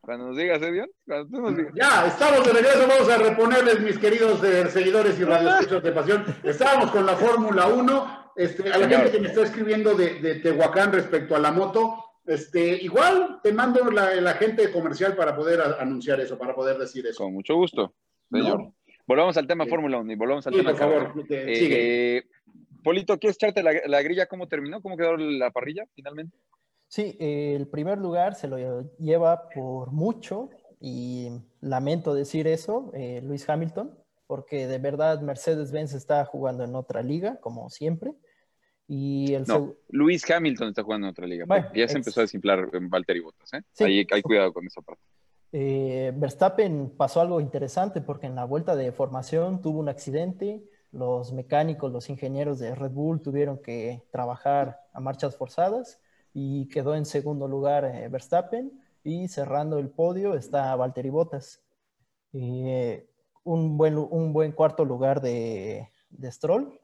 [0.00, 0.90] Cuando nos digas, ¿eh, Dion?
[1.06, 1.72] Cuando tú nos digas.
[1.76, 6.24] Ya, estamos de regreso, vamos a reponerles, mis queridos eh, seguidores y radioescuchas de pasión.
[6.42, 8.22] Estábamos con la Fórmula 1.
[8.34, 9.00] Este, a la Señor.
[9.02, 13.52] gente que me está escribiendo de, de Tehuacán respecto a la moto, este, igual te
[13.52, 17.22] mando la, el agente comercial para poder a- anunciar eso, para poder decir eso.
[17.22, 17.94] Con mucho gusto,
[18.30, 18.58] señor.
[18.60, 18.74] No.
[19.06, 19.70] Volvamos al tema Sí.
[19.70, 22.16] Fórmula 1 y volvamos al Sí, tema por favor, Eh, sigue.
[22.16, 22.24] eh,
[22.82, 24.26] Polito, ¿quieres echarte la, la grilla?
[24.26, 24.80] ¿Cómo terminó?
[24.82, 26.36] ¿Cómo quedó la parrilla finalmente?
[26.88, 30.50] Sí, eh, el primer lugar se lo lleva por mucho
[30.80, 31.28] y
[31.60, 33.96] lamento decir eso, eh, Luis Hamilton,
[34.26, 38.12] porque de verdad Mercedes-Benz está jugando en otra liga, como siempre.
[38.88, 41.46] Y el No, Luis Hamilton está jugando en otra liga.
[41.46, 43.62] Bueno, ya se ex- empezó a desinflar en Valtteri Bottas, ¿eh?
[43.72, 43.84] Sí.
[43.84, 45.02] Ahí hay cuidado con esa parte.
[45.52, 50.62] Eh, Verstappen pasó algo interesante porque en la vuelta de formación tuvo un accidente,
[50.92, 56.00] los mecánicos, los ingenieros de Red Bull tuvieron que trabajar a marchas forzadas
[56.34, 61.62] y quedó en segundo lugar eh, Verstappen y cerrando el podio está Valtteri Bottas.
[62.34, 63.06] Eh,
[63.44, 66.78] un, buen, un buen cuarto lugar de, de Stroll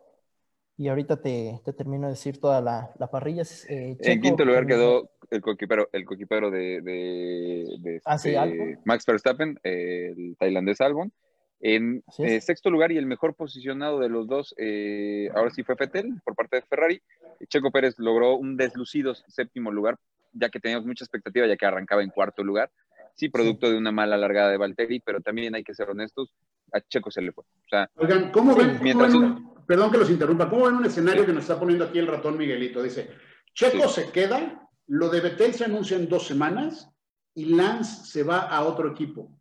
[0.77, 3.43] y ahorita te, te termino de decir toda la, la parrilla.
[3.69, 8.79] eh, en quinto lugar quedó el coequipero, el coequipero de, de, de, Ah, sí, este.
[8.85, 11.13] Max Verstappen, el tailandés Albon.
[11.61, 15.75] En eh, sexto lugar y el mejor posicionado de los dos, eh, ahora sí fue
[15.77, 17.03] Fettel por parte de Ferrari.
[17.49, 19.97] Checo Pérez logró un deslucido séptimo lugar,
[20.33, 22.71] ya que teníamos mucha expectativa, ya que arrancaba en cuarto lugar.
[23.15, 26.33] Sí, producto de una mala largada de Valtteri, pero también hay que ser honestos,
[26.73, 27.43] a Checo se le fue.
[27.43, 28.69] O sea, Oigan, ¿cómo Sí, ven?
[28.71, 30.49] cómo mientras- ven un- perdón que los interrumpa.
[30.49, 32.81] ¿Cómo ven un escenario que nos está poniendo aquí el ratón Miguelito?
[32.81, 33.11] Dice,
[33.53, 34.03] Checo Sí.
[34.03, 36.89] se queda, lo de Betel se anuncia en dos semanas
[37.35, 39.33] y Lance se va a otro equipo.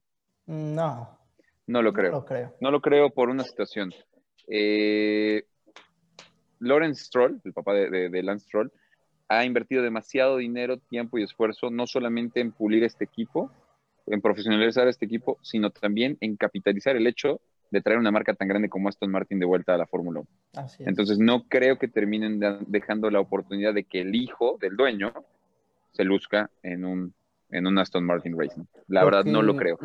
[0.48, 1.17] No,
[1.68, 2.12] no lo no creo.
[2.12, 2.56] lo creo.
[2.62, 3.94] No lo creo por una situación.
[4.48, 5.44] Eh,
[6.60, 8.72] Lawrence Stroll, el papá de, de, Lance Stroll,
[9.28, 13.52] ha invertido demasiado dinero, tiempo y esfuerzo, no solamente en pulir este equipo,
[14.08, 18.48] en profesionalizar este equipo, sino también en capitalizar el hecho de traer una marca tan
[18.48, 20.22] grande como Aston Martin de vuelta a la Fórmula
[20.54, 20.68] 1.
[20.80, 25.14] Entonces no creo que terminen dejando la oportunidad de que el hijo del dueño
[25.92, 27.14] se luzca en un
[27.50, 28.64] en un Aston Martin Racing.
[28.88, 29.78] La verdad no lo creo.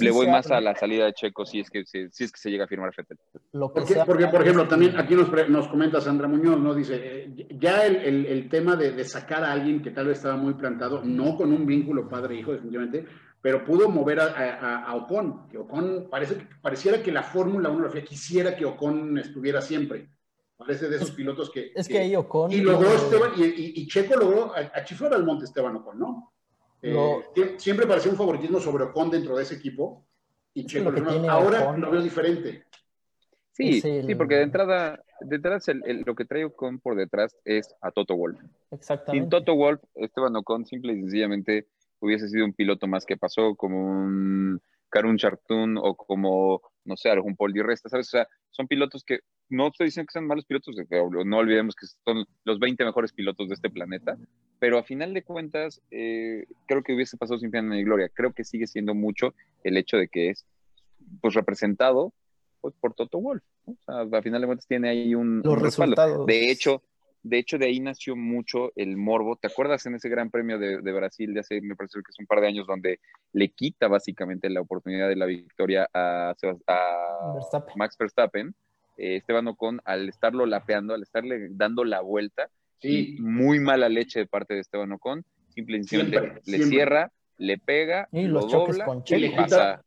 [0.00, 2.50] Le voy más a la salida de Checo si es que, si, es que se
[2.50, 3.18] llega a firmar Fettel.
[3.52, 6.74] porque, porque, por ejemplo, también aquí nos, nos comenta Sandra Muñoz, ¿no?
[6.74, 10.18] Dice, eh, ya el, el, el tema de, de, sacar a alguien que tal vez
[10.18, 13.06] estaba muy plantado, no con un vínculo padre-hijo, definitivamente,
[13.42, 15.48] pero pudo mover a, a, Ocon.
[15.48, 20.10] Que Ocon parece, pareciera que la Fórmula 1 la quisiera que Ocon estuviera siempre.
[20.56, 21.72] Parece de esos pilotos que.
[21.74, 22.52] Es que, ahí Ocon.
[22.52, 26.32] Y logró Esteban, y, y, Checo logró a, chiflar al monte Esteban Ocon, ¿no?
[26.82, 30.06] Eh, siempre parecía un favoritismo sobre Ocon dentro de ese equipo.
[30.52, 32.64] Y Checo lo ahora lo veo diferente.
[33.52, 35.60] Sí, sí, porque de entrada, de entrada
[36.06, 38.40] lo que trae Ocon por detrás es a Toto Wolf.
[38.70, 39.22] Exactamente.
[39.22, 41.66] Sin Toto Wolf, Esteban Ocon simple y sencillamente
[42.00, 47.10] hubiese sido un piloto más que pasó, como un Karun Chartun o como, no sé,
[47.10, 48.08] algún Paul Di Resta, ¿sabes?
[48.08, 49.20] O sea, son pilotos que
[49.50, 50.74] no estoy diciendo que sean malos pilotos,
[51.26, 54.16] no olvidemos que son los 20 mejores pilotos de este planeta,
[54.58, 58.08] pero a final de cuentas, eh, creo que hubiese pasado sin pena ni gloria.
[58.08, 60.46] Creo que sigue siendo mucho el hecho de que es
[61.20, 62.12] pues representado
[62.60, 63.42] pues, por Toto Wolf.
[63.66, 66.26] O sea, a final de cuentas tiene ahí un, Los Resultados.
[66.26, 66.82] De hecho,
[67.22, 69.36] de hecho, de ahí nació mucho el morbo.
[69.36, 72.26] ¿Te acuerdas en ese Gran Premio de, Brasil de hace, me parece que es un
[72.26, 73.00] par de años, donde
[73.32, 76.34] le quita básicamente la oportunidad de la victoria a,
[77.76, 78.54] Max Verstappen?
[79.00, 82.50] Eh, Esteban Ocon, al estarlo lapeando, al estarle dando la vuelta,
[82.80, 83.16] sí.
[83.18, 88.40] muy mala leche de parte de Esteban Ocon, simplemente le cierra, le pega, y lo
[88.40, 89.82] dobla y le pasa.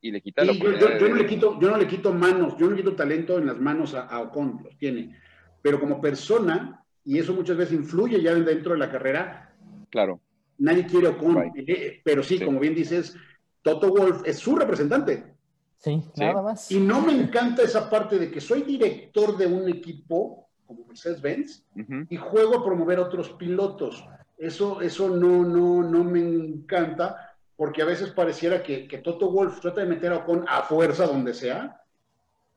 [0.00, 2.66] Y le quita la yo, yo, no le quito, yo no le quito manos, yo
[2.66, 5.16] no le quito talento en las manos a, a Ocon, los tiene
[5.60, 9.56] pero como persona, y eso muchas veces influye ya dentro de la carrera,
[9.88, 10.20] claro.
[10.58, 13.16] nadie quiere Ocon, eh, pero sí, como bien dices,
[13.62, 15.33] Toto Wolf es su representante.
[15.78, 16.70] Sí, nada más.
[16.70, 21.66] Y no me encanta esa parte de que soy director de un equipo como Mercedes-Benz
[22.08, 24.04] y juego a promover a otros pilotos.
[24.38, 29.60] Eso, eso no, no, no me encanta porque a veces pareciera que, que Toto Wolf
[29.60, 31.84] trata de meter a Ocon a fuerza donde sea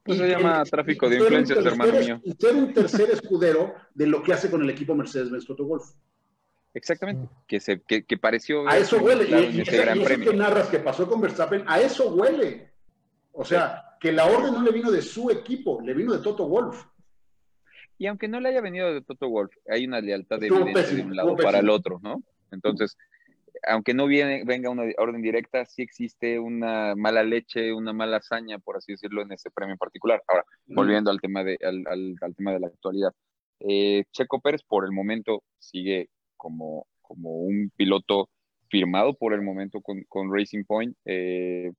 [0.07, 2.21] eso se llama tráfico de influencias, hermano mío.
[2.23, 5.85] Y ser un tercer escudero de lo que hace con el equipo Mercedes-Benz Toto Wolf.
[6.73, 8.67] Exactamente, que, se, que, que pareció...
[8.67, 10.31] A eso huele, y, ese gran premio.
[10.31, 12.71] que narras que pasó con Verstappen, a eso huele.
[13.39, 16.47] O sea, que la orden no le vino de su equipo, le vino de Toto
[16.47, 16.85] Wolf.
[17.99, 21.35] Y aunque no le haya venido de Toto Wolf, hay una lealtad de un lado
[21.35, 22.23] para el otro, ¿no?
[22.51, 22.97] Entonces,
[23.67, 28.57] aunque no viene, venga una orden directa, sí existe una mala leche, una mala hazaña,
[28.57, 30.23] por así decirlo, en ese premio en particular.
[30.27, 31.83] Ahora, volviendo al tema de, al,
[32.19, 33.13] al, tema de la actualidad.
[33.59, 38.29] Eh, Checo Pérez por el momento sigue como, como un piloto
[38.67, 41.71] firmado por el momento con, con Racing Point, eh,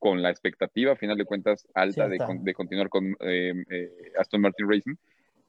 [0.00, 3.52] con la expectativa, a final de cuentas, alta de, de, continuar con eh,
[4.18, 4.96] Aston Martin Racing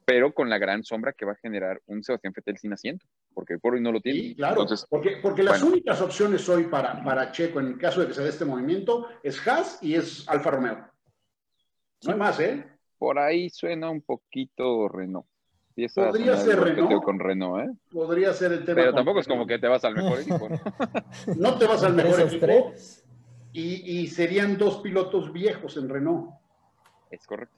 [0.04, 3.58] pero con la gran sombra que va a generar un Sebastián Fettel sin asiento, porque
[3.58, 4.20] por hoy no lo tiene.
[4.20, 8.08] Sí, claro, porque, porque las únicas opciones hoy para, para Checo, en el caso de
[8.08, 10.86] que se dé este movimiento, es Haas y es Alfa Romeo.
[12.04, 12.64] No hay más, ¿eh?
[12.98, 15.26] Por ahí suena un poquito Renault.
[15.94, 17.02] Podría ser Renault.
[17.02, 17.72] Con Renault ¿eh?
[17.90, 18.74] Podría ser el tema.
[18.74, 20.48] Pero tampoco es como que te vas al mejor equipo.
[21.36, 21.54] ¿no?
[21.58, 22.74] te vas al mejor equipo.
[23.52, 26.30] Y, y serían dos pilotos viejos en Renault.
[27.10, 27.56] Es correcto.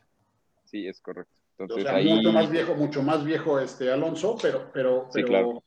[0.65, 5.63] Sí, es correcto mucho más viejo, mucho más viejo este Alonso, pero, pero, pero,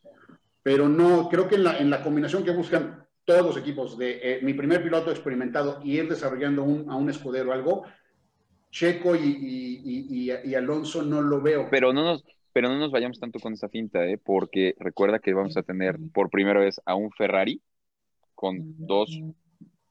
[0.62, 4.20] pero no, creo que en la, en la combinación que buscan todos los equipos de
[4.22, 7.84] eh, mi primer piloto experimentado y ir desarrollando un, a un escudero algo,
[8.70, 11.68] Checo y, y, Alonso no lo veo.
[11.72, 14.18] Pero no nos, pero no nos vayamos tanto con esa finta, ¿eh?
[14.18, 17.62] porque recuerda que vamos a tener por primera vez a un Ferrari
[18.36, 19.20] con dos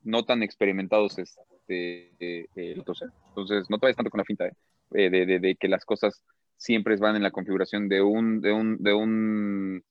[0.07, 4.53] no tan experimentados este, eh, entonces, entonces no te vayas tanto con la finta, ¿eh?
[4.95, 6.23] Eh, de, que las cosas
[6.57, 9.85] siempre van en la configuración de un, de un, de un,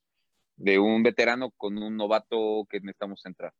[0.55, 3.51] de un veterano con un novato que necesitamos entrar.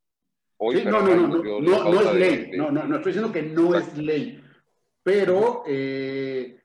[0.58, 3.76] Hoy, no, no, no, no, no, es ley, no, no, no estoy diciendo que no
[3.78, 4.42] es ley,
[5.04, 6.64] pero eh,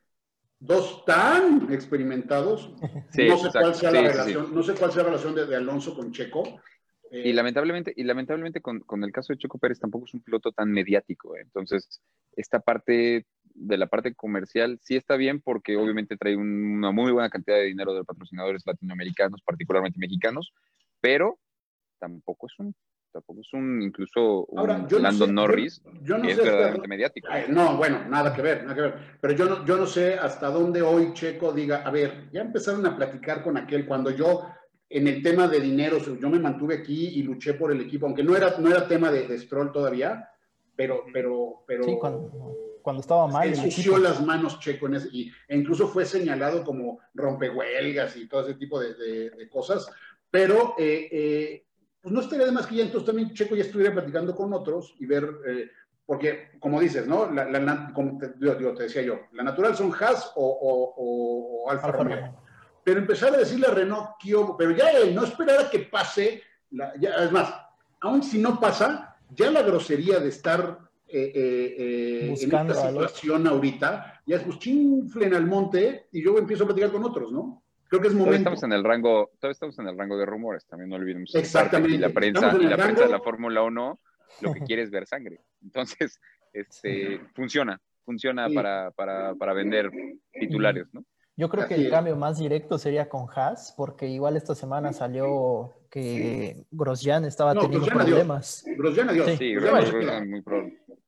[0.60, 5.34] dos tan experimentados, no, sé cuál sea la relación, no sé cuál sea la relación
[5.34, 6.60] de, Alonso con Checo.
[7.10, 10.52] Y lamentablemente, y lamentablemente con, con, el caso de Checo Pérez tampoco es un piloto
[10.52, 12.00] tan mediático, entonces
[12.36, 17.28] esta parte de la parte comercial sí está bien porque obviamente trae una muy buena
[17.28, 20.52] cantidad de dinero de patrocinadores latinoamericanos, particularmente mexicanos,
[21.00, 21.38] pero
[21.98, 22.74] tampoco es un
[23.12, 26.28] tampoco es un incluso un Ahora, yo no Lando sé- Norris, yo- yo no que
[26.30, 27.28] es sé hasta verdaderamente mediático.
[27.32, 29.18] Ay, No, bueno, nada que ver, nada que ver.
[29.20, 32.86] Pero yo no, yo no sé hasta dónde hoy Checo diga, a ver, ya empezaron
[32.86, 34.48] a platicar con aquel cuando yo
[34.92, 38.24] en el tema de dinero, yo me mantuve aquí y luché por el equipo, aunque
[38.24, 40.28] no era, no era tema de, de Stroll todavía,
[40.74, 43.48] pero, pero, pero Sí, cuando, cuando estaba mal.
[43.48, 48.42] ensució las manos Checo en ese, y, e incluso fue señalado como rompehuelgas y todo
[48.42, 49.88] ese tipo de, de- de cosas,
[50.30, 51.66] pero eh, eh,
[52.00, 54.96] pues no estaría de más que ya entonces también Checo ya estuviera platicando con otros
[54.98, 55.70] y ver, eh,
[56.04, 57.30] porque como dices, ¿no?
[57.30, 60.94] La, la como te, digo, digo, te decía yo, la natural son Haas o, o-
[60.96, 62.16] o- o Alfa, Alfa Romeo.
[62.16, 62.42] Romeo.
[62.90, 64.16] Pero empezar a decirle a Renault,
[64.58, 66.42] pero ya él, no esperar a que pase,
[66.72, 67.54] la- ya, es más,
[68.00, 70.76] aun si no pasa, ya la grosería de estar
[71.06, 76.36] eh, eh, eh, en esta situación ahorita, ya es pues chinflen al monte y yo
[76.36, 77.62] empiezo a platicar con otros, ¿no?
[77.88, 78.50] Creo que es Todavía momento.
[78.50, 81.32] estamos en el rango, todavía estamos en el rango de rumores, también no olvidemos.
[81.36, 81.94] Exactamente.
[81.94, 84.00] Y la prensa, y la prensa de la Fórmula 1
[84.40, 85.38] lo que quiere es ver sangre.
[85.62, 86.20] Entonces,
[86.52, 88.54] este, funciona, funciona Sí.
[88.56, 89.92] para, para, para vender
[90.32, 91.04] titulares, ¿no?
[91.40, 95.72] Yo creo que el cambio más directo sería con Haas, porque igual esta semana salió
[95.90, 98.14] que Grosjean estaba No, teniendo Grosjean adiós.
[98.16, 98.64] problemas.
[98.78, 99.26] Grosjean, adiós.
[99.30, 99.36] Sí.
[99.38, 100.42] Sí, Grosjean muy.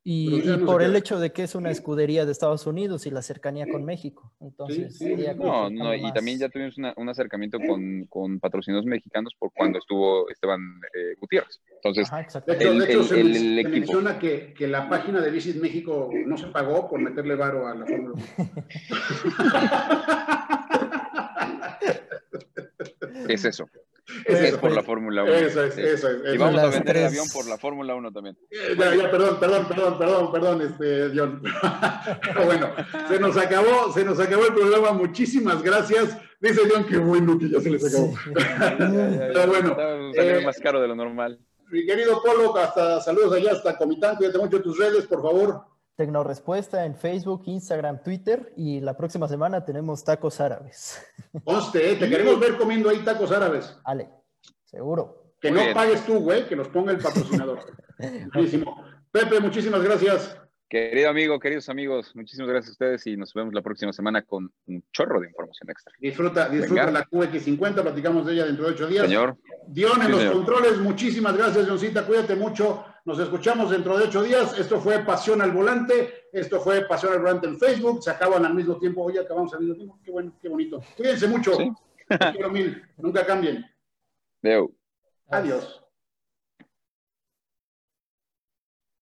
[0.05, 3.09] Y, y no por el hecho de que es una escudería de Estados Unidos y
[3.09, 4.33] la cercanía con México.
[4.41, 5.25] Entonces, Sí, sí.
[5.37, 9.53] No, no, y más- también ya tuvimos una- un acercamiento con, con patrocinios mexicanos por
[9.53, 10.59] cuando estuvo Esteban
[10.93, 11.61] eh, Gutiérrez.
[11.75, 12.65] Entonces, Ajá, De exactamente.
[12.65, 13.69] hecho, El- de hecho el- se, el men- se equipo.
[13.77, 17.73] menciona que, que la página de Visit México no se pagó por meterle varo a
[17.73, 18.51] la Fórmula 1.
[23.29, 23.69] es eso.
[24.25, 24.59] Es Es eso.
[24.59, 25.33] por la Fórmula 1.
[25.33, 25.81] Eso es, Sí.
[25.81, 26.17] eso es.
[26.23, 26.67] Y eso vamos es.
[26.67, 28.37] a vender el avión por la Fórmula 1 también.
[28.51, 31.41] Eh, Ya, ya, perdón, perdón, perdón, perdón, perdón, este, John.
[32.23, 32.69] Pero bueno,
[33.07, 34.91] se nos acabó, se nos acabó el programa.
[34.93, 36.17] Muchísimas gracias.
[36.39, 38.13] Dice John, qué bueno que ya se les acabó.
[38.17, 38.31] Sí.
[38.77, 39.75] Pero bueno,
[40.15, 41.39] eh, más caro de lo normal.
[41.71, 44.15] Mi querido Polo, hasta saludos allá, hasta Comitán.
[44.17, 45.61] Cuídate mucho en tus redes, por favor.
[45.95, 51.05] Tecnorespuesta en Facebook, Instagram, Twitter y la próxima semana tenemos tacos árabes.
[51.43, 53.77] Conste, eh, te queremos ver comiendo ahí tacos árabes.
[53.83, 54.09] Ale,
[54.65, 55.33] seguro.
[55.39, 55.73] Que Muy no bien.
[55.75, 57.59] pagues tú, güey, que los ponga el patrocinador.
[58.33, 58.83] Muchísimo.
[59.11, 60.35] Pepe, muchísimas gracias.
[60.67, 64.51] Querido amigo, queridos amigos, muchísimas gracias a ustedes y nos vemos la próxima semana con
[64.65, 65.93] un chorro de información extra.
[65.99, 66.99] Disfruta, disfruta Venga.
[66.99, 69.05] la QX50, platicamos de ella dentro de ocho días.
[69.05, 69.37] Señor,
[69.67, 70.33] Dion en Sí, los señor.
[70.33, 72.83] controles, muchísimas gracias, Johncita, cuídate mucho.
[73.05, 74.57] Nos escuchamos dentro de ocho días.
[74.57, 78.53] Esto fue Pasión al Volante, esto fue Pasión al Volante en Facebook, se acaban al
[78.53, 79.03] mismo tiempo.
[79.03, 80.81] Hoy acabamos al mismo tiempo, qué bueno, qué bonito.
[80.95, 81.71] Cuídense mucho, Sí.
[82.31, 83.65] Quiero mil, nunca cambien.
[84.41, 84.71] veo.
[85.29, 85.82] Adiós.